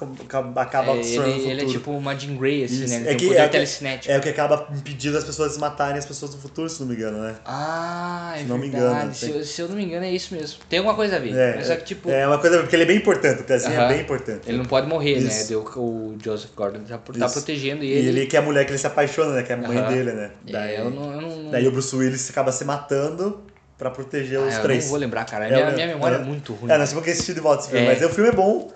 [0.56, 2.94] acaba É, se tornando ele, ele é tipo uma Jean Grey, assim, Isso.
[2.94, 3.00] né?
[3.02, 4.12] Ele É que- um é telecinético.
[4.14, 6.88] É o que acaba impedindo as pessoas de matarem as pessoas do futuro, se não
[6.88, 7.36] me engano, né?
[7.46, 8.94] Ah, é Se não me verdade.
[8.96, 10.60] engano, se, tem- eu, se eu não me engano, é isso mesmo.
[10.70, 11.34] Tem alguma coisa a ver.
[11.36, 13.74] É, mas só que, tipo, é uma coisa, porque ele é bem importante, o Piazinho
[13.74, 13.86] Aham.
[13.86, 14.42] é bem importante.
[14.50, 15.28] ele não pode morrer, né?
[15.30, 15.48] Isso.
[15.50, 18.08] Deu, o Joseph Gordon tá, tá protegendo E ele.
[18.10, 19.44] ele que é a mulher que ele se apaixona, né?
[19.44, 19.88] Que é a mãe Aham.
[19.94, 20.32] dele, né?
[20.48, 21.14] É, Daí, eu não.
[21.14, 23.42] Eu não daí o Bruce Willis acaba se matando
[23.78, 24.84] pra proteger ah, os eu três.
[24.84, 25.46] não vou lembrar, cara.
[25.48, 26.72] É, minha, eu- minha memória é eu- muito ruim.
[26.72, 27.90] É, nós tivemos que assistir de volta esse filme, É.
[27.94, 28.72] mas o filme é bom.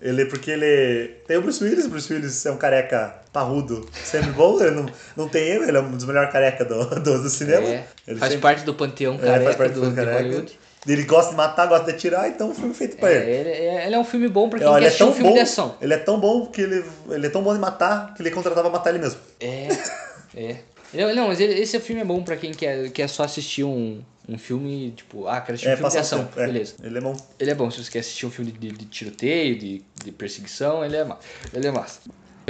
[0.00, 1.14] Ele, porque ele.
[1.28, 4.86] Tem o Bruce Willis, o Bruce Willis é um careca parrudo, sempre bom, ele não,
[5.16, 7.68] não tem erro, ele é um dos melhores careca do, do, do cinema.
[7.68, 10.44] É, Ele faz sempre- parte do panteão é, careca faz parte do, do careca.
[10.88, 13.30] Ele gosta de matar, gosta de atirar, então o filme é feito pra É, ele.
[13.30, 15.28] ele, é- ele é um filme bom pra quem Olha, quer é assistir um filme
[15.28, 15.76] bom, de ação.
[15.80, 18.68] ele é tão bom que ele, ele é tão bom de matar que ele contratava
[18.68, 19.20] matar ele mesmo.
[19.40, 19.68] É,
[20.34, 20.56] é.
[21.14, 24.38] Não, mas ele- esse filme é bom pra quem quer, quer só assistir um, um
[24.38, 26.28] filme, tipo, ah, quero assistir um É, filme de ação.
[26.36, 26.46] é.
[26.46, 26.74] Beleza.
[26.82, 27.26] Ele é bom.
[27.38, 30.84] Ele é bom se você quer assistir um filme de, de tiroteio, de, de perseguição,
[30.84, 31.18] ele é, ma-
[31.52, 32.00] ele é massa.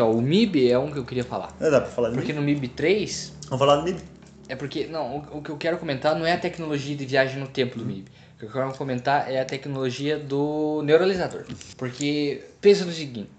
[0.01, 1.57] Ó, o MIB é um que eu queria falar.
[1.61, 2.41] Não dá pra falar de Porque MIB.
[2.41, 4.01] no MIB 3, Vamos falar do MIB.
[4.49, 7.39] é porque, não, o, o que eu quero comentar não é a tecnologia de viagem
[7.39, 8.11] no tempo do MIB.
[8.37, 11.45] O que eu quero comentar é a tecnologia do neuralizador.
[11.77, 13.31] Porque, pensa no seguinte,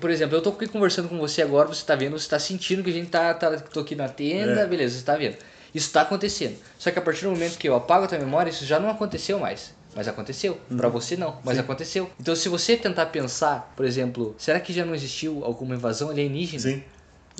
[0.00, 2.82] por exemplo, eu tô aqui conversando com você agora, você tá vendo, você tá sentindo
[2.82, 4.66] que a gente tá, tá tô aqui na tenda, É.
[4.66, 5.36] beleza, você tá vendo.
[5.74, 6.56] Isso tá acontecendo.
[6.78, 8.90] Só que a partir do momento que eu apago a tua memória, isso já não
[8.90, 9.72] aconteceu mais.
[9.94, 10.58] Mas aconteceu.
[10.76, 12.08] Pra você não, mas aconteceu.
[12.20, 16.60] Então se você tentar pensar, por exemplo, será que já não existiu alguma invasão alienígena?
[16.62, 16.82] Sim.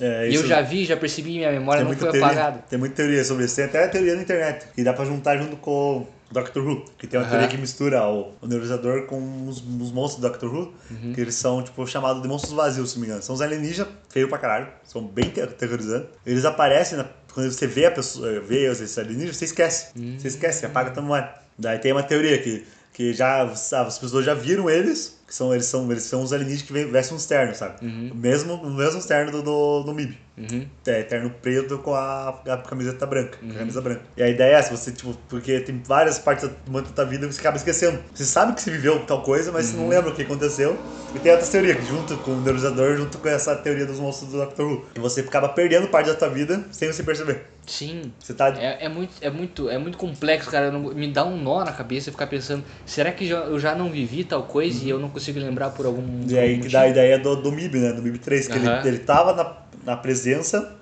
[0.01, 2.65] É, E eu isso- já vi, já percebi, minha memória tem não foi teoria, apagada.
[2.71, 3.55] Tem muita teoria sobre isso.
[3.57, 6.85] Tem até a teoria na internet, que dá pra juntar junto com o Doctor Who.
[6.97, 7.31] Que tem uma Aham.
[7.33, 11.13] teoria que mistura o, o com os, os monstros do Doctor Who, Uhum.
[11.13, 13.23] que eles são, tipo, chamados de monstros vazios, se não me engano.
[13.23, 16.09] São os alienígenas, feio pra caralho, são bem ter- aterrorizantes.
[16.25, 19.89] Eles aparecem, na- quando você vê a pessoa, eh, vê esses alienígenas, você esquece.
[19.97, 20.19] Uhum.
[20.19, 21.31] Você esquece, apaga a memória.
[21.59, 25.53] Daí tem uma teoria que, que já, sabe, as pessoas já viram eles, que são,
[25.53, 27.85] eles, são, eles são os alienígenas que vestem uns ternos, sabe?
[27.85, 28.11] Uhum.
[28.13, 30.19] O mesmo, o mesmo terno do, do, do MIB.
[30.41, 30.67] Uhum.
[30.87, 34.01] É, terno preto com a, a camiseta branca, a camisa branca.
[34.17, 37.05] E a ideia é essa, você, tipo, porque tem várias partes do momento da tua
[37.05, 37.99] vida que você acaba esquecendo.
[38.15, 40.79] Você sabe que você viveu tal coisa, mas você não lembra o que aconteceu.
[41.15, 44.39] E tem outras teorias, junto com o neuralizador, junto com essa teoria dos monstros do
[44.39, 44.85] Doctor Who.
[44.95, 47.47] Que você acaba perdendo parte da tua vida sem você perceber.
[47.67, 48.13] Sim.
[48.19, 48.49] Você tá.
[48.57, 50.71] É, é, muito, é, muito, é muito complexo, cara.
[50.71, 53.91] Não- me dá um nó na cabeça ficar pensando, será que já- eu já não
[53.91, 56.89] vivi tal coisa e eu não consigo lembrar por algum, E aí que dá a
[56.89, 57.93] ideia do, do MIB, né?
[57.93, 60.30] Do MIB 3, que ele, ele tava na, na presença,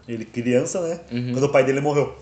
[0.07, 1.01] ele criança, né?
[1.11, 1.33] Uhum.
[1.33, 2.17] Quando o pai dele morreu.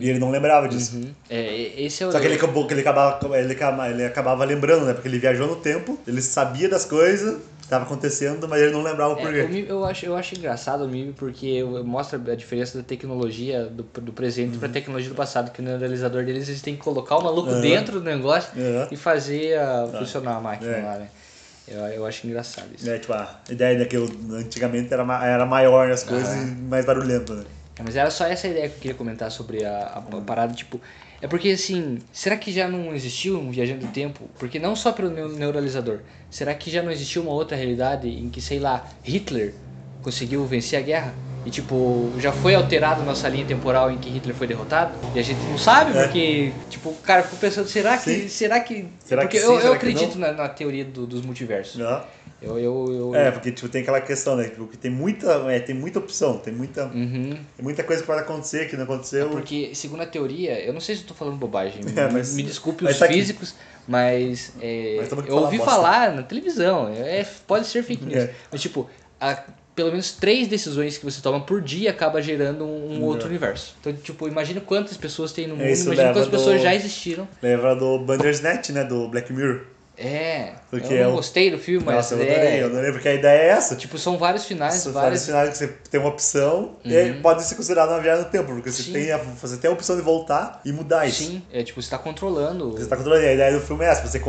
[0.00, 0.96] E ele não lembrava disso.
[0.96, 1.10] Uhum.
[1.28, 2.12] É, esse é o.
[2.12, 4.94] Só que ele acabou que ele acabava, ele acabava, ele acabava lembrando, né?
[4.94, 8.82] Porque ele viajou no tempo, ele sabia das coisas que estavam acontecendo, mas ele não
[8.82, 9.42] lembrava o É, porquê.
[9.42, 13.82] MIB, eu, acho, eu acho engraçado o MIB porque mostra a diferença da tecnologia do,
[14.00, 14.60] do presente Uhum.
[14.60, 17.60] pra tecnologia do passado, que no realizador deles eles têm que colocar o maluco Aham.
[17.60, 18.88] dentro do negócio Aham.
[18.90, 20.82] e fazer a, funcionar a máquina É.
[20.82, 21.08] lá, né?
[21.68, 22.88] Eu, eu acho engraçado isso.
[22.88, 26.44] É, tipo, a ideia daquilo antigamente era, era maior as coisas Aham.
[26.44, 27.44] e mais barulhento, né?
[27.78, 30.80] É, Mas era só essa ideia que eu queria comentar sobre a, a parada, tipo.
[31.20, 34.28] É porque assim, será que já não existiu um viajante do tempo?
[34.38, 36.00] Porque não só pelo neu- neuralizador.
[36.30, 39.54] Será que já não existiu uma outra realidade em que, sei lá, Hitler
[40.02, 41.14] conseguiu vencer a guerra?
[41.46, 44.98] E tipo, já foi alterado nossa linha temporal em que Hitler foi derrotado?
[45.14, 46.02] E a gente não sabe, É.
[46.02, 48.10] porque, tipo, o cara ficou pensando, será que.
[48.22, 48.28] Sim.
[48.28, 48.86] Será que.
[49.04, 51.80] Será porque que eu, sim, eu que acredito na, na teoria do- dos multiversos.
[51.80, 52.04] Aham.
[52.42, 54.44] Eu, eu, eu, É, porque tipo, tem aquela questão, né?
[54.48, 57.30] Tipo, que tem muita, é, tem muita opção, tem muita, Uhum.
[57.56, 59.30] tem muita coisa que pode acontecer que não aconteceu.
[59.30, 62.34] Porque, segundo a teoria, eu não sei se eu tô falando bobagem, me, É, mas-
[62.34, 63.14] me desculpe mas os tá aqui.
[63.14, 63.54] físicos,
[63.88, 65.72] mas, é, Mas tamo aqui eu falar ouvi bosta.
[65.72, 68.34] falar na televisão, é, pode ser fake news, É.
[68.52, 68.86] mas tipo,
[69.20, 69.42] a-
[69.76, 73.76] pelo menos três decisões que você toma por dia acaba gerando um, um outro universo.
[73.80, 77.28] Então, tipo, imagina quantas pessoas tem no mundo, É, imagina quantas pessoas do- já existiram.
[77.42, 78.82] Lembra do Bandersnatch, né?
[78.84, 79.60] Do Black Mirror.
[79.98, 82.66] É, Porque eu é não o- gostei do filme, mas Nossa, eu adorei, é, eu
[82.66, 83.74] adorei, porque a ideia é essa.
[83.76, 87.42] tipo, são vários finais, São vários finais que você tem uma opção e aí pode
[87.44, 90.02] ser considerado uma viagem no tempo, porque você tem, a, você tem a opção de
[90.02, 91.22] voltar e mudar isso.
[91.24, 92.72] Sim, é tipo, você tá controlando...
[92.72, 93.24] Você tá controlando.
[93.24, 94.06] E a ideia do filme é essa.
[94.06, 94.20] Você,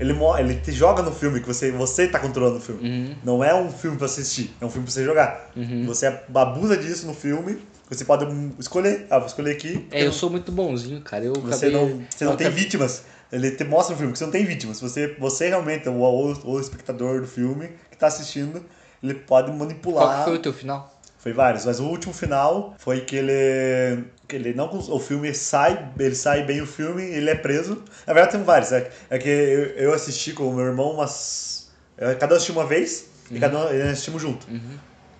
[0.00, 2.88] ele, ele te joga no filme, que você, você tá controlando o filme.
[2.88, 3.14] Uhum.
[3.22, 5.50] Não é um filme pra assistir, é um filme pra você jogar.
[5.86, 7.58] Você abusa disso no filme,
[7.90, 9.06] você pode hum, escolher.
[9.10, 9.86] Ah, vou escolher aqui.
[9.90, 11.70] É, eu sou muito bonzinho, cara, eu Você acabei...
[11.72, 13.02] não, você não tem acabei- vítimas.
[13.32, 14.80] Ele te mostra no filme que você não tem vítimas.
[14.80, 18.64] Você, você realmente é o, o, o espectador do filme que tá assistindo.
[19.02, 20.04] Ele pode manipular.
[20.16, 21.00] Qual foi o teu final?
[21.18, 24.04] Foi vários, mas o último final foi que ele.
[24.26, 24.70] que ele não.
[24.74, 27.82] O filme sai, ele sai bem o filme ele é preso.
[28.06, 31.70] Na verdade tem vários, é, é que eu, eu assisti com o meu irmão umas.
[31.98, 34.46] é, Cada um assistiu uma vez e cada um assistimos junto.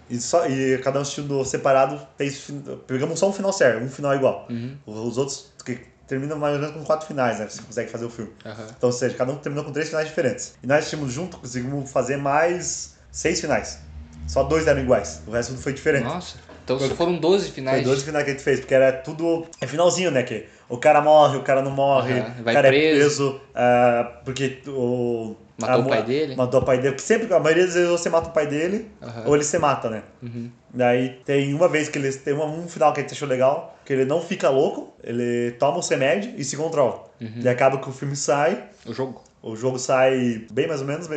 [0.08, 2.48] E, só, e cada um assistindo separado, fez,
[2.86, 4.48] pegamos só um final certo, um final igual.
[4.86, 5.78] Os outros que
[6.10, 7.48] terminam mais ou menos com quatro finais, né?
[7.48, 8.32] Você consegue fazer o filme.
[8.44, 8.66] Aham.
[8.76, 10.54] Então, ou seja, cada um terminou com três finais diferentes.
[10.60, 13.78] E nós assistimos junto, conseguimos fazer mais seis finais.
[14.26, 16.04] Só dois eram iguais, o resto foi diferente.
[16.04, 16.36] Nossa,
[16.76, 17.76] então foram 12 finais.
[17.82, 19.46] Foi 12 finais que a gente fez, porque era tudo.
[19.60, 20.22] É finalzinho, né?
[20.22, 22.96] Que o cara morre, o cara não morre, Aham, o cara preso.
[22.96, 25.34] é preso, ah, porque o.
[25.58, 26.36] Matou a o pai dele.
[26.36, 26.90] Matou o pai dele.
[26.94, 29.24] Porque sempre, a maioria das vezes você mata o pai dele, Aham.
[29.26, 30.02] ou ele se mata, né?
[30.22, 30.50] Uhum.
[30.72, 32.16] Daí tem uma vez que eles.
[32.16, 35.50] Tem uma- um final que a gente achou legal, que ele não fica louco, ele
[35.58, 37.04] toma os remédios e se controla.
[37.20, 37.40] Uhum.
[37.42, 39.22] E acaba que o filme sai, O jogo.
[39.42, 41.08] o jogo sai bem mais ou menos,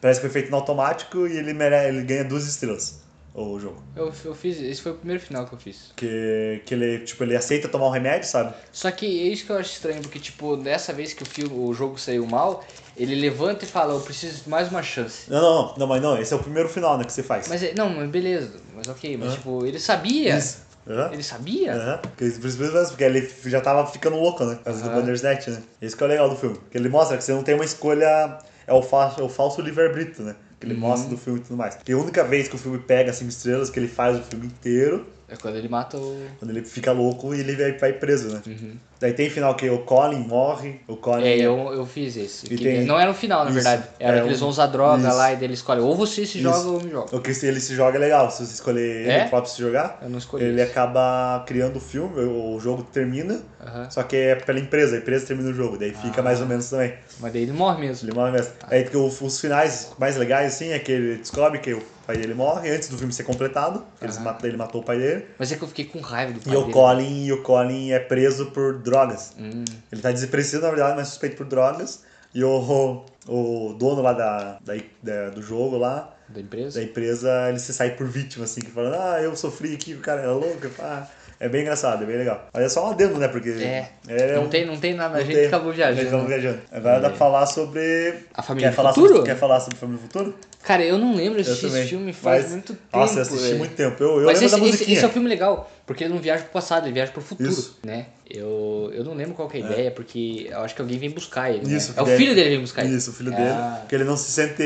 [0.00, 3.02] parece que foi feito no automático e ele, ele ganha duas estrelas,
[3.34, 3.82] o jogo.
[3.96, 5.92] Eu, eu fiz, esse foi o primeiro final que eu fiz.
[5.96, 8.54] Que, que ele, tipo, ele aceita tomar um remédio, sabe?
[8.72, 11.52] Só que é isso que eu acho estranho, porque tipo, dessa vez que o filme,
[11.52, 12.64] o jogo saiu mal,
[12.96, 15.28] ele levanta e fala, eu preciso de mais uma chance.
[15.28, 17.48] Não, não, não, mas não, esse é o primeiro final, né, que você faz.
[17.48, 19.36] Mas é- não, mas beleza, mas ok, mas Aham.
[19.36, 20.38] tipo, ele sabia.
[20.38, 20.62] Isso.
[20.86, 21.12] Aham.
[21.12, 21.74] Ele sabia?
[21.74, 21.98] Aham.
[21.98, 24.56] Porque, ele já tava ficando louco, né?
[24.56, 24.90] Por causa do.
[24.90, 25.62] Bandersnatch, né?
[25.80, 26.60] Isso que é o legal do filme.
[26.70, 28.38] Que ele mostra que você não tem uma escolha.
[28.66, 30.36] É o, fa é o falso livre-arbítrio, né?
[30.64, 30.80] Que ele Uhum.
[30.80, 31.76] mostra do filme e tudo mais.
[31.86, 34.46] E a única vez que o filme pega cinco estrelas, que ele faz o filme
[34.46, 36.26] inteiro, É quando ele mata o.
[36.38, 38.42] Quando ele fica louco e ele vai, vai preso, né?
[38.46, 38.72] Uhum.
[39.00, 41.24] Daí tem final que o Colin morre, o Colin...
[41.24, 42.46] É, eu, eu fiz esse.
[42.46, 43.54] Que tem- Não era no final, na Isso.
[43.54, 43.84] verdade.
[43.98, 45.16] Era É, que eles vão usar droga isso.
[45.16, 45.80] lá e ele escolhe.
[45.80, 46.42] Ou você se Isso.
[46.42, 47.08] joga ou me jogo.
[47.16, 49.20] O que se ele se joga é legal, se você escolher É?
[49.20, 50.44] ele próprio se jogar, Eu não escolhi.
[50.44, 50.70] ele esse.
[50.70, 53.90] acaba criando o filme, o jogo termina, Aham.
[53.90, 56.24] só que é pela empresa, a empresa termina o jogo, daí fica Ah.
[56.24, 56.94] mais ou menos também.
[57.20, 58.08] Mas daí ele morre mesmo.
[58.08, 58.52] Ele morre mesmo.
[58.68, 62.16] Aí porque os, os finais mais legais, assim, é que ele descobre que o pai
[62.16, 64.38] dele morre antes do filme ser completado, eles Ah.
[64.42, 66.56] ele matou o pai dele, Mas é que eu fiquei com raiva do pai e
[66.56, 66.72] o dele.
[66.72, 69.32] Colin, e o Colin é preso por drogas.
[69.38, 72.02] Hum, Ele tá desaparecido, na verdade, mas suspeito por drogas.
[72.34, 76.80] E o, o dono lá da, da, da- do jogo lá, da empresa.
[76.80, 80.00] da empresa, ele se sai por vítima, assim, que falando, ah, eu sofri aqui, o
[80.00, 80.68] cara era louco.
[80.76, 81.08] pá.
[81.44, 82.46] É bem engraçado, é bem legal.
[82.54, 83.28] Mas é só um adendo, né?
[83.28, 83.86] Porque É.
[84.08, 85.46] é não, um- tem, não tem nada, a não gente tem.
[85.46, 86.00] acabou viajando.
[86.08, 86.38] Acabamos né?
[86.38, 86.62] viajando.
[86.72, 87.10] Agora dá É.
[87.10, 88.14] pra falar sobre.
[88.32, 89.08] A família Quer do falar, futuro?
[89.16, 90.34] sobre, quer falar sobre Família do Futuro?
[90.62, 92.80] Cara, eu não lembro, eu assisti esse filme faz Mas- muito tempo.
[92.94, 93.58] Nossa, eu assisti velho.
[93.58, 94.02] muito tempo.
[94.02, 94.96] Eu, eu Mas lembro esse, da esse, musiquinha.
[94.96, 97.50] esse é um filme legal, porque ele não viaja pro passado, ele viaja pro futuro,
[97.50, 97.78] Isso.
[97.84, 98.06] né?
[98.28, 101.10] Eu, eu não lembro qual que é a ideia, porque eu acho que alguém vem
[101.10, 101.94] buscar ele, Isso, né?
[101.94, 102.94] que É o filho dele que vem buscar ele.
[102.96, 103.36] Isso, o filho Ah.
[103.36, 103.80] dele.
[103.80, 104.62] Porque ele não se sente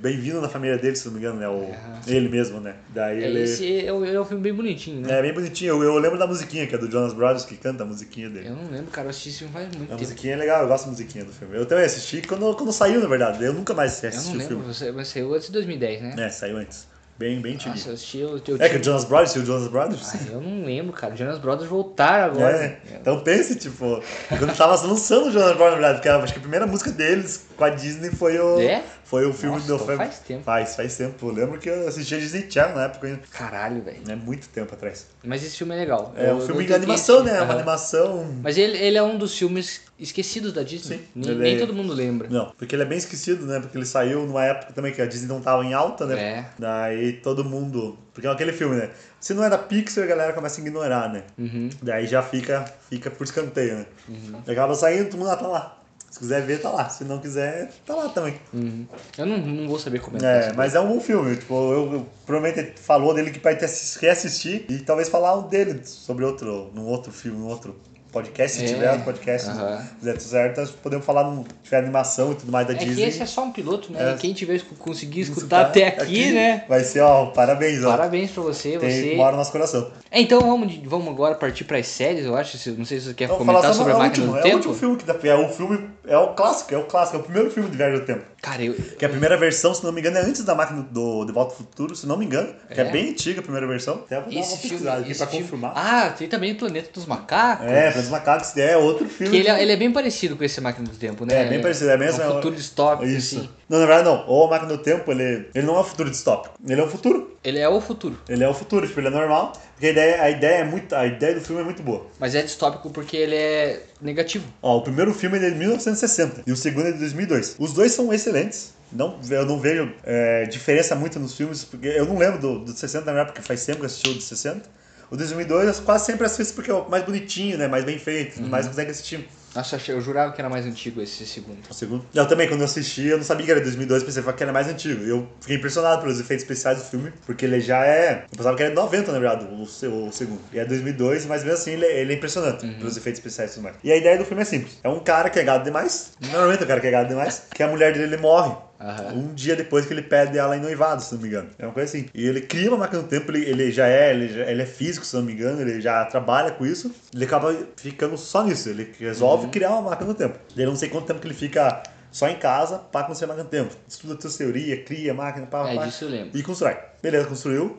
[0.00, 1.48] bem-vindo na família dele, se não me engano, né?
[1.48, 2.00] O, Ah.
[2.06, 2.74] Ele mesmo, né?
[2.88, 3.42] Daí É, ele.
[3.42, 5.18] esse é, um- é um filme bem bonitinho, né?
[5.18, 5.74] É bem bonitinho.
[5.74, 8.48] Eu, eu lembro da musiquinha, que é do Jonas Brothers, que canta a musiquinha dele.
[8.48, 10.00] Eu não lembro, cara, eu assisti esse filme faz muito A tempo.
[10.00, 11.56] musiquinha é legal, eu gosto da musiquinha do filme.
[11.56, 13.44] Eu também assisti quando, quando saiu, na verdade.
[13.44, 14.74] Eu nunca mais Eu assisti não o lembro, filme.
[14.74, 16.14] você, você saiu antes de 2010, né?
[16.18, 16.89] É, saiu antes.
[17.20, 17.90] Bem, bem Nossa, antiguinho.
[17.90, 20.14] eu assisti, eu, eu É que o Jonas Brothers, o Jonas Brothers?
[20.14, 21.14] Ah, eu não lembro, cara.
[21.14, 22.56] Jonas Brothers voltaram agora.
[22.56, 24.02] É, então pense, tipo,
[24.38, 27.46] quando tava lançando o Jonas Brothers, na verdade, porque acho que a primeira música deles
[27.58, 28.82] com a Disney foi o, É?
[29.10, 30.44] Foi o filme Nossa, do então foi- faz tempo.
[30.44, 31.26] Faz, faz tempo.
[31.26, 33.20] Eu lembro que eu assistia Disney Channel na época ainda.
[33.32, 33.98] Caralho, velho.
[34.08, 35.06] É muito tempo atrás.
[35.24, 36.14] Mas esse filme é legal.
[36.16, 37.36] É Eu- um filme de animação, né?
[37.38, 38.32] É uma animação.
[38.40, 40.98] Mas ele, ele é um dos filmes esquecidos da Disney.
[40.98, 42.28] Sim, Nem, nem é- todo mundo lembra.
[42.30, 43.58] Não, porque ele é bem esquecido, né?
[43.58, 46.16] Porque ele saiu numa época também que a Disney não tava em alta, né?
[46.20, 46.44] É.
[46.56, 47.98] Daí todo mundo.
[48.14, 48.90] Porque é aquele filme, né?
[49.20, 51.24] Se não é da Pixar, a galera começa a ignorar, né?
[51.36, 51.68] Uhum.
[51.82, 53.86] Daí já fica, fica por escanteio, né?
[54.08, 54.40] Uhum.
[54.46, 55.79] Acaba saindo, todo mundo ah, tá lá.
[56.10, 56.88] Se quiser ver, tá lá.
[56.88, 58.34] Se não quiser, tá lá também.
[58.52, 58.84] Uhum.
[59.16, 60.28] Eu não, não vou saber comentar.
[60.34, 61.36] É, sobre mas é um bom filme.
[61.36, 65.42] Tipo, eu, eu provavelmente falou dele que vai ter assis- reassistir e talvez falar o
[65.42, 67.76] dele sobre outro, num outro filme, num outro
[68.12, 69.86] podcast, se É, tiver um podcast, aham.
[70.02, 73.04] se tudo certo, podemos falar num tiver animação e tudo mais da É que Disney.
[73.04, 74.10] esse é só um piloto, né?
[74.10, 74.14] É.
[74.14, 76.64] E quem tiver conseguir escutar até aqui, né?
[76.68, 77.90] Vai ser, ó, parabéns, ó.
[77.92, 78.76] Parabéns pra você.
[78.78, 79.14] Tem, você...
[79.14, 79.92] mora no nosso coração.
[80.10, 82.56] É, então vamos, vamos agora partir pras séries, eu acho.
[82.72, 84.38] Não sei se você quer Então, comentar falar sobre a é o máquina último, do
[84.38, 84.56] é o tempo.
[84.56, 85.16] último filme que dá.
[85.22, 87.98] É o filme, é o clássico, é o clássico, é o primeiro filme de Viagem
[88.00, 88.24] do Tempo.
[88.42, 88.74] Cara, eu.
[88.74, 91.52] Que a primeira versão, se não me engano, é antes da máquina do De Volta
[91.52, 92.48] ao Futuro, se não me engano.
[92.72, 92.90] Que é, É?
[92.90, 93.96] bem antiga a primeira versão.
[94.06, 95.72] Até vou dar uma Esse filme, pesquisada aqui pra filme- confirmar.
[95.76, 97.66] Ah, tem também o Planeta dos Macacos.
[97.66, 99.30] É, para os macacos, é outro filme.
[99.32, 101.42] Que ele, é- ele é bem parecido com esse Máquina do Tempo, né?
[101.42, 103.36] É, bem parecido, é mesmo, É é um o- futuro distópico, Isso.
[103.38, 103.50] assim.
[103.68, 104.26] Não, na verdade não.
[104.26, 106.54] O Máquina do Tempo, ele, ele não é um futuro distópico.
[106.66, 107.36] Ele é um futuro.
[107.44, 108.18] Ele é o futuro.
[108.28, 109.52] Ele é o futuro, tipo, ele é normal.
[109.80, 110.94] Porque a ideia, a ideia é muito.
[110.94, 112.06] A ideia do filme é muito boa.
[112.18, 114.44] Mas é distópico porque ele é negativo.
[114.60, 117.56] Ó, o primeiro filme é de 1960 e o segundo é de 2002.
[117.58, 118.74] Os dois são excelentes.
[118.92, 122.72] Não, eu não vejo é, diferença muito nos filmes, porque eu não lembro do, do
[122.72, 124.68] 60 na época, porque faz tempo que assisti o de 60.
[125.10, 127.66] O de 2002 eu quase sempre assisto porque é mais bonitinho, né?
[127.66, 129.26] Mais bem feito, tudo mais consegue assistir.
[129.54, 131.58] Nossa, eu jurava que era mais antigo esse segundo.
[131.68, 132.04] O segundo.
[132.14, 134.68] Eu também, quando eu assisti, eu não sabia que era 2002, pensei que era mais
[134.68, 135.02] antigo.
[135.04, 138.24] Eu fiquei impressionado pelos efeitos especiais do filme, porque ele já é.
[138.30, 139.66] Eu pensava que era de 90, na verdade, o, o
[140.12, 140.40] segundo.
[140.52, 143.54] E é 2002, mas mesmo assim ele, é- ele é impressionante pelos efeitos especiais e
[143.54, 143.76] tudo mais.
[143.82, 146.60] E a ideia do filme é simples: é um cara que é gado demais, normalmente
[146.60, 148.54] é um cara que é gado demais, que a mulher dele morre.
[148.80, 149.12] Aham.
[149.14, 151.50] Um dia depois que ele pede ela em noivado, se não me engano.
[151.58, 152.06] É uma coisa assim.
[152.14, 154.66] E ele cria uma máquina do tempo, ele, ele já é, ele, já- ele é
[154.66, 156.90] físico, se não me engano, ele já trabalha com isso.
[157.14, 158.68] Ele acaba ficando só nisso.
[158.70, 159.50] Ele resolve Uhum.
[159.50, 160.38] criar uma máquina do tempo.
[160.56, 163.44] Ele não sei quanto tempo que ele fica só em casa para construir a máquina
[163.44, 163.76] do tempo.
[163.86, 166.38] Estuda a tua teoria, cria a máquina, pá, É, pá, disso eu lembro.
[166.38, 166.76] e constrói.
[167.02, 167.78] Beleza, construiu,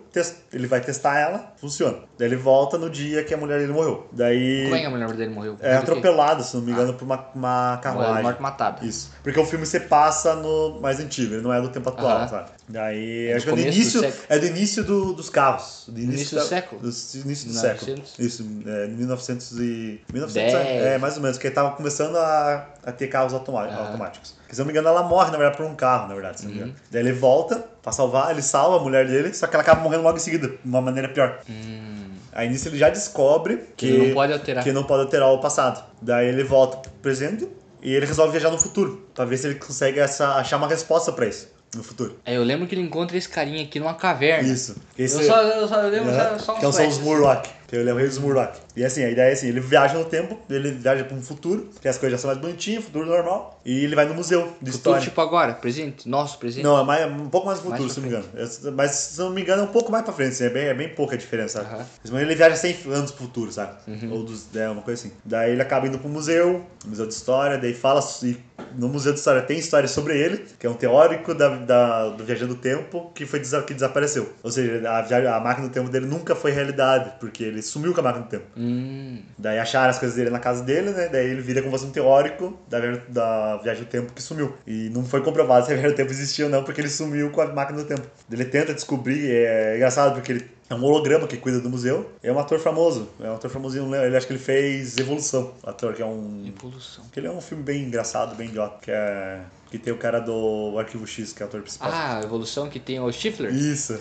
[0.52, 2.00] ele vai testar ela, funciona.
[2.18, 4.08] Daí ele volta no dia que a mulher dele morreu.
[4.12, 5.58] Daí Como é que a mulher dele morreu?
[5.62, 8.24] é atropelado, se não me engano, por uma, uma carruagem.
[8.24, 8.84] Morte matada.
[8.84, 9.12] Isso.
[9.22, 12.28] Porque o filme se passa no mais antigo, ele não é do tempo atual, Aham.
[12.28, 12.50] sabe?
[12.68, 14.24] Daí É do acho que é do do início, século.
[14.30, 15.84] é do início do- dos carros.
[15.88, 16.82] Do início do século?
[16.82, 18.10] Do início do 1900.
[18.10, 18.28] século.
[18.28, 20.02] Isso, é, 1900 e...
[20.12, 20.84] 1900, Dez.
[20.84, 24.36] é, mais ou menos, porque ele tava começando a, a ter carros automáticos.
[24.52, 26.74] Porque, se não me engano, ela morre, na verdade, por um carro, na verdade, Uhum.
[26.92, 30.04] Daí ele volta pra salvar, ele salva a mulher dele, só que ela acaba morrendo
[30.04, 31.40] logo em seguida, de uma maneira pior.
[31.50, 34.64] Hum, Aí nisso ele já descobre que, ele não pode alterar.
[34.64, 35.82] que não pode alterar o passado.
[36.02, 37.48] Daí ele volta pro presente
[37.82, 41.14] e ele resolve viajar no futuro, pra ver se ele consegue essa, achar uma resposta
[41.14, 42.20] pra isso no futuro.
[42.26, 44.50] É, eu lembro que ele encontra esse carinha aqui numa caverna.
[44.52, 44.76] Isso.
[44.98, 46.38] Eu Esse, só, eu só eu lembro Aham.
[46.40, 47.52] só, só que são os flashes.
[47.72, 48.54] Que ele é o rei dos Murloc.
[48.76, 51.70] E assim, a ideia é assim, ele viaja no tempo, ele viaja para um futuro,
[51.80, 54.48] que as coisas já são mais bonitinhas, futuro normal, e ele vai no museu de
[54.48, 55.02] Futuro história.
[55.02, 56.66] tipo agora, presente, nosso presente.
[56.66, 58.30] Não, é mais, um pouco mais futuro, Mais se não me engano.
[58.36, 60.66] É, Mas, se não me engano, é um pouco mais pra frente, assim, é, bem,
[60.66, 61.86] é bem pouca a diferença, sabe?
[62.12, 63.78] Mas ele viaja 100 anos pro futuro, sabe?
[63.88, 64.12] Uhum.
[64.12, 65.14] Ou dos, é, uma coisa assim.
[65.24, 68.38] Daí ele acaba indo pro museu, museu de história, daí fala, e
[68.78, 72.24] no museu de história tem história sobre ele, que é um teórico da, da- do
[72.24, 74.30] Viajando do Tempo, que, foi, que desapareceu.
[74.44, 78.00] Ou seja, a, a máquina do tempo dele nunca foi realidade, porque ele sumiu com
[78.00, 78.46] a máquina do tempo.
[78.58, 81.10] Hum, Daí acharam as coisas dele na casa dele, né?
[81.12, 84.54] Daí ele vira como se fosse um teórico da, da viagem do tempo que sumiu.
[84.68, 87.30] E não foi comprovado se a viagem do tempo existia ou não, porque ele sumiu
[87.32, 88.04] com a máquina do tempo.
[88.32, 92.10] Ele tenta descobrir, é engraçado porque ele é um holograma que cuida do museu.
[92.24, 95.54] É um ator famoso, é um ator famosinho, lembro, ele acho que ele fez Evolução,
[95.64, 96.44] ator que é um...
[96.48, 97.04] evolução.
[97.12, 99.40] que ele é um filme bem engraçado, bem idiota, que é...
[99.70, 101.90] que tem o cara do Arquivo X, que é o ator principal.
[101.92, 103.54] Ah, evolução que tem o Stifler.
[103.54, 104.00] Isso,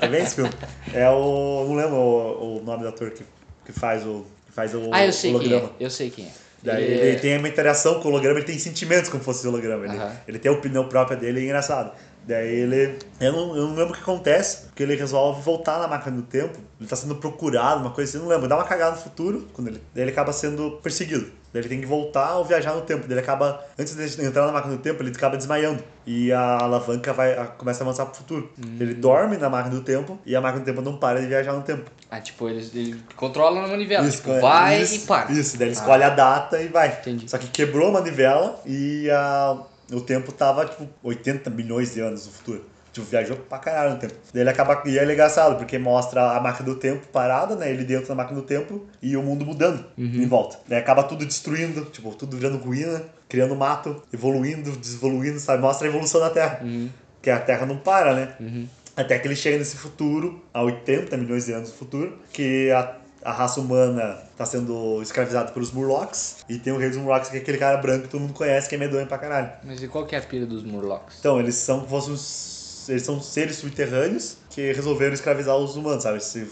[0.00, 0.50] é bem esse filme.
[0.94, 1.66] É o...
[1.68, 3.24] não lembro o, o nome do ator que,
[3.66, 4.24] que faz o...
[4.46, 5.72] Que faz o Ah, eu sei quem holograma.
[5.78, 5.84] é.
[5.84, 6.30] Eu sei quem é.
[6.62, 9.44] Daí Ele ele, é- tem uma interação com o holograma, ele tem sentimentos como fosse
[9.46, 9.84] o holograma.
[9.84, 11.92] Ele, ele tem a opinião própria dele, é engraçado.
[12.26, 12.98] Daí ele.
[13.20, 16.22] Eu não, eu não lembro o que acontece, porque ele resolve voltar na máquina do
[16.22, 16.58] tempo.
[16.80, 18.48] Ele tá sendo procurado, uma coisa assim, não lembro.
[18.48, 21.30] Dá uma cagada no futuro, quando ele, daí ele acaba sendo perseguido.
[21.52, 23.02] Daí ele tem que voltar ou viajar no tempo.
[23.06, 25.82] Daí ele acaba, antes de entrar na máquina do tempo, ele acaba desmaiando.
[26.06, 28.50] E a alavanca vai, a- começa a avançar pro futuro.
[28.80, 31.52] Ele dorme na máquina do tempo e a máquina do tempo não para de viajar
[31.52, 31.90] no tempo.
[32.10, 34.08] Ah, tipo, ele, ele controla na manivela.
[34.10, 35.30] tipo, é- vai isso, e para.
[35.32, 35.80] Isso, daí ele Ah.
[35.80, 36.88] escolhe a data e vai.
[36.88, 37.28] Entendi.
[37.30, 39.58] Só que quebrou a manivela e a,
[39.92, 42.64] o tempo tava, tipo, 80 milhões de anos no futuro.
[42.92, 44.12] Tipo, viajou pra caralho no tempo.
[44.34, 44.82] Daí ele acaba.
[44.84, 47.70] E é engraçado, porque mostra a máquina do tempo parada, né?
[47.70, 50.58] Ele dentro da máquina do tempo e o mundo mudando em volta.
[50.68, 55.62] Daí acaba tudo destruindo, tipo, tudo virando ruína, criando mato, evoluindo, desevoluindo, sabe?
[55.62, 56.60] Mostra a evolução da Terra.
[56.62, 56.90] Uhum,
[57.22, 58.34] Que a Terra não para, né?
[58.38, 58.66] uhum.
[58.94, 62.94] Até que ele chega nesse futuro, há 80 milhões de anos no futuro, que a,
[63.24, 67.36] a raça humana está sendo escravizada pelos Murlocs, e tem o rei dos Murlocs, que
[67.36, 69.50] é aquele cara branco que todo mundo conhece, que é medonho pra caralho.
[69.64, 71.16] Mas e qual que é a pira dos Murlocs?
[71.20, 76.22] Então, eles são como fossem Eles são seres subterrâneos que resolveram escravização os humanos, sabe?
[76.22, 76.48] Se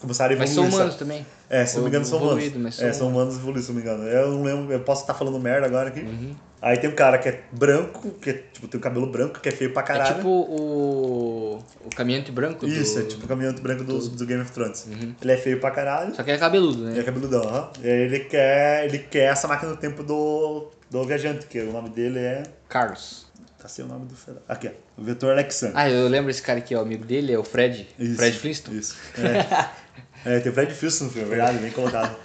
[0.00, 0.54] começaram a Mas evoluir.
[0.54, 0.74] são sabe?
[0.74, 1.26] humanos também.
[1.50, 2.52] É, se não me engano, são humanos.
[2.56, 4.04] Mas é, são são humanos evoluídos, se não me engano.
[4.08, 6.00] Eu não lembro, eu posso estar falando merda agora aqui.
[6.00, 6.34] Uhum.
[6.62, 9.48] Aí tem um cara que é branco, que é, tipo, tem o cabelo branco, que
[9.50, 10.14] é feio pra É caralho.
[10.16, 11.58] tipo o.
[11.84, 13.00] O caminhante branco Isso, do.
[13.00, 14.86] é tipo o caminhante branco do, do Game of Thrones.
[14.86, 15.14] Uhum.
[15.20, 16.14] Ele é feio pra caralho.
[16.14, 17.02] Só que é cabeludo, Ele é né?
[17.02, 17.68] cabeludão, aham.
[17.82, 21.70] E aí ele quer, ele quer essa máquina do tempo do, do viajante, que o
[21.72, 22.42] nome dele é.
[22.68, 23.23] Carlos.
[23.66, 24.14] Sem o nome do.
[24.48, 25.00] Aqui, ó.
[25.00, 25.76] O Vetor Alexander.
[25.76, 27.88] Ah, eu lembro esse cara aqui, ó, o amigo dele, é o Fred.
[27.98, 28.78] Isso, Fred Flintstone.
[28.78, 28.96] Isso.
[29.18, 29.84] É.
[30.26, 32.16] É, tem o Fred Flintstone no filme, é verdade, bem colocado.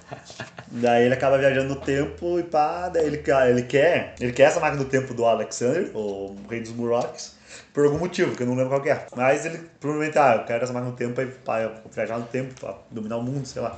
[0.68, 4.16] daí ele acaba viajando no tempo e pá, daí ele, quer- ele quer.
[4.20, 7.36] Ele quer essa máquina do tempo do Alexander, o rei dos Murlocs,
[7.74, 9.06] por algum motivo, que eu não lembro qual é.
[9.16, 11.14] Mas ele provavelmente, ah, eu quero essa máquina do tempo
[11.44, 13.78] pra eu viajar no tempo, pra dominar o mundo, sei lá.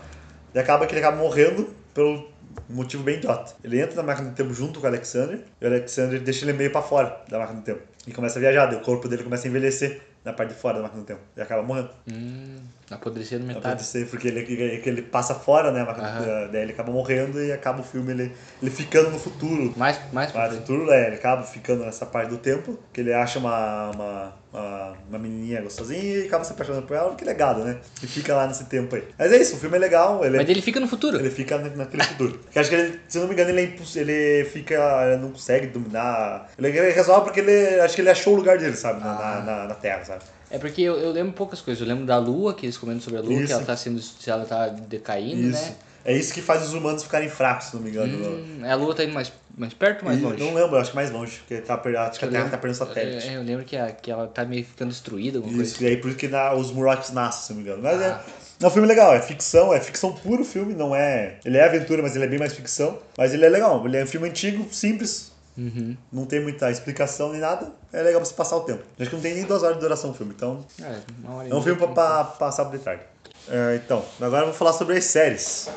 [0.53, 2.30] E acaba que ele acaba morrendo pelo
[2.69, 3.53] um motivo bem idiota.
[3.63, 6.53] Ele entra na máquina do tempo junto com o Alexander, e o Alexander deixa ele
[6.53, 7.81] meio pra fora da máquina do tempo.
[8.07, 10.83] E começa a viajar, o corpo dele começa a envelhecer na parte de fora da
[10.83, 11.21] máquina do tempo.
[11.35, 11.89] E acaba morrendo.
[12.11, 12.57] Hum,
[12.95, 13.83] apodrecendo Pode metade.
[13.83, 15.83] ser, porque ele, que- que ele passa fora, né?
[15.83, 18.31] tempo, Daí ele acaba morrendo e acaba o filme ele,
[18.61, 19.73] ele ficando no futuro.
[19.77, 20.59] Mais, mais no frente.
[20.61, 24.93] futuro, é, ele acaba ficando nessa parte do tempo, que ele acha uma, uma, uma,
[25.09, 27.77] uma menininha gostosinha e acaba se apaixonando por ela, porque ele é gado, né?
[28.03, 29.03] E fica lá nesse tempo aí.
[29.17, 31.17] Mas é isso, o filme é legal, ele, Mas ele fica no futuro.
[31.19, 32.39] ele fica na- naquele futuro.
[32.39, 34.75] Porque acho que ele, se não me engano, ele, é ele fica.
[35.07, 36.49] Ele não consegue dominar.
[36.57, 37.79] Ele, ele resolve porque ele.
[37.81, 38.99] Acho que ele achou o lugar dele, sabe?
[38.99, 39.41] Na, Ah.
[39.41, 40.21] na, na Terra, sabe?
[40.51, 41.81] É porque eu, eu lembro poucas coisas.
[41.81, 43.47] Eu lembro da Lua, que eles comentam sobre a Lua, Isso.
[43.47, 44.01] que ela tá sendo.
[44.01, 45.61] Se ela tá decaindo, Isso.
[45.65, 45.75] né?
[46.03, 48.17] É isso que faz os humanos ficarem fracos, se não me engano.
[48.27, 50.39] Hum, a Lua tá indo mais, mais perto ou mais E longe?
[50.43, 52.57] Não lembro, acho que mais longe, porque tá, acho que a Eu Terra lembro- tá
[52.57, 53.27] perdendo satélite.
[53.27, 55.85] É, eu lembro que, a, que ela tá meio ficando destruída, alguma Isso, coisa.
[55.85, 57.83] e aí por isso que na- os Murlocs nascem, se não me engano.
[57.83, 58.23] Mas Ah.
[58.59, 61.35] é, é um filme legal, é ficção, é ficção puro o filme, não é.
[61.45, 62.97] Ele é aventura, mas ele é bem mais ficção.
[63.15, 65.97] Mas ele é legal, ele é um filme antigo, simples, Uhum.
[66.11, 67.71] não tem muita explicação nem nada.
[67.91, 68.83] É legal pra você passar o tempo.
[68.99, 71.49] Acho que não tem nem duas horas de duração o filme, então É, uma hora
[71.49, 73.03] é um filme pra, pra passar de tarde.
[73.49, 75.69] É, então, agora eu vou falar sobre as séries.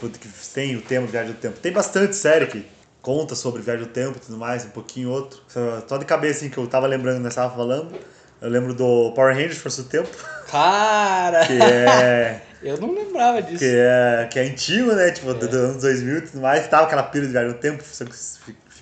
[0.00, 1.58] Que tem o tema Viagem do Tempo.
[1.58, 2.64] Tem bastante série que
[3.02, 5.40] conta sobre Viagem do Tempo e tudo mais, um pouquinho outro.
[5.48, 7.92] Só- de cabeça assim que eu tava lembrando, nós tava falando.
[8.40, 10.08] Eu lembro do Power Rangers Força do Tempo,
[10.48, 11.44] Cara!
[11.44, 13.58] que é, Eu não lembrava disso.
[13.58, 15.10] que é, que é antigo, né?
[15.10, 16.66] Tipo, do, do anos 2000 e tudo mais.
[16.68, 18.06] Tava aquela pira de Viagem do Tempo, ficção-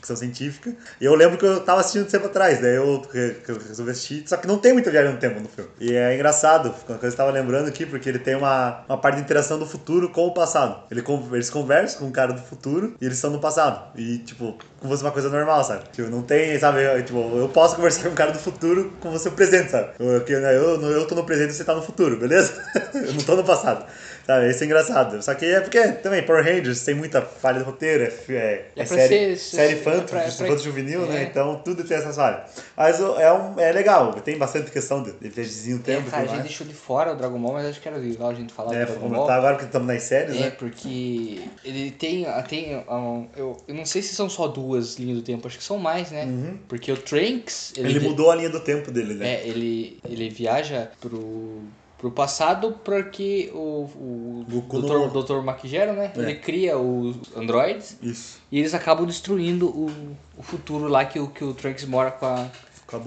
[0.06, 0.72] ficção científica.
[1.00, 3.02] E eu lembro que eu tava assistindo tempo atrás, daí eu,
[3.66, 5.70] resolvi assistir, só que não tem muita viagem no tempo no filme.
[5.80, 9.16] E é engraçado, uma coisa eu tava lembrando aqui, porque ele tem uma, uma parte
[9.16, 10.84] de interação do futuro com o passado.
[10.90, 11.02] Ele,
[11.32, 13.92] eles conversam com um cara do futuro e eles estão no passado.
[13.96, 15.84] E, tipo, como fosse uma coisa normal, sabe?
[15.92, 16.84] Tipo, não tem, sabe?
[16.84, 19.90] Eu, tipo, eu posso conversar com um cara do futuro com você presente, sabe?
[19.98, 22.52] Eu, eu, eu, eu tô no presente e você tá no futuro, beleza?
[22.94, 23.86] eu não tô no passado.
[24.26, 25.22] Sabe, isso é engraçado.
[25.22, 28.84] Só que é porque também Power Rangers tem muita falha de roteiro, é, é, é,
[28.84, 31.06] série, ser, série infantil, é pra, juvenil, né?
[31.06, 31.18] é.
[31.20, 31.28] né?
[31.30, 32.50] Então tudo tem essas falhas.
[32.76, 36.08] Mas é, um, é legal, tem bastante questão de, de viagemzinho tempo.
[36.08, 38.30] É, cara, a gente deixou de fora o Dragon Ball, mas acho que era legal
[38.30, 39.26] a gente falar é, do Dragon Ball.
[39.28, 40.50] Tá agora porque estamos nas séries, é, né?
[40.50, 42.26] porque ele tem.
[42.48, 45.62] tem um, eu, eu não sei se são só duas linhas do tempo, acho que
[45.62, 46.24] são mais, né?
[46.24, 46.58] Uhum.
[46.66, 47.74] Porque o Trunks.
[47.76, 49.34] Ele, ele mudou a linha do tempo dele, né?
[49.34, 51.62] É, ele, ele viaja pro
[51.98, 55.22] pro passado porque o, o Dr.
[55.22, 55.42] Dr.
[55.42, 56.12] Makijero, né?
[56.14, 56.20] É.
[56.20, 58.40] Ele cria os androids Isso.
[58.50, 59.90] e eles acabam destruindo o,
[60.36, 62.48] o futuro lá que o, que o Trunks mora com a,
[62.86, 62.98] com a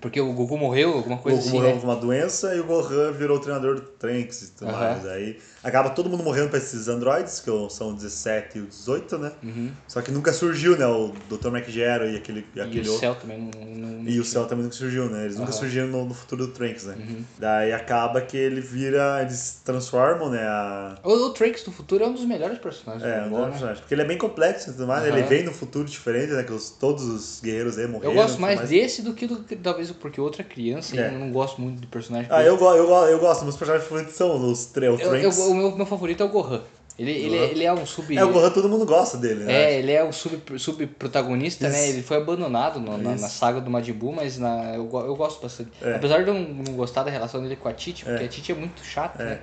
[0.00, 1.48] Porque o Goku morreu, alguma coisa assim.
[1.48, 1.80] O Goku morreu né?
[1.80, 4.78] com uma doença e o Gohan virou o treinador do Trunks e tudo uhum.
[4.78, 5.06] mais.
[5.06, 9.18] Aí acaba todo mundo morrendo pra esses androides, que são o 17 e o 18,
[9.18, 9.32] né?
[9.42, 9.70] Uhum.
[9.88, 10.86] Só que nunca surgiu, né?
[10.86, 11.48] O Dr.
[11.48, 14.64] McGero e aquele, e aquele e o Cell também não, não, E o Cell também
[14.64, 15.24] nunca surgiu, né?
[15.24, 15.40] Eles uhum.
[15.40, 16.94] nunca surgiram no, no, futuro do Trunks, né?
[16.98, 17.24] Uhum.
[17.38, 19.20] Daí acaba que ele vira.
[19.22, 20.42] Eles transformam, né?
[20.42, 20.98] A...
[21.02, 23.04] O, o Trunks do futuro é um dos melhores personagens.
[23.04, 23.80] É, um dos melhores personagens.
[23.80, 25.04] Porque ele é bem complexo e tudo mais.
[25.04, 26.44] Ele vem no futuro diferente, né?
[26.44, 28.12] Que os, todos os guerreiros aí morreram.
[28.12, 31.00] Eu gosto mais, mais, desse do que do talvez porque outra criança é.
[31.00, 32.28] e eu não gosto muito de personagem.
[32.30, 35.00] Ah, eu, eu, eu gosto, meus personagens favoritos são os três.
[35.38, 36.62] O meu, meu favorito é o Gohan.
[36.98, 38.16] Ele, ele, ele é um sub.
[38.16, 39.52] É, o Gohan todo mundo gosta dele, né?
[39.52, 41.90] É, ele é o sub, sub protagonista, né?
[41.90, 45.42] Ele foi abandonado no, na, na, saga do Majin Buu, mas na, eu, eu gosto
[45.42, 45.70] bastante.
[45.82, 45.96] É.
[45.96, 48.26] Apesar de eu não gostar da relação dele com a Titi, porque é.
[48.26, 49.26] a Titi é muito chata, é.
[49.26, 49.40] né?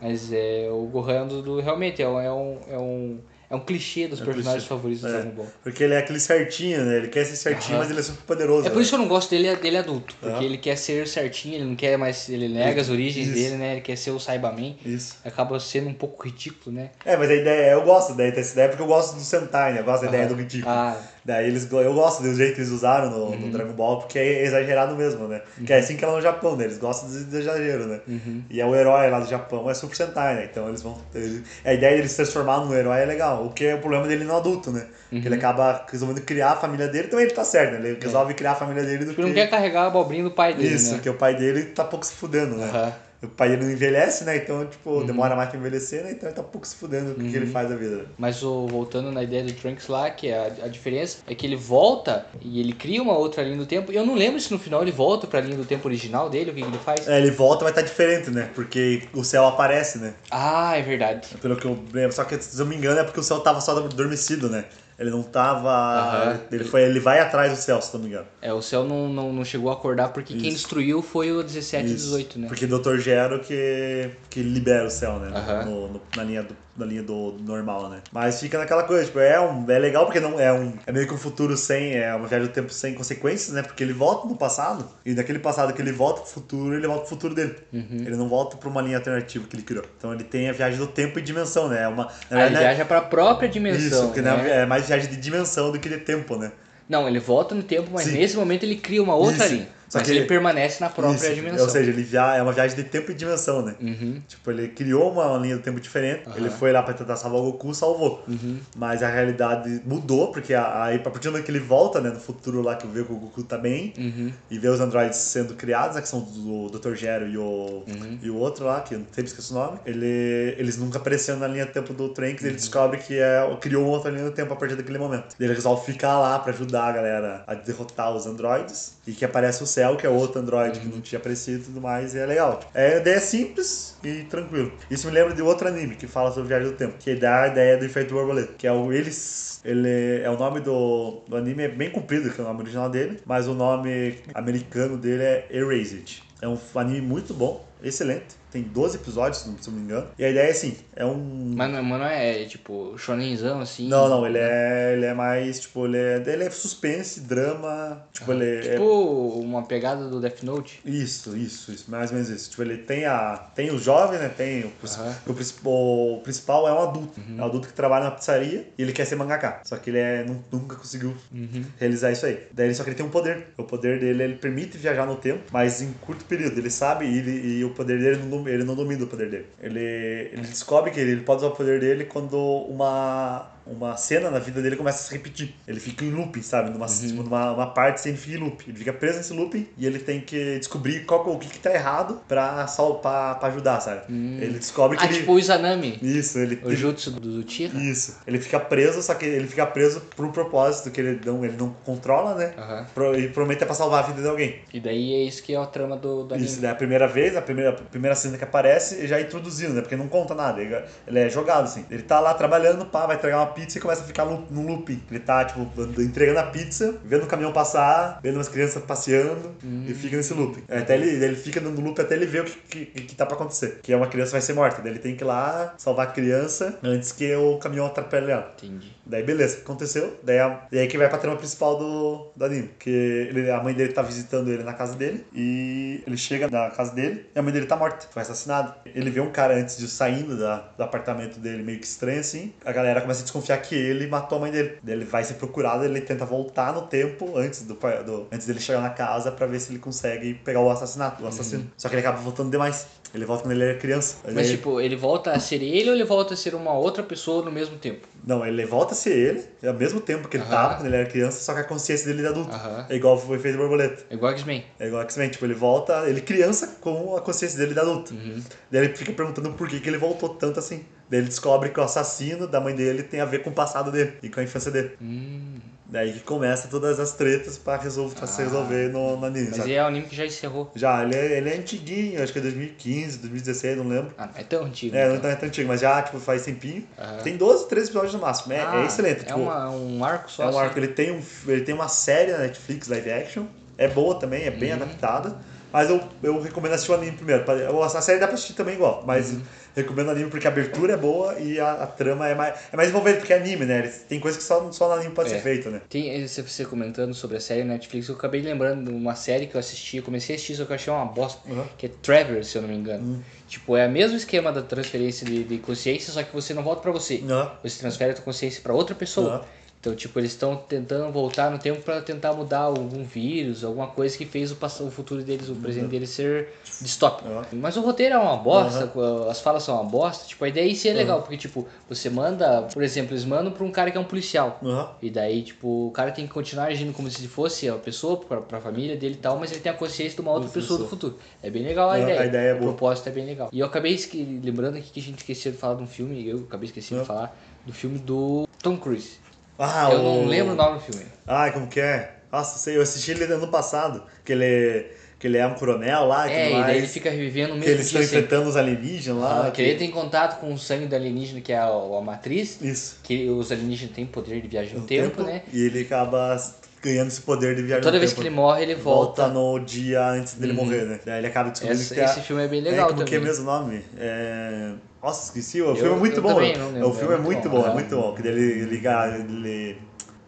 [0.00, 3.18] Mas é, o Gohan é do, do realmente é um, é um, é um
[3.48, 4.68] é um clichê dos é personagens clichê.
[4.68, 5.46] favoritos do é, Dragon Ball.
[5.62, 6.96] Porque ele é aquele certinho, né?
[6.96, 8.66] Ele quer ser certinho, mas ele é super poderoso.
[8.66, 8.82] É por né?
[8.82, 10.16] isso que eu não gosto dele, dele adulto.
[10.20, 12.28] Porque ele quer ser certinho, ele não quer mais.
[12.28, 13.34] Ele nega as origens isso.
[13.36, 13.72] dele, né?
[13.72, 14.76] Ele quer ser o Saibaman.
[14.84, 15.18] Isso.
[15.24, 16.90] Acaba sendo um pouco ridículo, né?
[17.04, 19.80] É, mas a ideia, eu gosto da dessa ideia porque eu gosto do Sentai, né?
[19.80, 20.70] Eu gosto da ideia do ridículo.
[20.70, 20.96] Ah.
[21.24, 23.38] Daí eles, eu gosto do jeito que eles usaram no, uhum.
[23.38, 25.40] no Dragon Ball, porque é exagerado mesmo, né?
[25.58, 25.64] Uhum.
[25.64, 26.64] Que é assim que ela é no Japão, né?
[26.64, 28.00] Eles gostam de, de exagero, né?
[28.06, 28.42] Uhum.
[28.50, 30.48] E é o herói lá do Japão, é Super Sentai, né?
[30.50, 30.98] Então eles vão.
[31.14, 33.46] Eles, a ideia dele se transformar num herói é legal.
[33.46, 34.86] O que é o problema dele no adulto, né?
[35.08, 35.34] Que ele uhum.
[35.34, 37.88] acaba resolvendo criar a família dele, também ele tá certo, né?
[37.88, 38.34] Ele resolve é.
[38.34, 39.20] criar a família dele do tipo, que.
[39.22, 40.74] Ele não quer carregar a abobrinha do pai dele.
[40.74, 41.00] Isso, né?
[41.02, 42.92] que o pai dele tá pouco se fudendo, né?
[43.24, 44.36] O pai dele não envelhece, né?
[44.36, 45.06] Então, tipo, uhum.
[45.06, 46.12] demora mais pra envelhecer, né?
[46.12, 47.30] Então ele tá pouco se fudendo o que, uhum.
[47.30, 48.06] que ele faz da vida.
[48.18, 51.56] Mas o, voltando na ideia do Trunks lá, que a, a diferença é que ele
[51.56, 53.92] volta e ele cria uma outra linha do tempo.
[53.92, 56.50] E eu não lembro se no final ele volta pra linha do tempo original dele,
[56.50, 57.06] o que, que ele faz.
[57.08, 58.50] É, ele volta, mas tá diferente, né?
[58.54, 60.14] Porque o céu aparece, né?
[60.30, 61.28] Ah, é verdade.
[61.40, 62.12] Pelo que eu lembro.
[62.12, 64.64] Só que, se eu me engano, é porque o céu tava só adormecido, né?
[64.98, 66.32] Ele não tava.
[66.32, 66.38] Uhum.
[66.52, 68.26] Ele, foi, ele vai atrás do céu, se não me engano.
[68.40, 70.42] É, o céu não, não, não chegou a acordar porque Isso.
[70.42, 72.48] quem destruiu foi o 17 e 18, né?
[72.48, 72.98] Porque o Dr.
[72.98, 75.32] Gero que, que libera o céu, né?
[75.36, 75.64] Uhum.
[75.64, 78.00] No, no, na linha do na linha do, do, normal, né?
[78.12, 80.72] Mas fica naquela coisa, tipo, é, um, é legal porque não é um.
[80.86, 81.94] É meio que um futuro sem.
[81.94, 83.62] É uma viagem do tempo sem consequências, né?
[83.62, 87.02] Porque ele volta no passado, e daquele passado que ele volta pro futuro, ele volta
[87.02, 87.54] pro futuro dele.
[87.72, 88.04] Uhum.
[88.06, 89.84] Ele não volta pra uma linha alternativa que ele criou.
[89.96, 91.82] Então ele tem a viagem do tempo e dimensão, né?
[91.82, 92.60] É uma, ah, ele né?
[92.60, 93.86] viaja pra própria dimensão.
[93.86, 94.36] Isso, porque né?
[94.36, 94.62] né?
[94.62, 96.52] é mais viagem de dimensão do que de tempo, né?
[96.88, 98.12] Não, ele volta no tempo, mas Sim.
[98.12, 99.54] nesse momento ele cria uma outra Isso.
[99.54, 99.68] linha.
[99.94, 101.66] Só Mas que ele, permanece na própria isso, dimensão.
[101.66, 103.76] Ou seja, ele via, é uma viagem de tempo e dimensão, né?
[103.80, 104.20] Uhum.
[104.26, 106.36] Tipo, ele criou uma linha do tempo diferente, uhum.
[106.36, 108.24] ele foi lá pra tentar salvar o Goku, salvou.
[108.26, 108.58] Uhum.
[108.74, 112.18] Mas a realidade mudou, porque aí, a partir do momento que ele volta, né, no
[112.18, 114.32] futuro lá que vê que o Goku tá bem, uhum.
[114.50, 116.94] e vê os androides sendo criados, né, que são o Dr.
[116.96, 118.18] Gero e o, uhum.
[118.20, 121.46] e o outro lá, que eu sempre esqueço o nome, ele, eles nunca apareceram na
[121.46, 122.56] linha do tempo do Trunks, ele uhum.
[122.56, 125.36] descobre que é, criou outra linha do tempo a partir daquele momento.
[125.38, 129.62] Ele resolve ficar lá pra ajudar a galera a derrotar os androides, e que aparece
[129.62, 132.26] o Cell, que é outro Android que não tinha aparecido e tudo mais, e é
[132.26, 132.60] legal.
[132.74, 134.72] É, a ideia é simples e tranquilo.
[134.90, 137.48] Isso me lembra de outro anime que fala sobre viagem do tempo, que dá a
[137.48, 141.62] ideia do efeito borboleta, que é o Eles ele é o nome do, do anime
[141.62, 145.46] é bem comprido, que é o nome original dele, mas o nome americano dele é
[145.50, 146.22] Erased.
[146.42, 150.06] É um anime muito bom, excelente tem 12 episódios, se não me engano.
[150.16, 151.54] E a ideia é assim, é um...
[151.56, 153.88] Mas não, mas não é, tipo, shonenzão, assim?
[153.88, 158.30] Não, não, ele é, ele é mais, tipo, ele é, ele é suspense, drama, tipo,
[158.30, 159.44] ah, ele é Tipo, é...
[159.44, 160.80] uma pegada do Death Note?
[160.84, 162.50] Isso, isso, isso, mais ou menos isso.
[162.50, 163.36] Tipo, ele tem a...
[163.56, 167.20] Tem o jovem, né, tem o, o, o, o principal é um adulto.
[167.20, 167.38] Uhum.
[167.38, 169.62] É um adulto que trabalha na pizzaria e ele quer ser mangaka.
[169.64, 171.64] Só que ele é, nunca conseguiu uhum.
[171.76, 172.46] realizar isso aí.
[172.52, 173.48] Daí ele, só que ele tem um poder.
[173.58, 176.58] O poder dele, ele permite viajar no tempo, mas em curto período.
[176.58, 179.46] Ele sabe e, ele, e o poder dele não ele não domina o poder dele.
[179.60, 184.38] Ele, ele descobre que ele, pode usar o poder dele quando uma uma cena na
[184.38, 185.54] vida dele começa a se repetir.
[185.66, 186.70] Ele fica em looping, sabe?
[186.70, 186.92] Numa, Uhum.
[187.08, 188.64] tipo, numa uma parte sem fim em loop.
[188.68, 191.72] Ele fica preso nesse looping e ele tem que descobrir qual, o que, que tá
[191.72, 192.66] errado pra,
[193.02, 194.02] pra, pra ajudar, sabe?
[194.12, 195.18] Ele descobre que Ah, ele.
[195.20, 195.98] tipo o Izanami.
[196.02, 196.60] Isso, ele.
[196.64, 197.76] O jutsu do, do Tira.
[197.78, 198.18] Isso.
[198.26, 201.56] Ele fica preso, só que ele fica preso por um propósito que ele não, ele
[201.56, 202.86] não controla, né?
[202.94, 204.60] Pro- E promete é pra salvar a vida de alguém.
[204.72, 206.48] E daí é isso que é a trama do, do anime.
[206.48, 209.72] Isso, daí a primeira vez, a primeira, a primeira cena que aparece, já é introduzindo,
[209.74, 209.80] né?
[209.80, 210.60] Porque não conta nada.
[210.60, 210.74] Ele,
[211.06, 211.84] ele é jogado, assim.
[211.90, 214.66] Ele tá lá trabalhando, pá, vai entregar uma pizza e começa a ficar no, no
[214.66, 215.02] looping.
[215.10, 215.66] Ele tá, tipo,
[216.00, 219.54] entregando a pizza, vendo o caminhão passar, vendo umas crianças passeando
[219.88, 220.64] e fica nesse looping.
[220.68, 223.36] Até ele, ele fica no loop até ele ver o que, que, que tá pra
[223.36, 223.80] acontecer.
[223.82, 224.82] Que é uma criança vai ser morta.
[224.82, 228.52] Daí ele tem que ir lá salvar a criança antes que o caminhão atropele ela.
[228.56, 228.92] Entendi.
[229.06, 230.18] Daí beleza, aconteceu.
[230.22, 232.70] Daí, a, daí é que vai pra trama principal do, do anime.
[232.78, 235.24] Que ele, a mãe dele tá visitando ele na casa dele.
[235.34, 238.76] E ele chega na casa dele e a mãe dele tá morta, foi assassinada.
[238.86, 242.52] Ele vê um cara antes de saindo da, do apartamento dele meio que estranho assim.
[242.64, 244.78] A galera começa a desconfiar que ele matou a mãe dele.
[244.86, 248.80] Ele vai ser procurado, ele tenta voltar no tempo antes, do, do, antes dele chegar
[248.80, 251.70] na casa pra ver se ele consegue pegar o assassinato, o assassino.
[251.76, 252.86] Só que ele acaba voltando demais.
[253.14, 254.16] Ele volta quando ele era criança.
[254.32, 257.44] Mas tipo, ele volta a ser ele ou ele volta a ser uma outra pessoa
[257.44, 258.08] no mesmo tempo?
[258.26, 260.52] Não, ele volta a ser ele, ao mesmo tempo que ele Aham.
[260.52, 262.54] tava quando ele era criança, só que a consciência dele é adulto.
[262.54, 262.86] Aham.
[262.88, 264.02] É igual foi feito borboleta.
[264.08, 264.64] É igual X-Men.
[264.78, 268.14] É igual X-Men, tipo, ele volta, ele criança com a consciência dele de adulto.
[268.14, 268.42] Uhum.
[268.70, 270.84] Daí ele fica perguntando por que, que ele voltou tanto assim.
[271.10, 273.92] Daí ele descobre que o assassino da mãe dele tem a ver com o passado
[273.92, 274.96] dele e com a infância dele.
[275.02, 275.58] Hum.
[275.94, 278.44] Daí que começa todas as tretas pra, resolver, pra se Ah.
[278.44, 279.74] resolver no, no anime, Mas sabe?
[279.74, 280.68] é um anime que já encerrou.
[280.74, 284.12] Já, ele é, ele é antiguinho, acho que é 2015, 2016, não lembro.
[284.18, 284.96] Ah, não é tão antigo.
[284.96, 285.30] É, não então.
[285.30, 286.84] é tão antigo, mas já, tipo, faz tempinho.
[286.98, 287.18] Aham.
[287.22, 289.20] Tem 12, 13 episódios no máximo, é, é Ah, excelente.
[289.20, 290.42] É tipo, uma, um arco só.
[290.42, 290.58] É um assim?
[290.58, 293.44] arco, ele tem, um, ele tem uma série na Netflix live action.
[293.78, 294.82] É boa também, é bem Uhum.
[294.82, 295.36] adaptada.
[295.72, 297.44] Mas eu, eu recomendo assistir o anime primeiro.
[297.84, 299.42] A série dá pra assistir também igual, mas Uhum.
[299.74, 302.76] Recomendo o anime porque a abertura é boa e a, a trama é mais, é
[302.76, 303.82] mais envolvente, porque é anime, né?
[304.08, 305.36] Tem coisa que só, só no anime pode É.
[305.36, 305.80] ser feita, né?
[305.88, 309.58] Tem você comentando sobre a série Netflix, eu acabei lembrando de uma série que eu
[309.60, 311.64] assisti, eu comecei a assistir, só que eu achei uma bosta, Uhum.
[311.76, 313.22] que é Trevor, se eu não me engano.
[313.48, 316.80] Tipo, é o mesmo esquema da transferência de, de consciência, só que você não volta
[316.82, 317.22] pra você.
[317.28, 317.50] Aham.
[317.62, 319.44] Você transfere a tua consciência pra outra pessoa.
[319.84, 324.16] Então, tipo, eles estão tentando voltar no tempo pra tentar mudar algum vírus, alguma coisa
[324.16, 327.28] que fez o, pass- o futuro deles, o presente deles ser distópico.
[327.28, 327.44] Aham.
[327.52, 328.90] Mas o roteiro é uma bosta,
[329.30, 330.26] as falas são uma bosta.
[330.26, 333.62] Tipo, a ideia si é legal, porque, tipo, você manda, por exemplo, eles mandam pra
[333.62, 334.58] um cara que é um policial.
[334.64, 334.88] Aham.
[335.02, 338.40] E daí, tipo, o cara tem que continuar agindo como se fosse a pessoa, pra,
[338.40, 340.88] pra família dele e tal, mas ele tem a consciência de uma outra pessoa do
[340.88, 341.18] futuro.
[341.42, 342.22] É bem legal a ideia.
[342.22, 342.70] a ideia é o boa.
[342.72, 343.50] propósito é bem legal.
[343.52, 343.98] E eu acabei
[344.42, 347.06] lembrando aqui que a gente esqueceu de falar de um filme, eu acabei esquecendo de
[347.06, 349.22] falar do filme do Tom Cruise.
[349.58, 350.02] Ah, eu o...
[350.02, 351.06] não lembro o nome do filme.
[351.26, 352.12] Ai, como que é?
[352.32, 354.86] Nossa, sei, eu assisti ele ano passado, que ele,
[355.20, 356.66] que ele é um coronel lá e É, tudo e mais.
[356.66, 358.16] daí ele fica revivendo o Que mesmo eles estão sempre.
[358.18, 359.46] enfrentando os alienígenas lá.
[359.46, 362.60] Ah, que ele tem contato com o sangue do alienígena, que é a, a matriz,
[362.60, 362.98] Isso.
[363.04, 365.42] que os alienígenas têm poder de viagem no No tempo, né?
[365.52, 366.36] E ele acaba
[366.84, 368.22] ganhando esse poder de viagem Toda vez tempo.
[368.22, 369.22] que ele morre, ele volta.
[369.22, 370.64] volta no dia antes dele Uhum.
[370.64, 371.00] morrer, né?
[371.04, 373.06] Daí ele acaba descobrindo Esse, que a- esse filme é bem legal é, como também.
[373.06, 373.82] que é mesmo o nome?
[373.98, 374.72] É...
[375.02, 375.60] Nossa, esqueci.
[375.60, 376.28] O Eu- filme é muito bom.
[376.34, 376.64] também né?
[376.72, 378.14] lembro, o filme é muito bom, é muito bom.
[378.14, 379.78] Que ele, ele, ele-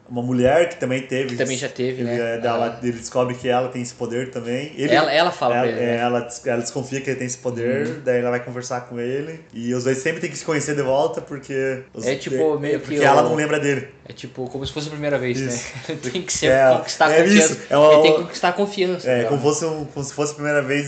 [0.08, 1.30] Uma mulher que também teve.
[1.30, 2.16] Que também já teve, ele, né?
[2.42, 2.78] é, Ah.
[2.82, 4.72] ele descobre que ela tem esse poder também.
[4.76, 5.96] Ele, Ela, ela fala ela, pra ele, é, né?
[5.96, 9.40] ela, ela desconfia que ele tem esse poder, daí ela vai conversar com ele.
[9.52, 11.80] E os dois sempre tem que se conhecer de volta, porque.
[11.92, 13.88] os- É tipo meio porque que ela o- não lembra dele.
[14.08, 15.72] É tipo, como se fosse a primeira vez, Isso.
[15.88, 15.96] né?
[16.12, 17.52] Tem que ser, É, conquistar a é confiança.
[17.54, 19.10] isso, é uma- Ele tem que conquistar a confiança.
[19.10, 19.24] É, né?
[19.24, 20.86] como, fosse um, como se fosse a primeira vez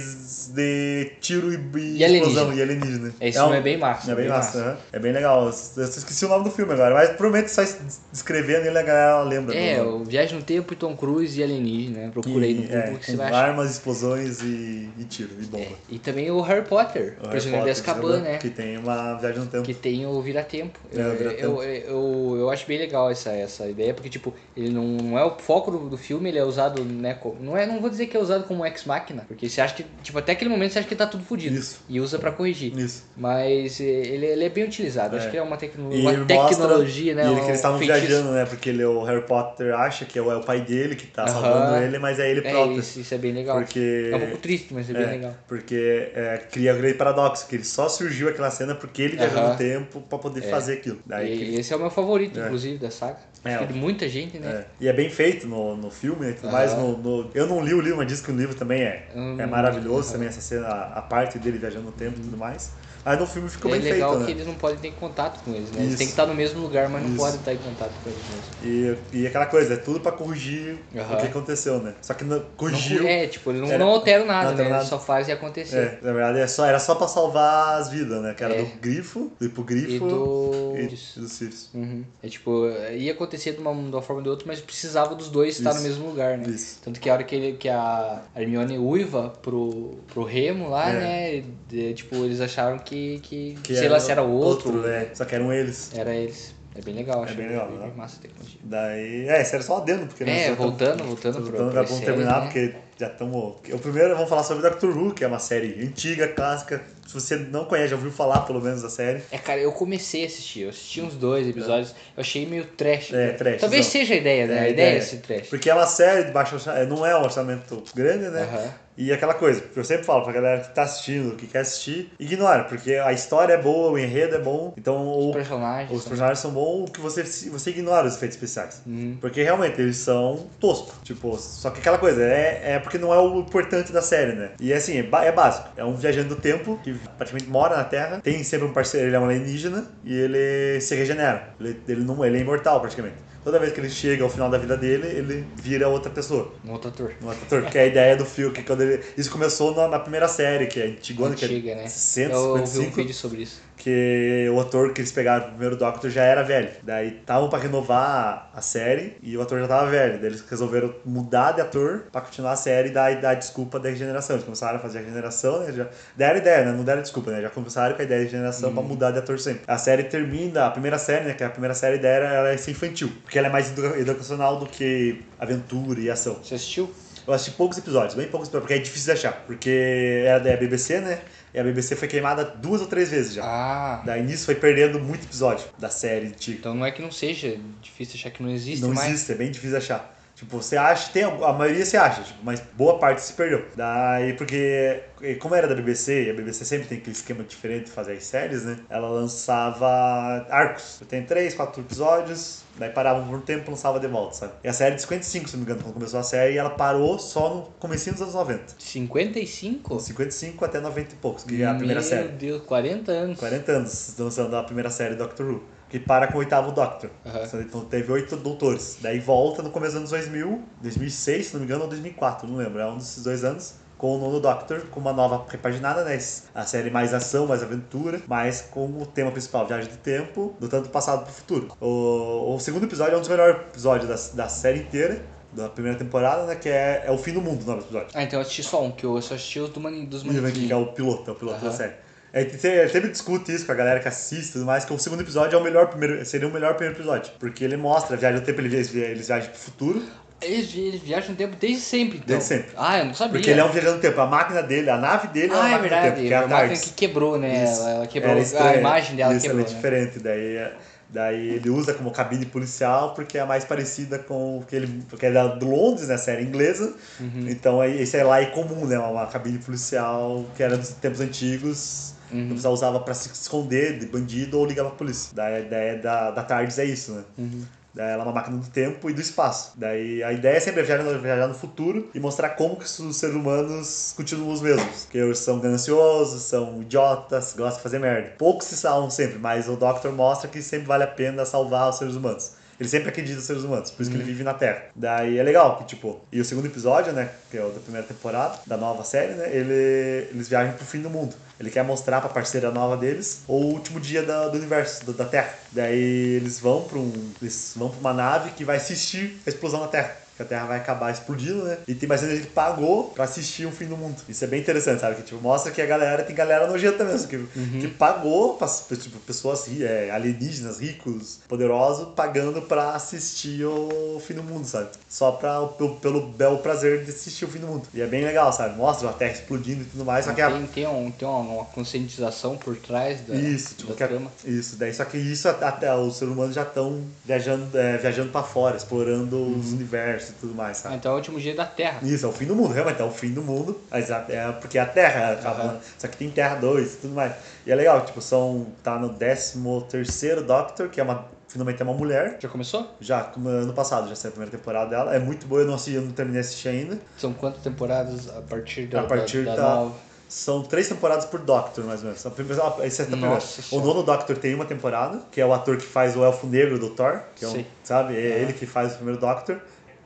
[0.52, 3.12] de tiro e, e explosão e alienígena.
[3.20, 4.12] Esse um- filme é bem massa.
[4.12, 4.76] É bem massa, aham.
[4.92, 5.44] é bem legal.
[5.44, 5.50] Eu
[5.84, 7.78] esqueci o nome do filme agora, mas provavelmente só es-
[8.12, 9.54] escrevendo ele a galera lembra.
[9.54, 12.10] É, o Viagem no Tempo e Tom Cruise e Alienígena, né?
[12.12, 13.48] Procura aí no E, Google é, que você vai achar.
[13.48, 15.64] armas, explosões e, e tiro, e bomba.
[15.64, 18.38] É, E também o Harry Potter, O Prisioneiro de Azkaban, né?
[18.38, 19.64] Que tem uma viagem no tempo.
[19.64, 20.78] Que tem o Vira-Tempo.
[20.92, 21.62] É, eu, Vira-Tempo.
[21.62, 25.24] eu, eu, eu acho bem legal essa, essa ideia, porque, tipo, ele não, não é
[25.24, 27.14] o foco do, do filme, ele é usado, né?
[27.14, 29.84] co- Não, é, não vou dizer que é usado como ex-máquina, porque você acha que,
[30.02, 31.56] tipo, até aquele momento você acha que tá tudo fodido.
[31.56, 31.80] Isso.
[31.88, 32.76] E usa pra corrigir.
[32.78, 33.04] Isso.
[33.16, 35.16] Mas eh, ele, ele é bem utilizado.
[35.16, 35.18] É.
[35.18, 37.22] Acho que é uma, tecno uma tecnologia, mostra, né?
[37.22, 38.44] E ele, que um eles estavam viajando, né?
[38.46, 41.24] Porque ele, o Harry Potter acha que é o, é o pai dele que tá
[41.24, 41.32] Aham.
[41.32, 42.78] salvando ele, mas é ele É, próprio.
[42.78, 43.58] isso, isso é bem legal.
[43.58, 44.10] Porque.
[44.12, 45.34] É um pouco triste, mas é bem É, legal.
[45.46, 49.38] Porque é, cria o grande paradoxo, que ele só surgiu aquela cena porque ele viajou
[49.40, 49.50] Aham.
[49.52, 50.48] no tempo pra poder É.
[50.48, 50.98] fazer aquilo.
[51.04, 52.44] Daí E que- esse é o meu favorito, É.
[52.46, 53.18] inclusive, da saga.
[53.44, 53.64] É, ó.
[53.64, 54.48] de muita gente, né?
[54.48, 54.84] é.
[54.84, 56.74] E é bem feito no, no filme né, e tudo mais.
[56.74, 59.36] No, no- eu não li o livro, mas diz que o livro também é, Hum,
[59.40, 62.72] é maravilhoso também, essa cena, a, a parte dele viajando no tempo e tudo mais.
[63.04, 64.36] Aí no filme ficou é bem legal feito, que né?
[64.38, 65.78] eles não podem ter contato com eles, né?
[65.80, 65.98] Eles Isso.
[65.98, 67.18] têm que estar no mesmo lugar, mas não Isso.
[67.18, 68.98] podem estar em contato com eles mesmo.
[69.12, 71.94] E, e aquela coisa, é tudo pra corrigir o que aconteceu, né?
[72.02, 73.02] Só que não, corrigiu.
[73.02, 74.70] Não, é, tipo, eles não, Era- não alteram não nada, alteram né?
[74.70, 74.82] nada.
[74.82, 75.76] Eles só fazem acontecer.
[75.76, 78.34] É, na verdade é só, era só pra salvar as vidas, né?
[78.34, 78.62] Que era É.
[78.62, 80.72] do grifo, do hipogrifo E do...
[80.76, 81.70] e, e do Sirius.
[81.74, 82.04] Uhum.
[82.22, 85.28] É tipo, ia acontecer de uma, de uma forma ou de outra, mas precisava dos
[85.30, 85.88] dois estar no Isso.
[85.88, 86.48] mesmo lugar, né?
[86.48, 86.78] Isso.
[86.84, 90.92] Tanto que a hora que, ele, que a Hermione uiva pro, pro Remo lá, É.
[90.98, 91.44] né?
[91.68, 94.72] de- tipo, eles acharam que, que, Que sei lá se era o outro.
[94.82, 95.08] né?
[95.14, 95.90] Só que eram eles.
[95.94, 96.54] Era eles.
[96.74, 97.34] É bem legal, acho.
[97.34, 97.92] bem legal, bem né?
[97.96, 98.60] massa a tecnologia.
[98.62, 100.22] Daí, é, isso era só adendo, porque...
[100.22, 102.46] É, já tamo- voltando, voltando pro, Voltando, já vamos terminar, né?
[102.46, 103.54] porque já estamos...
[103.72, 106.80] O primeiro, vamos falar sobre Doctor Who, que é uma série antiga, clássica.
[107.04, 109.22] Se você não conhece, já ouviu falar, pelo menos, da série.
[109.32, 113.12] É, cara, eu comecei a assistir, eu assisti uns dois episódios, eu achei meio trash.
[113.12, 113.32] É, né?
[113.32, 113.92] trash, Talvez não.
[113.92, 114.56] seja a ideia, né?
[114.56, 115.48] É, a ideia é esse trash.
[115.48, 118.42] Porque é uma série de baixo orçamento, não é um orçamento grande, né?
[118.42, 118.74] Aham.
[119.00, 122.10] E aquela coisa, que eu sempre falo pra galera que tá assistindo, que quer assistir,
[122.18, 125.90] ignora, porque a história é boa, o enredo é bom, então Os o- personagens.
[125.92, 128.82] os são- personagens são bons, que você, você ignora os efeitos especiais.
[128.84, 129.16] Uhum.
[129.20, 130.94] Porque realmente eles são toscos.
[131.04, 134.50] Tipo, só que aquela coisa, é, é porque não é o importante da série, né?
[134.60, 135.68] E assim, é, é básico.
[135.76, 139.14] É um viajante do tempo que praticamente mora na Terra, tem sempre um parceiro, ele
[139.14, 141.50] é um alienígena e ele se regenera.
[141.60, 143.14] Ele, ele, não, ele é imortal praticamente.
[143.48, 146.52] Toda vez que ele chega ao final da vida dele, ele vira outra pessoa.
[146.62, 147.14] Um outro ator.
[147.22, 149.02] Um outro ator, que é a ideia do filme, que quando ele.
[149.16, 151.88] Isso começou na, na primeira série, que é antigona, que Antiga, é né?
[151.88, 153.62] 60, eu ouvi um 55 vídeo sobre isso.
[153.78, 156.68] Que o ator que eles pegaram no primeiro Doctor já era velho.
[156.82, 160.18] Daí estavam pra renovar a série e o ator já tava velho.
[160.18, 163.88] Daí eles resolveram mudar de ator pra continuar a série e dar, dar desculpa da
[163.88, 164.36] regeneração.
[164.36, 165.72] Eles começaram a fazer a regeneração, né?
[165.72, 165.86] Já
[166.16, 166.72] deram ideia, né?
[166.72, 167.40] Não deram desculpa, né?
[167.40, 169.62] Já começaram com a ideia de regeneração pra mudar de ator sempre.
[169.66, 171.34] A série termina, a primeira série, né?
[171.34, 173.10] Que a primeira série dela, ela é ser infantil.
[173.22, 176.34] Porque ela é mais edu- educacional do que aventura e ação.
[176.42, 176.92] Você assistiu?
[177.26, 179.32] Eu assisti poucos episódios, bem poucos episódios, porque é difícil de achar.
[179.46, 181.18] Porque era da BBC, né?
[181.54, 183.42] E a BBC foi queimada duas ou três vezes já.
[183.44, 186.58] Ah, Daí nisso foi perdendo muito episódio da série antiga.
[186.58, 189.10] então não é que não seja difícil achar que não existe Não mais.
[189.12, 190.17] existe, é bem difícil achar.
[190.38, 193.64] Tipo, você acha, tem, a maioria você acha, tipo, mas boa parte se perdeu.
[193.74, 195.00] Daí, porque,
[195.40, 198.22] como era da BBC, e a BBC sempre tem aquele esquema diferente de fazer as
[198.22, 198.78] séries, né?
[198.88, 201.02] Ela lançava arcos.
[201.08, 204.52] Tem três, quatro episódios, daí parava por um tempo e lançava de volta, sabe?
[204.62, 207.18] E a série de 55, se não me engano, quando começou a série, ela parou
[207.18, 208.74] só no comecinho dos anos 90.
[208.78, 209.98] 55?
[209.98, 212.28] 55 até 90 e poucos, que é a primeira Meu série.
[212.28, 213.40] Deus, 40 anos.
[213.40, 217.10] 40 anos lançando a primeira série Doctor Who, que para com o oitavo Doctor.
[217.24, 217.60] Aham.
[217.60, 218.98] Então teve oito doutores.
[219.00, 222.56] Daí volta no começo dos anos 2000, 2006, se não me engano, ou 2004, não
[222.56, 222.78] lembro.
[222.80, 223.74] É um desses dois anos.
[223.96, 226.16] Com o nono Doctor, com uma nova repaginada, né?
[226.54, 230.68] A série mais ação, mais aventura, mas com o tema principal, viagem do tempo, do
[230.68, 231.68] tanto passado pro futuro.
[231.80, 235.20] O, o segundo episódio é um dos melhores episódios da, da série inteira,
[235.52, 236.54] da primeira temporada, né?
[236.54, 238.08] Que é, é o fim do mundo, o nome do episódio.
[238.14, 240.28] Ah, então eu assisti só um, que eu só assisti os do mani, dos Que
[240.28, 240.70] é manequins.
[240.70, 241.66] o piloto, é o piloto Aham.
[241.68, 241.94] da série.
[242.32, 244.92] É, que você sempre discute isso com a galera que assiste e tudo mais, que
[244.92, 247.32] o segundo episódio é o melhor primeiro, seria o melhor primeiro episódio.
[247.38, 250.02] Porque ele mostra a viagem do tempo, eles, eles viajam pro futuro,
[250.42, 252.28] Eles, eles viajam no tempo desde sempre, então.
[252.28, 252.70] Desde sempre.
[252.76, 253.32] Ah, eu não sabia.
[253.34, 254.20] porque ele é um viajante do tempo.
[254.20, 256.14] A máquina dele, a nave dele é uma Ah, é máquina do verdade.
[256.16, 257.64] tempo, que é a a máquina que quebrou, né?
[257.64, 257.82] Isso.
[257.82, 258.30] Ela, quebrou.
[258.32, 258.78] Ela é a estranha.
[258.78, 259.60] imagem dela Isso, quebrou.
[259.60, 259.76] ela é né?
[259.76, 260.18] diferente.
[260.20, 260.72] Daí, é-
[261.10, 265.02] daí ele usa como cabine policial porque é mais parecida com o que ele.
[265.08, 266.16] Porque é da- do Londres, né?
[266.18, 266.94] Série inglesa.
[267.18, 267.46] Uhum.
[267.48, 268.98] Então esse é lá é comum, né?
[268.98, 272.14] Uma cabine policial que era dos tempos antigos.
[272.30, 272.50] Uhum.
[272.50, 275.30] O pessoal usava pra se esconder de bandido ou ligar pra polícia.
[275.34, 277.24] Daí a ideia da, da TARDIS é isso, né?
[277.36, 277.64] Uhum.
[277.94, 279.72] Daí ela é uma máquina do tempo e do espaço.
[279.74, 283.16] Daí a ideia é sempre viajar no, viajar no futuro e mostrar como que os
[283.16, 285.06] seres humanos continuam os mesmos.
[285.10, 288.34] Que eles são gananciosos, são idiotas, gostam de fazer merda.
[288.38, 291.98] Poucos se salvam sempre, mas o Doctor mostra que sempre vale a pena salvar os
[291.98, 292.52] seres humanos.
[292.78, 294.84] Ele sempre acredita nos seres humanos, por isso que ele vive na Terra.
[294.94, 298.06] Daí é legal que, tipo, e o segundo episódio, né, que é o da primeira
[298.06, 301.34] temporada, da nova série, né, ele, eles viajam pro fim do mundo.
[301.58, 305.24] Ele quer mostrar pra parceira nova deles o último dia da- do universo, do- da
[305.24, 305.54] Terra.
[305.72, 307.32] Daí eles vão pra um.
[307.42, 310.16] Eles vão pra uma nave que vai assistir a explosão da Terra.
[310.38, 311.78] Que a Terra vai acabar explodindo, né?
[311.88, 314.14] E tem mais gente que pagou pra assistir o fim do mundo.
[314.28, 315.16] Isso é bem interessante, sabe?
[315.16, 317.26] Que tipo, mostra que a galera tem galera nojenta mesmo.
[317.26, 317.44] Que,
[317.80, 324.44] que pagou, pra, tipo, pessoas é, alienígenas, ricos, poderosos, pagando pra assistir o fim do
[324.44, 324.90] mundo, sabe?
[325.08, 327.88] Só pra, pelo, pelo belo prazer de assistir o fim do mundo.
[327.92, 328.76] E é bem legal, sabe?
[328.76, 330.24] Mostra a Terra explodindo e tudo mais.
[330.24, 333.92] Só que a, Tem, tem, um, tem uma, uma conscientização por trás da, isso, tipo,
[333.92, 334.30] da trama.
[334.44, 338.44] isso, daí só que isso até os seres humanos já estão viajando, é, viajando para
[338.44, 340.96] fora, explorando os universos e tudo mais, Ah, sabe?
[340.96, 341.98] então é o último dia da Terra.
[342.02, 344.52] Isso, é o fim do mundo, realmente é o fim do mundo, mas a- é
[344.52, 345.72] porque a Terra acaba, Aham.
[345.74, 345.80] né?
[345.98, 347.32] só que tem Terra 2 e tudo mais.
[347.66, 351.84] E é legal, tipo, são tá no 13 terceiro Doctor, que é uma finalmente é
[351.84, 352.36] uma mulher.
[352.40, 352.94] Já começou?
[353.00, 355.14] Já, ano passado, já saiu a primeira temporada dela.
[355.14, 356.98] É muito boa, eu não, assisti, eu não terminei de assistir ainda.
[357.16, 359.94] São quantas temporadas a partir da, A partir da, da- da nova?
[360.28, 362.26] São três temporadas por Doctor, mais ou menos.
[362.26, 363.38] A primeira- a- Esse é a primeira.
[363.72, 366.78] O nono Doctor tem uma temporada, que é o ator que faz o Elfo Negro
[366.78, 368.14] do Thor, que é um, sabe?
[368.14, 369.58] É ele que faz o primeiro Doctor.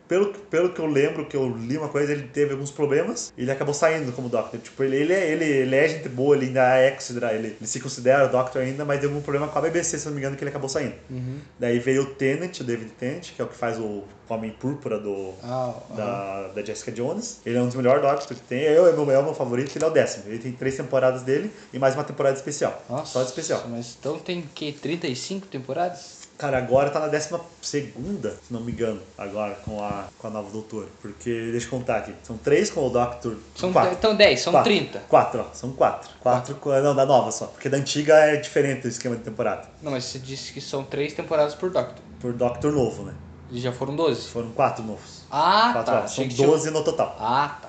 [0.08, 3.42] Pelo, pelo que eu lembro, que eu li uma coisa, ele teve alguns problemas e
[3.42, 4.60] ele acabou saindo como Doctor.
[4.60, 7.66] Tipo, ele, ele, é, ele, ele é gente boa, ele ainda é considerado, ele, ele
[7.66, 10.36] se considera Doctor ainda, mas deu algum problema com a BBC, se não me engano,
[10.36, 10.94] que ele acabou saindo.
[11.10, 11.38] Uhum.
[11.58, 14.98] Daí veio o Tennant, o David Tennant, que é o que faz o Homem Púrpura
[14.98, 17.40] do, Ah, da, da Jessica Jones.
[17.44, 18.62] Ele é um dos melhores Doctors que tem.
[18.62, 20.24] Eu, é, o meu, é o meu favorito, ele é o décimo.
[20.26, 22.82] Ele tem três temporadas dele e mais uma temporada especial.
[22.88, 23.64] Nossa, Só de especial.
[23.68, 26.21] Mas então tem que 35 temporadas?
[26.42, 30.30] Cara, agora tá na décima segunda, se não me engano, agora com a, com a
[30.30, 30.88] nova doutora.
[31.00, 33.36] Porque, deixa eu contar aqui, são três com o Doctor.
[33.54, 33.92] São, quatro.
[33.92, 34.72] então 10, são Quatro.
[34.72, 34.98] 30.
[35.08, 36.10] Quatro, ó, são quatro.
[36.18, 37.46] Quatro, com- não, da nova só.
[37.46, 39.68] Porque da antiga é diferente o esquema de temporada.
[39.80, 42.02] Não, mas você disse que são 3 temporadas por Doctor.
[42.18, 43.14] Por Doctor novo, né?
[43.48, 44.22] E já foram 12.
[44.26, 45.22] Foram quatro novos.
[45.30, 46.00] Ah, Quatro, tá.
[46.02, 47.14] ó, são 12 no total.
[47.20, 47.68] Ah, tá.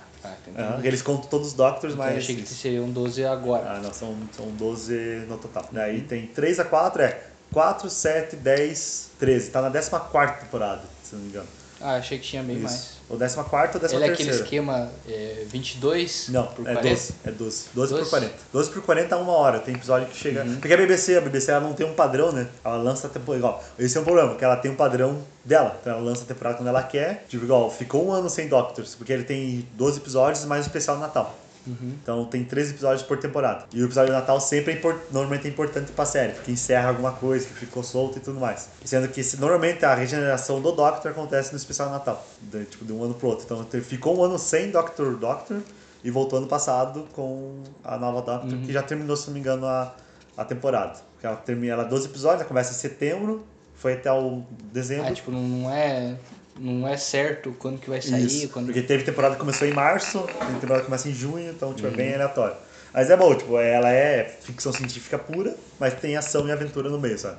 [0.56, 2.14] Ah, Eles contam todos os Doctors, Então, mas.
[2.16, 3.70] eu achei que seriam 12 agora.
[3.70, 5.66] Ah, não, são, são 12 no total.
[5.72, 6.08] Daí Uhum.
[6.08, 7.22] tem 3 a 4, é
[7.54, 9.52] 4, 7, 10, 13.
[9.52, 11.48] Tá na 14 temporada, se não me engano.
[11.80, 12.64] Ah, achei que tinha bem Isso.
[12.64, 12.94] mais.
[13.10, 16.90] Ou 14 ou 13 Ele é aquele esquema é, 22 Não, por é 40?
[16.90, 17.14] 12.
[17.26, 17.66] É 12.
[17.74, 18.10] 12 por 12?
[18.10, 18.34] 40.
[18.54, 19.60] 12 por 40 é uma hora.
[19.60, 20.44] Tem episódio que chega.
[20.44, 20.56] Uhum.
[20.56, 22.48] Porque a BBC, a BBC ela não tem um padrão, né?
[22.64, 23.40] Ela lança a temporada.
[23.40, 25.78] Igual, esse é um problema, porque ela tem um padrão dela.
[25.82, 27.26] Então ela lança a temporada quando ela quer.
[27.28, 30.96] Tipo, igual, ficou um ano sem Doctors, porque ele tem 12 episódios mais um especial
[30.96, 31.38] no Natal.
[31.66, 31.96] Uhum.
[32.02, 33.66] Então tem 13 episódios por temporada.
[33.74, 36.90] E o episódio de Natal sempre é impor- normalmente é importante pra série, porque encerra
[36.90, 38.70] alguma coisa que ficou solta e tudo mais.
[38.84, 42.92] Sendo que normalmente a regeneração do Doctor acontece no especial de Natal, de, tipo de
[42.92, 43.46] um ano pro outro.
[43.46, 45.62] Então ficou um ano sem Doctor Doctor
[46.04, 49.66] e voltou ano passado com a nova Doctor, que já terminou, se não me engano,
[49.66, 49.96] a,
[50.36, 51.00] a temporada.
[51.14, 53.46] Porque ela termina ela 12 episódios, ela começa em setembro,
[53.76, 55.08] foi até o dezembro.
[55.08, 56.18] Ah, tipo, não é,
[56.56, 58.68] não é certo quando que vai sair, Isso, quando...
[58.68, 61.88] porque teve temporada que começou em março, tem temporada que começa em junho, então tipo,
[61.88, 61.96] é Uhum.
[61.96, 62.56] bem aleatório.
[62.94, 67.00] Mas é bom, tipo, ela é ficção científica pura, mas tem ação e aventura no
[67.00, 67.38] meio, sabe?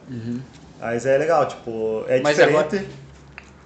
[0.78, 2.22] Mas é legal, tipo, é Uhum.
[2.24, 2.88] Mas diferente.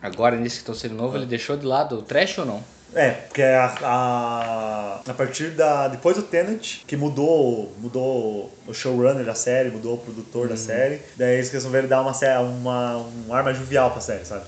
[0.01, 2.65] Agora, nesse que estão sendo novo, ele deixou de lado o trash ou não?
[2.95, 5.89] É, porque a, a, a partir da.
[5.89, 10.49] Depois do Tenet, que mudou, mudou o showrunner da série, mudou o produtor Uhum.
[10.49, 14.47] da série, daí eles resolveram dar uma, uma, um ar mais jovial pra série, sabe?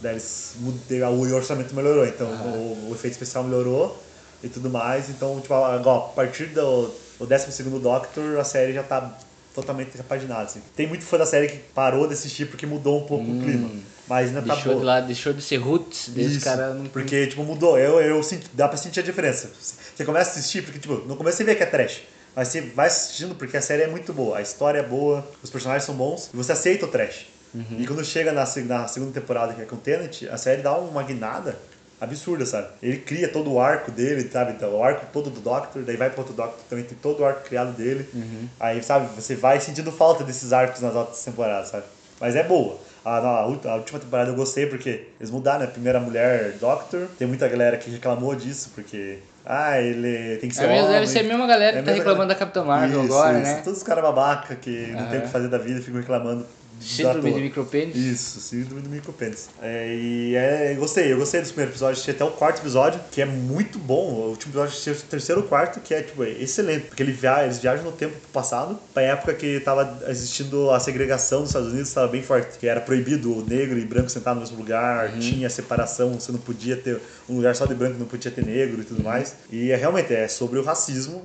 [0.00, 4.02] Daí eles o orçamento melhorou, então o, o efeito especial melhorou
[4.42, 5.08] e tudo mais.
[5.08, 9.16] Então, tipo, agora, a partir do, do 12 Doctor, a série já tá
[9.54, 10.44] totalmente repaginada.
[10.44, 10.60] Assim.
[10.74, 13.70] Tem muito fã da série que parou de assistir porque mudou um pouco o clima.
[14.06, 14.80] Mas ainda tá Deixou boa.
[14.80, 16.74] de lado, deixou de ser roots desse Isso, cara.
[16.74, 16.86] Não...
[16.86, 17.76] Porque, tipo, mudou.
[17.78, 19.50] Eu, eu sinto, dá pra sentir a diferença.
[19.58, 22.02] Você começa a assistir, porque, tipo, no começo você vê que é trash.
[22.36, 25.48] Mas você vai assistindo porque a série é muito boa, a história é boa, os
[25.48, 27.26] personagens são bons, e você aceita o trash.
[27.56, 27.76] Uhum.
[27.78, 30.76] E quando chega na, na segunda temporada, que é com o Tenet, a série dá
[30.76, 31.56] uma guinada
[32.00, 32.68] absurda, sabe?
[32.82, 34.52] Ele cria todo o arco dele, sabe?
[34.52, 37.24] Então, o arco todo do Doctor, daí vai pro outro Doctor, também tem todo o
[37.24, 38.06] arco criado dele.
[38.12, 38.48] Uhum.
[38.60, 41.84] Aí, sabe, você vai sentindo falta desses arcos nas outras temporadas, sabe?
[42.20, 42.78] Mas é boa.
[43.04, 45.66] A, a última temporada eu gostei porque eles mudaram, né?
[45.68, 47.06] Primeira mulher Doctor.
[47.18, 49.18] Tem muita galera que reclamou disso, porque.
[49.44, 50.94] Ah, ele tem que ser É mesmo, homem.
[50.94, 53.42] deve ser a mesma galera É que tá reclamando da Capitã Marvel Isso, agora, isso.
[53.42, 53.60] né?
[53.62, 56.44] Todos os caras babaca que não tem o que fazer da vida e ficam reclamando.
[56.80, 57.96] Síndrome de micropênis.
[57.96, 59.48] Isso, síndrome do micropênis.
[59.60, 63.00] É, e é, eu gostei, eu gostei dos primeiros episódios, assisti até o quarto episódio,
[63.10, 64.12] que é muito bom.
[64.12, 67.12] O último episódio assisti o terceiro ou quarto, que é tipo, é excelente, porque ele
[67.12, 71.68] via, eles viajam no tempo passado, pra época que tava existindo a segregação nos Estados
[71.68, 75.18] Unidos, estava bem forte, que era proibido o negro e branco sentar no mesmo lugar,
[75.18, 78.80] tinha separação, você não podia ter um lugar só de branco, não podia ter negro
[78.80, 79.36] e tudo mais.
[79.50, 81.24] E é realmente é sobre o racismo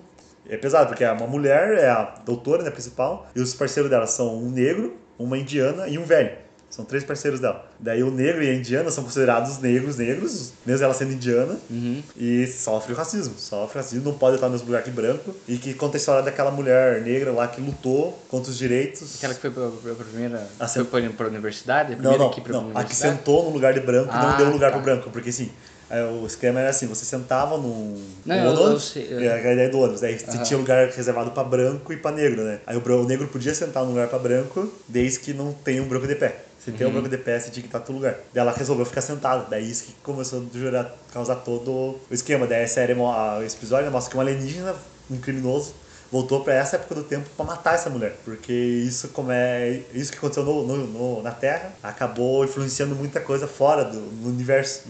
[0.50, 4.08] é pesado, porque é uma mulher, é a doutora, né, principal, e os parceiros dela
[4.08, 6.32] são um negro, uma indiana e um velho.
[6.70, 7.70] São três parceiros dela.
[7.78, 12.02] Daí o negro e a indiana são considerados negros, negros, mesmo ela sendo indiana, Uhum.
[12.16, 13.34] e sofre o racismo.
[13.38, 16.00] Sofre o racismo, não pode estar no mesmo lugar que branco, e que conta a
[16.00, 19.18] história daquela mulher negra lá que lutou contra os direitos.
[19.18, 20.48] Aquela que foi pra, pra, primeira.
[20.58, 21.88] A foi pra, pra universidade?
[21.88, 22.72] A Não, primeira não, que ir pra não.
[22.74, 24.78] A que sentou no lugar de branco e não Ah, deu lugar tá.
[24.78, 25.52] pro branco, porque assim.
[25.92, 29.20] É, O esquema era assim, você sentava num Não, no eu- eu ônibus, sei, eu-
[29.22, 30.44] é a ideia do ônibus, daí você Aham.
[30.44, 32.60] tinha lugar reservado pra branco e pra negro, né?
[32.66, 35.82] Aí o, bran- o negro podia sentar num lugar pra branco, desde que não tenha
[35.84, 36.46] um branco de pé.
[36.58, 36.94] Se tem um Uhum.
[37.02, 38.14] branco de pé, você tinha que estar no lugar.
[38.32, 42.46] Daí ela resolveu ficar sentada, daí isso que começou a gerar, causar todo o esquema.
[42.46, 44.76] Daí a série, mo- a- esse episódio né, mostra que um alienígena,
[45.10, 45.74] um criminoso,
[46.12, 48.18] voltou pra essa época do tempo pra matar essa mulher.
[48.26, 53.22] Porque isso, como é, isso que aconteceu no, no- no- na Terra acabou influenciando muita
[53.22, 54.84] coisa fora do universo.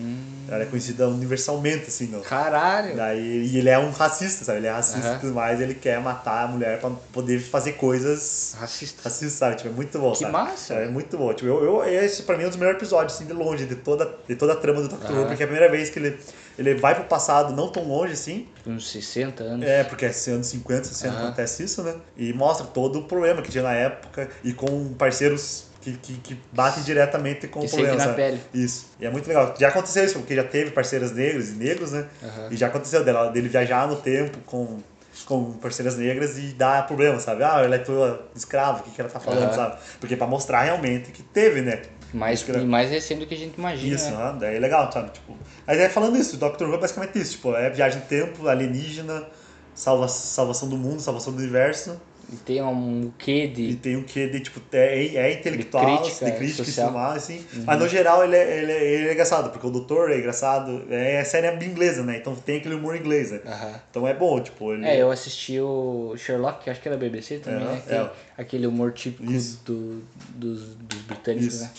[0.47, 2.95] Ela é conhecida universalmente, assim, no, Caralho.
[2.95, 4.57] Daí, e ele é um racista, sabe?
[4.59, 9.01] Ele é racista tudo mais, ele quer matar a mulher pra poder fazer coisas Racista.
[9.03, 9.55] racistas, sabe?
[9.57, 10.31] Tipo, é muito bom, Que sabe?
[10.31, 10.73] massa.
[10.73, 11.31] É muito bom.
[11.33, 13.75] Tipo, eu, eu, esse pra mim é um dos melhores episódios, assim, de longe, de
[13.75, 15.27] toda, de toda a trama do Doctor Who, Aham.
[15.27, 16.17] porque é a primeira vez que ele,
[16.61, 19.65] ele vai pro passado, não tão longe assim, Uns 60 anos.
[19.67, 21.23] é, porque é anos 50, 60 Aham.
[21.25, 21.95] acontece isso, né?
[22.15, 26.39] E mostra todo o problema que tinha na época e com parceiros que, que, que
[26.51, 28.15] batem diretamente com Que o problema, na sabe?
[28.15, 28.41] pele.
[28.53, 28.87] Isso.
[28.99, 29.55] E é muito legal.
[29.59, 32.07] Já aconteceu isso, porque já teve parceiras negras e negros, né?
[32.21, 32.47] Aham.
[32.51, 34.77] E já aconteceu dela, dele viajar no tempo com,
[35.25, 37.43] com parceiras negras e dar problema, sabe?
[37.43, 39.53] Ah, ela é tua escrava, o que, que ela tá falando, Aham.
[39.55, 39.77] sabe?
[39.99, 41.81] Porque pra mostrar realmente que teve, né?
[42.13, 43.95] Mais, e mais recente do que a gente imagina.
[43.95, 44.17] Isso, né?
[44.17, 45.11] aham, daí é legal, sabe?
[45.11, 48.05] Tipo, mas aí falando isso, o Doctor Who é basicamente isso, tipo, é viagem no
[48.05, 49.25] tempo, alienígena,
[49.73, 51.99] salva, salvação do mundo, salvação do universo,
[52.31, 53.75] E tem um quê e de.
[53.75, 56.87] tem um quê de, tipo, é, é intelectual, De de crítica crítica, social.
[56.87, 57.45] e tudo mais, assim.
[57.65, 60.85] Mas no geral ele é, ele, é, ele é engraçado, porque o doutor é engraçado,
[60.89, 62.17] é a série é inglesa, né?
[62.17, 63.41] Então tem aquele humor inglês, né?
[63.45, 63.79] Aham.
[63.89, 64.85] Então é bom, tipo, ele...
[64.85, 67.81] É, eu assisti o Sherlock, que acho que era BBC também, Aham, né?
[67.87, 68.09] Tem é.
[68.37, 69.31] aquele humor típico
[69.65, 70.03] do,
[70.35, 71.63] dos, dos britânicos, Isso.
[71.63, 71.71] né?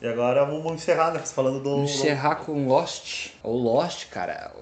[0.00, 1.20] E agora vamos encerrar, né?
[1.20, 1.84] Falando do...
[1.84, 3.30] Encerrar com Lost.
[3.42, 4.52] O Lost, cara,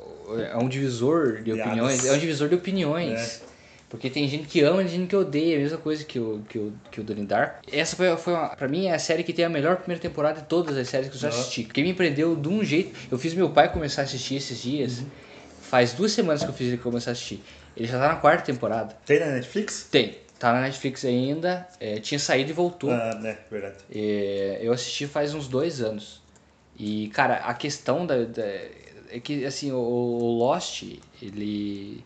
[0.51, 1.67] é um divisor de Piadas.
[1.67, 2.07] opiniões.
[2.07, 3.43] É um divisor de opiniões.
[3.89, 6.59] Porque tem gente que ama e gente que odeia, a mesma coisa que o, que
[6.59, 7.63] o, que o Donnie Dark.
[7.71, 10.41] Essa foi, foi uma, pra mim, é a série que tem a melhor primeira temporada
[10.41, 11.63] de todas as séries que eu já assisti.
[11.63, 12.93] Porque me prendeu de um jeito.
[13.11, 14.99] Eu fiz meu pai começar a assistir esses dias.
[14.99, 15.07] Uhum.
[15.63, 17.43] Faz duas semanas que eu fiz ele começar a assistir.
[17.77, 18.97] Ele já tá na quarta temporada.
[19.07, 19.87] Tem na Netflix?
[19.91, 20.24] Tem.
[20.45, 21.67] Tá na Netflix ainda.
[21.81, 22.91] é, tinha saído e voltou.
[22.91, 23.77] Ah, né, verdade.
[23.91, 26.21] É, eu assisti faz uns dois anos.
[26.77, 28.25] E, cara, a questão da.
[28.27, 30.83] da- é que, assim, o, o Lost,
[31.23, 32.05] ele.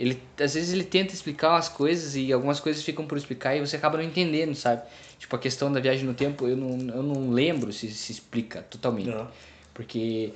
[0.00, 3.60] Ele, às vezes ele tenta explicar umas coisas e algumas coisas ficam por explicar e
[3.60, 4.82] você acaba não entendendo, sabe?
[5.16, 8.62] Tipo, a questão da viagem no tempo, eu não, eu não lembro se se explica
[8.62, 9.06] totalmente.
[9.10, 9.30] Não.
[9.72, 10.32] Porque,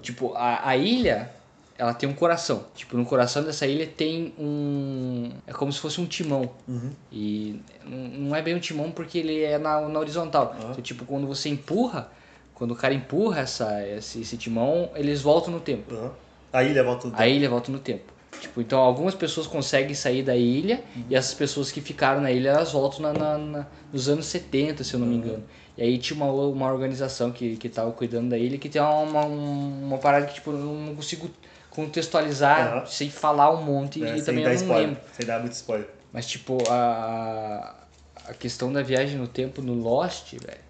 [0.00, 1.30] tipo, a, a ilha,
[1.76, 2.64] ela tem um coração.
[2.74, 5.30] Tipo, no coração dessa ilha tem um...
[5.46, 6.50] É como se fosse um timão.
[6.68, 6.90] Uhum.
[7.12, 10.54] E não é bem um timão porque ele é na, na horizontal.
[10.56, 10.68] Ah.
[10.70, 12.08] Então, tipo, quando você empurra,
[12.54, 15.92] quando o cara empurra essa, esse, esse timão, eles voltam no tempo.
[15.94, 16.12] Aham.
[16.52, 18.12] A ilha volta do A ilha volta no tempo.
[18.40, 22.50] Tipo, então algumas pessoas conseguem sair da ilha e essas pessoas que ficaram na ilha,
[22.50, 25.42] elas voltam na, na- na- nos anos 70, se eu não me engano.
[25.78, 29.00] E aí tinha uma, uma organização que, que tava cuidando da ilha que tem uma,
[29.00, 31.28] uma, uma parada que tipo, eu não consigo
[31.74, 32.86] contextualizar Aham.
[32.86, 34.88] sem falar um monte né, e também eu não spoiler.
[34.88, 35.02] lembro.
[35.12, 35.88] Sem dar muito spoiler.
[36.12, 37.74] Mas, tipo, a,
[38.26, 40.64] a questão da viagem no tempo no Lost, velho,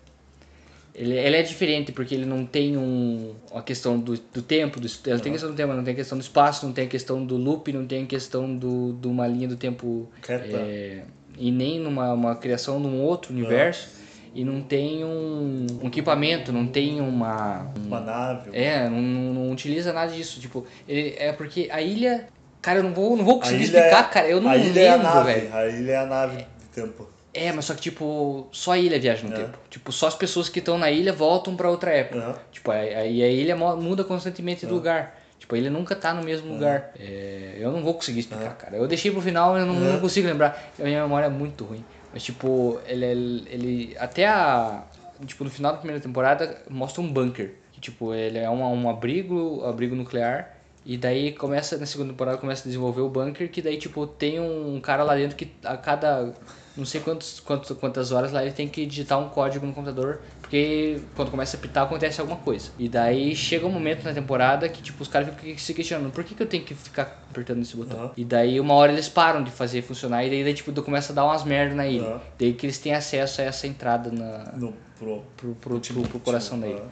[0.94, 4.86] ele, ele é diferente porque ele não tem um, a questão do, do tempo, do,
[5.06, 7.72] ele tem questão do tempo, não tem questão do espaço, não tem questão do loop,
[7.72, 11.02] não tem questão do, de uma linha do tempo é,
[11.36, 14.03] e nem numa uma criação num outro universo
[14.35, 17.70] e não tem um, um equipamento, não tem uma...
[17.86, 18.51] Uma nave.
[18.52, 22.27] É, não, não, utiliza nada disso, tipo, ele, é porque a ilha...
[22.61, 24.56] Cara, eu não vou, não vou A conseguir ilha é- explicar, cara, eu não a
[24.56, 25.32] ilha é a lembro, nave.
[25.32, 25.55] velho.
[25.55, 27.09] A ilha é a nave do tempo.
[27.32, 29.36] É, mas só que, tipo, só a ilha viaja no É.
[29.36, 29.59] tempo.
[29.69, 32.19] Tipo, só as pessoas que estão na ilha voltam pra outra época.
[32.20, 32.35] Aham.
[32.51, 34.69] Tipo, aí a, ilha mo- muda constantemente É.
[34.69, 35.20] de lugar.
[35.39, 36.93] Tipo, a ilha nunca tá no mesmo lugar.
[36.98, 38.77] É, eu não vou conseguir explicar, cara.
[38.77, 39.93] Eu deixei pro final, eu não, É.
[39.93, 40.70] não consigo lembrar.
[40.78, 41.85] A minha memória é muito ruim.
[42.15, 44.85] Mas, tipo, ele, ele, ele- Até a...
[45.27, 47.57] Tipo, no final da primeira temporada, mostra um bunker.
[47.73, 50.57] Que, tipo, ele é um, um abrigo, abrigo nuclear.
[50.86, 53.51] E daí começa, na segunda temporada, começa a desenvolver o bunker.
[53.51, 56.32] Que daí, tipo, tem um cara lá dentro que a cada...
[56.77, 60.20] Não sei quantos, quantos, quantas horas lá ele tem que digitar um código no computador,
[60.44, 62.70] porque quando começa a pitar acontece alguma coisa.
[62.78, 66.22] E daí chega um momento na temporada que tipo os caras ficam se questionando, por
[66.22, 67.98] que, que eu tenho que ficar apertando esse botão?
[67.98, 68.10] Aham.
[68.16, 71.16] E daí uma hora eles param de fazer funcionar e daí, daí tipo começa a
[71.16, 72.04] dar umas merda na ilha.
[72.04, 72.20] Aham.
[72.38, 76.20] Daí que eles têm acesso a essa entrada na, No, pro, pro, pro, pro, pro
[76.20, 76.82] coração da ilha.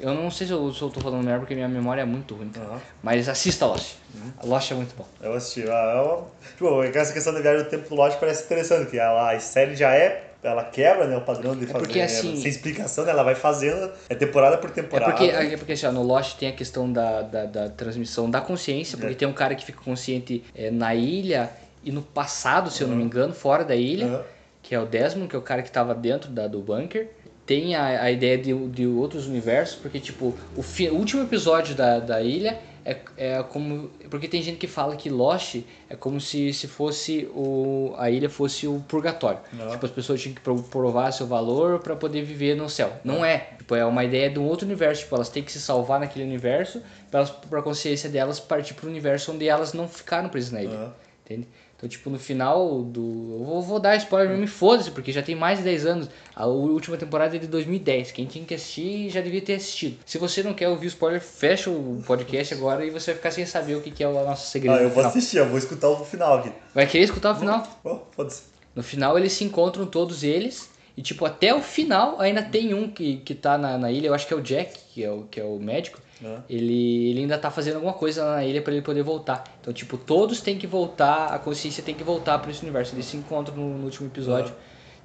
[0.00, 2.34] Eu não sei se eu, se eu tô falando merda porque minha memória é muito
[2.34, 2.66] ruim, cara.
[2.66, 2.80] Aham.
[3.02, 3.96] Mas assista Lost.
[4.42, 5.06] Lost é muito bom.
[5.20, 5.68] Eu assisti.
[5.68, 9.38] Ah, tipo, essa questão da viagem do tempo do Lost parece interessante, que ela, a
[9.38, 10.33] série já é.
[10.44, 11.84] Ela quebra né, o padrão de fazer.
[11.84, 13.90] porque, assim- sem explicação, né, ela vai fazendo.
[14.08, 15.12] É temporada por É temporada.
[15.12, 18.40] porque, é porque assim, ó, no Lost tem a questão da, da, da transmissão da
[18.40, 19.16] consciência, porque É.
[19.16, 21.50] tem um cara que fica consciente é, na ilha
[21.82, 24.22] e no passado, se eu não me engano, fora da ilha, Aham.
[24.62, 27.08] que é o Desmond, que é o cara que estava dentro da, do bunker.
[27.46, 31.74] Tem a, a ideia de, de outros universos, porque tipo, o, fi- o último episódio
[31.74, 33.88] da, da ilha é, é como.
[34.10, 35.56] Porque tem gente que fala que Lost
[35.88, 37.94] é como se, se fosse o.
[37.96, 39.40] a ilha fosse o purgatório.
[39.52, 39.70] Não.
[39.70, 42.92] Tipo, as pessoas tinham que pro- provar seu valor para poder viver no céu.
[43.02, 43.38] Não é.
[43.58, 45.02] Tipo, é uma ideia de um outro universo.
[45.02, 47.22] Tipo, elas têm que se salvar naquele universo para
[47.58, 50.74] a consciência delas partir para o universo onde elas não ficaram presas na ilha.
[50.74, 50.92] Aham.
[51.24, 51.48] Entende?
[51.76, 53.36] Então, tipo, no final do.
[53.38, 56.10] Eu vou, vou dar spoiler mesmo, me foda-se, porque já tem mais de 10 anos.
[56.34, 58.12] A última temporada é de 2010.
[58.12, 59.98] Quem tinha que assistir já devia ter assistido.
[60.06, 63.30] Se você não quer ouvir o spoiler, fecha o podcast agora e você vai ficar
[63.32, 64.76] sem saber o que, que é o nosso segredo.
[64.76, 65.10] Ah, eu vou final.
[65.10, 66.52] assistir, eu vou escutar o final aqui.
[66.74, 67.66] Vai querer escutar o final?
[67.82, 68.42] Oh, foda-se.
[68.74, 70.70] No final eles se encontram todos eles.
[70.96, 74.14] E tipo, até o final ainda tem um que, que tá na, na ilha, eu
[74.14, 76.00] acho que é o Jack, que é o, que é o médico.
[76.22, 76.40] Ah.
[76.48, 79.44] Ele, ele ainda tá fazendo alguma coisa lá na ilha pra ele poder voltar.
[79.60, 82.94] Então, tipo, todos têm que voltar, a consciência tem que voltar pra esse universo.
[82.94, 84.54] Eles se encontram no, no último episódio.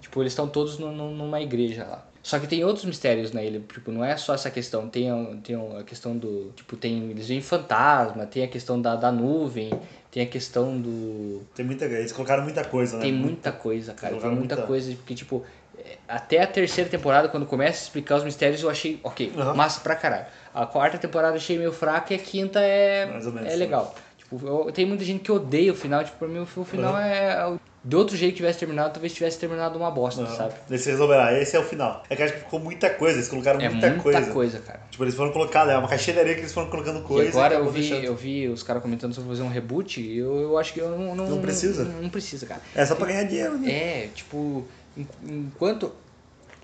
[0.01, 2.05] Tipo, eles estão todos no- no- numa igreja lá.
[2.21, 4.87] Só que tem outros mistérios na ilha, tipo, não é só essa questão.
[4.89, 6.51] Tem, a- tem a questão do.
[6.55, 7.09] Tipo, tem.
[7.11, 9.69] Eles veem fantasma, tem a questão da, da nuvem,
[10.11, 11.41] tem a questão do.
[11.55, 13.03] Tem muita Eles colocaram muita coisa, né?
[13.03, 14.15] Tem muita coisa, cara.
[14.15, 15.43] Tem muita muita- coisa, porque, tipo,
[16.07, 19.53] até a terceira temporada, quando começa a explicar os mistérios, eu achei, ok, Aham.
[19.53, 20.25] massa pra caralho.
[20.53, 23.95] A quarta temporada eu achei meio fraca e a quinta é, menos, é legal.
[24.17, 27.01] Tipo, eu- tem muita gente que odeia o final, tipo, pra mim o final Aham.
[27.05, 27.53] é.
[27.81, 30.35] De outro jeito que tivesse terminado, talvez tivesse terminado uma bosta, Aham.
[30.35, 30.53] sabe?
[30.69, 32.03] Eles resolveram, ah, esse é o final.
[32.09, 34.31] É que acho que ficou muita coisa, eles colocaram É muita, muita coisa.
[34.33, 34.59] coisa.
[34.59, 34.81] cara.
[34.91, 37.23] Tipo, eles foram colocando, é uma areia que eles foram colocando coisa.
[37.25, 38.03] e agora e eu vi, deixando.
[38.03, 40.89] eu vi os caras comentando sobre fazer um reboot e eu, eu acho que eu
[40.89, 41.15] não.
[41.15, 41.85] Não, Não precisa?
[41.85, 42.59] Não, não precisa, cara.
[42.75, 43.71] É só pra ganhar dinheiro, né?
[43.71, 44.67] É, tipo,
[45.27, 45.91] enquanto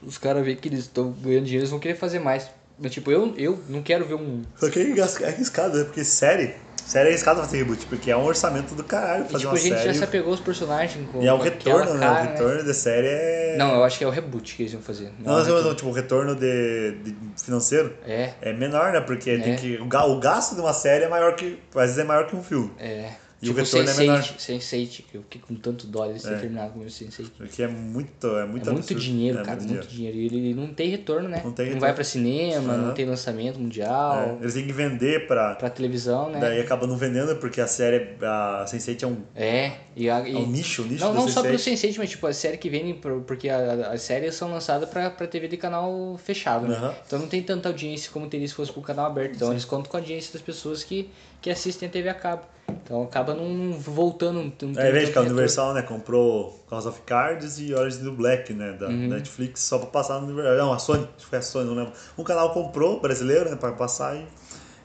[0.03, 2.49] os caras veem que eles estão ganhando dinheiro, eles vão querer fazer mais.
[2.77, 4.41] Mas, tipo, eu, eu não quero ver um.
[4.57, 5.85] Só que é arriscado, né?
[5.85, 6.53] Porque série,
[6.85, 9.57] série é arriscado fazer reboot, porque é um orçamento do caralho E, fazer tipo, uma
[9.57, 9.87] a gente série.
[9.87, 12.09] já se apegou aos personagens com E é o retorno, né?
[12.09, 13.55] O retorno da série é.
[13.57, 15.09] Não, eu acho que é o reboot que eles iam fazer.
[15.19, 15.75] Não, é não, não, retorno.
[15.75, 18.99] tipo, o retorno de, de financeiro É, é menor, né?
[18.99, 19.37] Porque É.
[19.39, 21.57] tem que, o gasto de uma série é maior que.
[21.73, 22.73] Às vezes é maior que um filme.
[22.77, 23.13] é.
[23.41, 24.21] E o tipo, retorno é menor.
[24.21, 26.35] Sense8, Sense8, que eu fiquei com tanto dó eles É.
[26.37, 27.31] terminado com o Sense8.
[27.37, 28.27] Porque é muito.
[28.27, 29.01] É muito, É muito absurdo.
[29.01, 30.17] dinheiro, É cara, muito muito, dinheiro.
[30.17, 31.41] E ele não tem retorno, né?
[31.43, 31.81] Não tem retorno.
[31.81, 32.93] vai pra cinema, não Aham.
[32.93, 35.55] tem lançamento mundial, É, Eles têm que vender pra.
[35.55, 36.39] pra televisão, né?
[36.39, 38.15] Daí acaba não vendendo, porque a série.
[38.21, 41.27] A Sense8 é um, É, e, a, e é um nicho, um nicho Não, não
[41.27, 41.43] só Sense8.
[41.43, 45.09] pelo Sense8, mas tipo, a série que pro- porque a- as séries são lançadas pra,
[45.09, 46.75] pra TV de canal fechado, né?
[46.77, 46.95] Aham.
[47.05, 49.35] Então não tem tanta audiência como teria se fosse pro canal aberto.
[49.35, 51.09] Então eles contam com a audiência das pessoas que,
[51.41, 52.43] que assistem a TV a cabo.
[52.83, 54.51] Então acaba não voltando.
[54.61, 55.21] Não, É, veja que a.
[55.21, 59.07] Universal, né, comprou House of Cards e Orange the Black, né, da Uhum.
[59.07, 60.57] Netflix, só pra passar no Universal.
[60.57, 61.93] Não, a Sony, foi a Sony, não lembro.
[62.17, 64.25] Um canal comprou, brasileiro, né, pra passar e,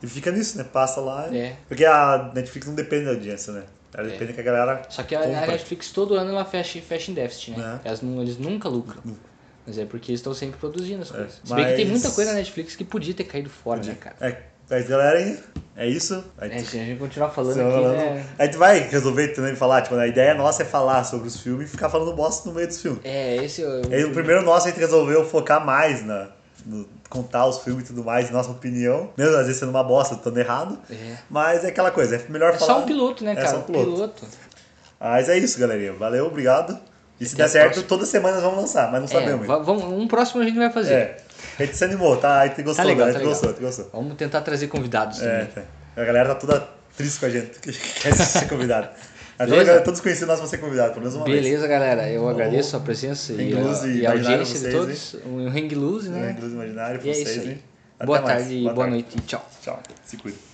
[0.03, 1.35] e fica nisso, né, passa lá.
[1.35, 1.57] É.
[1.69, 3.65] Porque a Netflix não depende da audiência, né,
[3.95, 4.11] ela É.
[4.13, 5.47] depende que a galera Só que a, a.
[5.47, 7.81] Netflix todo ano ela fecha, fecha em déficit, né?
[7.85, 7.89] É.
[7.89, 9.03] Elas não- eles nunca lucram.
[9.67, 11.41] Mas é porque eles estão sempre produzindo as coisas.
[11.45, 14.17] Se bem que tem muita coisa na Netflix que podia ter caído fora, né, cara?
[14.21, 15.39] É, mas galera, aí,
[15.77, 16.25] é isso.
[16.39, 18.25] Aí, É, a gente continuar falando aqui, falando- né?
[18.39, 21.69] A gente vai resolver também falar, tipo, a ideia nossa é falar sobre os filmes
[21.69, 23.01] e ficar falando bosta no meio dos filmes.
[23.05, 23.63] É, esse...
[23.63, 26.29] E aí, o primeiro nosso a gente resolveu focar mais na.
[26.65, 29.11] no- contar os filmes e tudo mais, nossa opinião.
[29.17, 30.79] Mesmo às vezes sendo uma bosta, estando errado.
[30.89, 31.17] É.
[31.29, 32.75] Mas é aquela coisa, é melhor É falar.
[32.75, 33.49] só um piloto, né, É cara?
[33.49, 33.91] só um piloto.
[33.91, 34.27] piloto.
[35.01, 35.93] Mas é isso, galerinha.
[35.95, 36.79] Valeu, obrigado.
[37.19, 37.89] E se Até der certo, próxima.
[37.89, 39.47] toda semana nós vamos lançar, mas não É, sabemos.
[39.47, 40.95] va- vamos, um próximo a gente vai fazer.
[40.95, 41.17] É.
[41.61, 42.41] A gente se animou, tá?
[42.41, 43.11] A gente gostou, legal, né?
[43.11, 43.33] A tá gente legal.
[43.33, 43.91] gostou, a gente gostou.
[44.03, 45.69] Vamos tentar trazer convidados É, também.
[45.97, 48.89] a galera tá toda triste com a gente, que quer ser convidado.
[49.39, 49.65] Beleza?
[49.73, 51.43] toda- todos conhecidos nós vamos ser convidados, pelo menos uma vez.
[51.43, 52.11] Beleza, galera.
[52.11, 55.17] Eu agradeço a presença e, Hang a, e a imaginário audiência de vocês, todos.
[55.27, 56.19] Um hang loose, Né?
[56.21, 56.31] né?
[56.33, 57.49] Inclusive imaginário pra E é vocês, isso aí.
[57.49, 57.63] hein?
[57.99, 58.39] Até Boa mais.
[58.39, 59.49] tarde e boa noite e tchau.
[59.63, 59.83] Tchau.
[60.05, 60.50] Se cuida.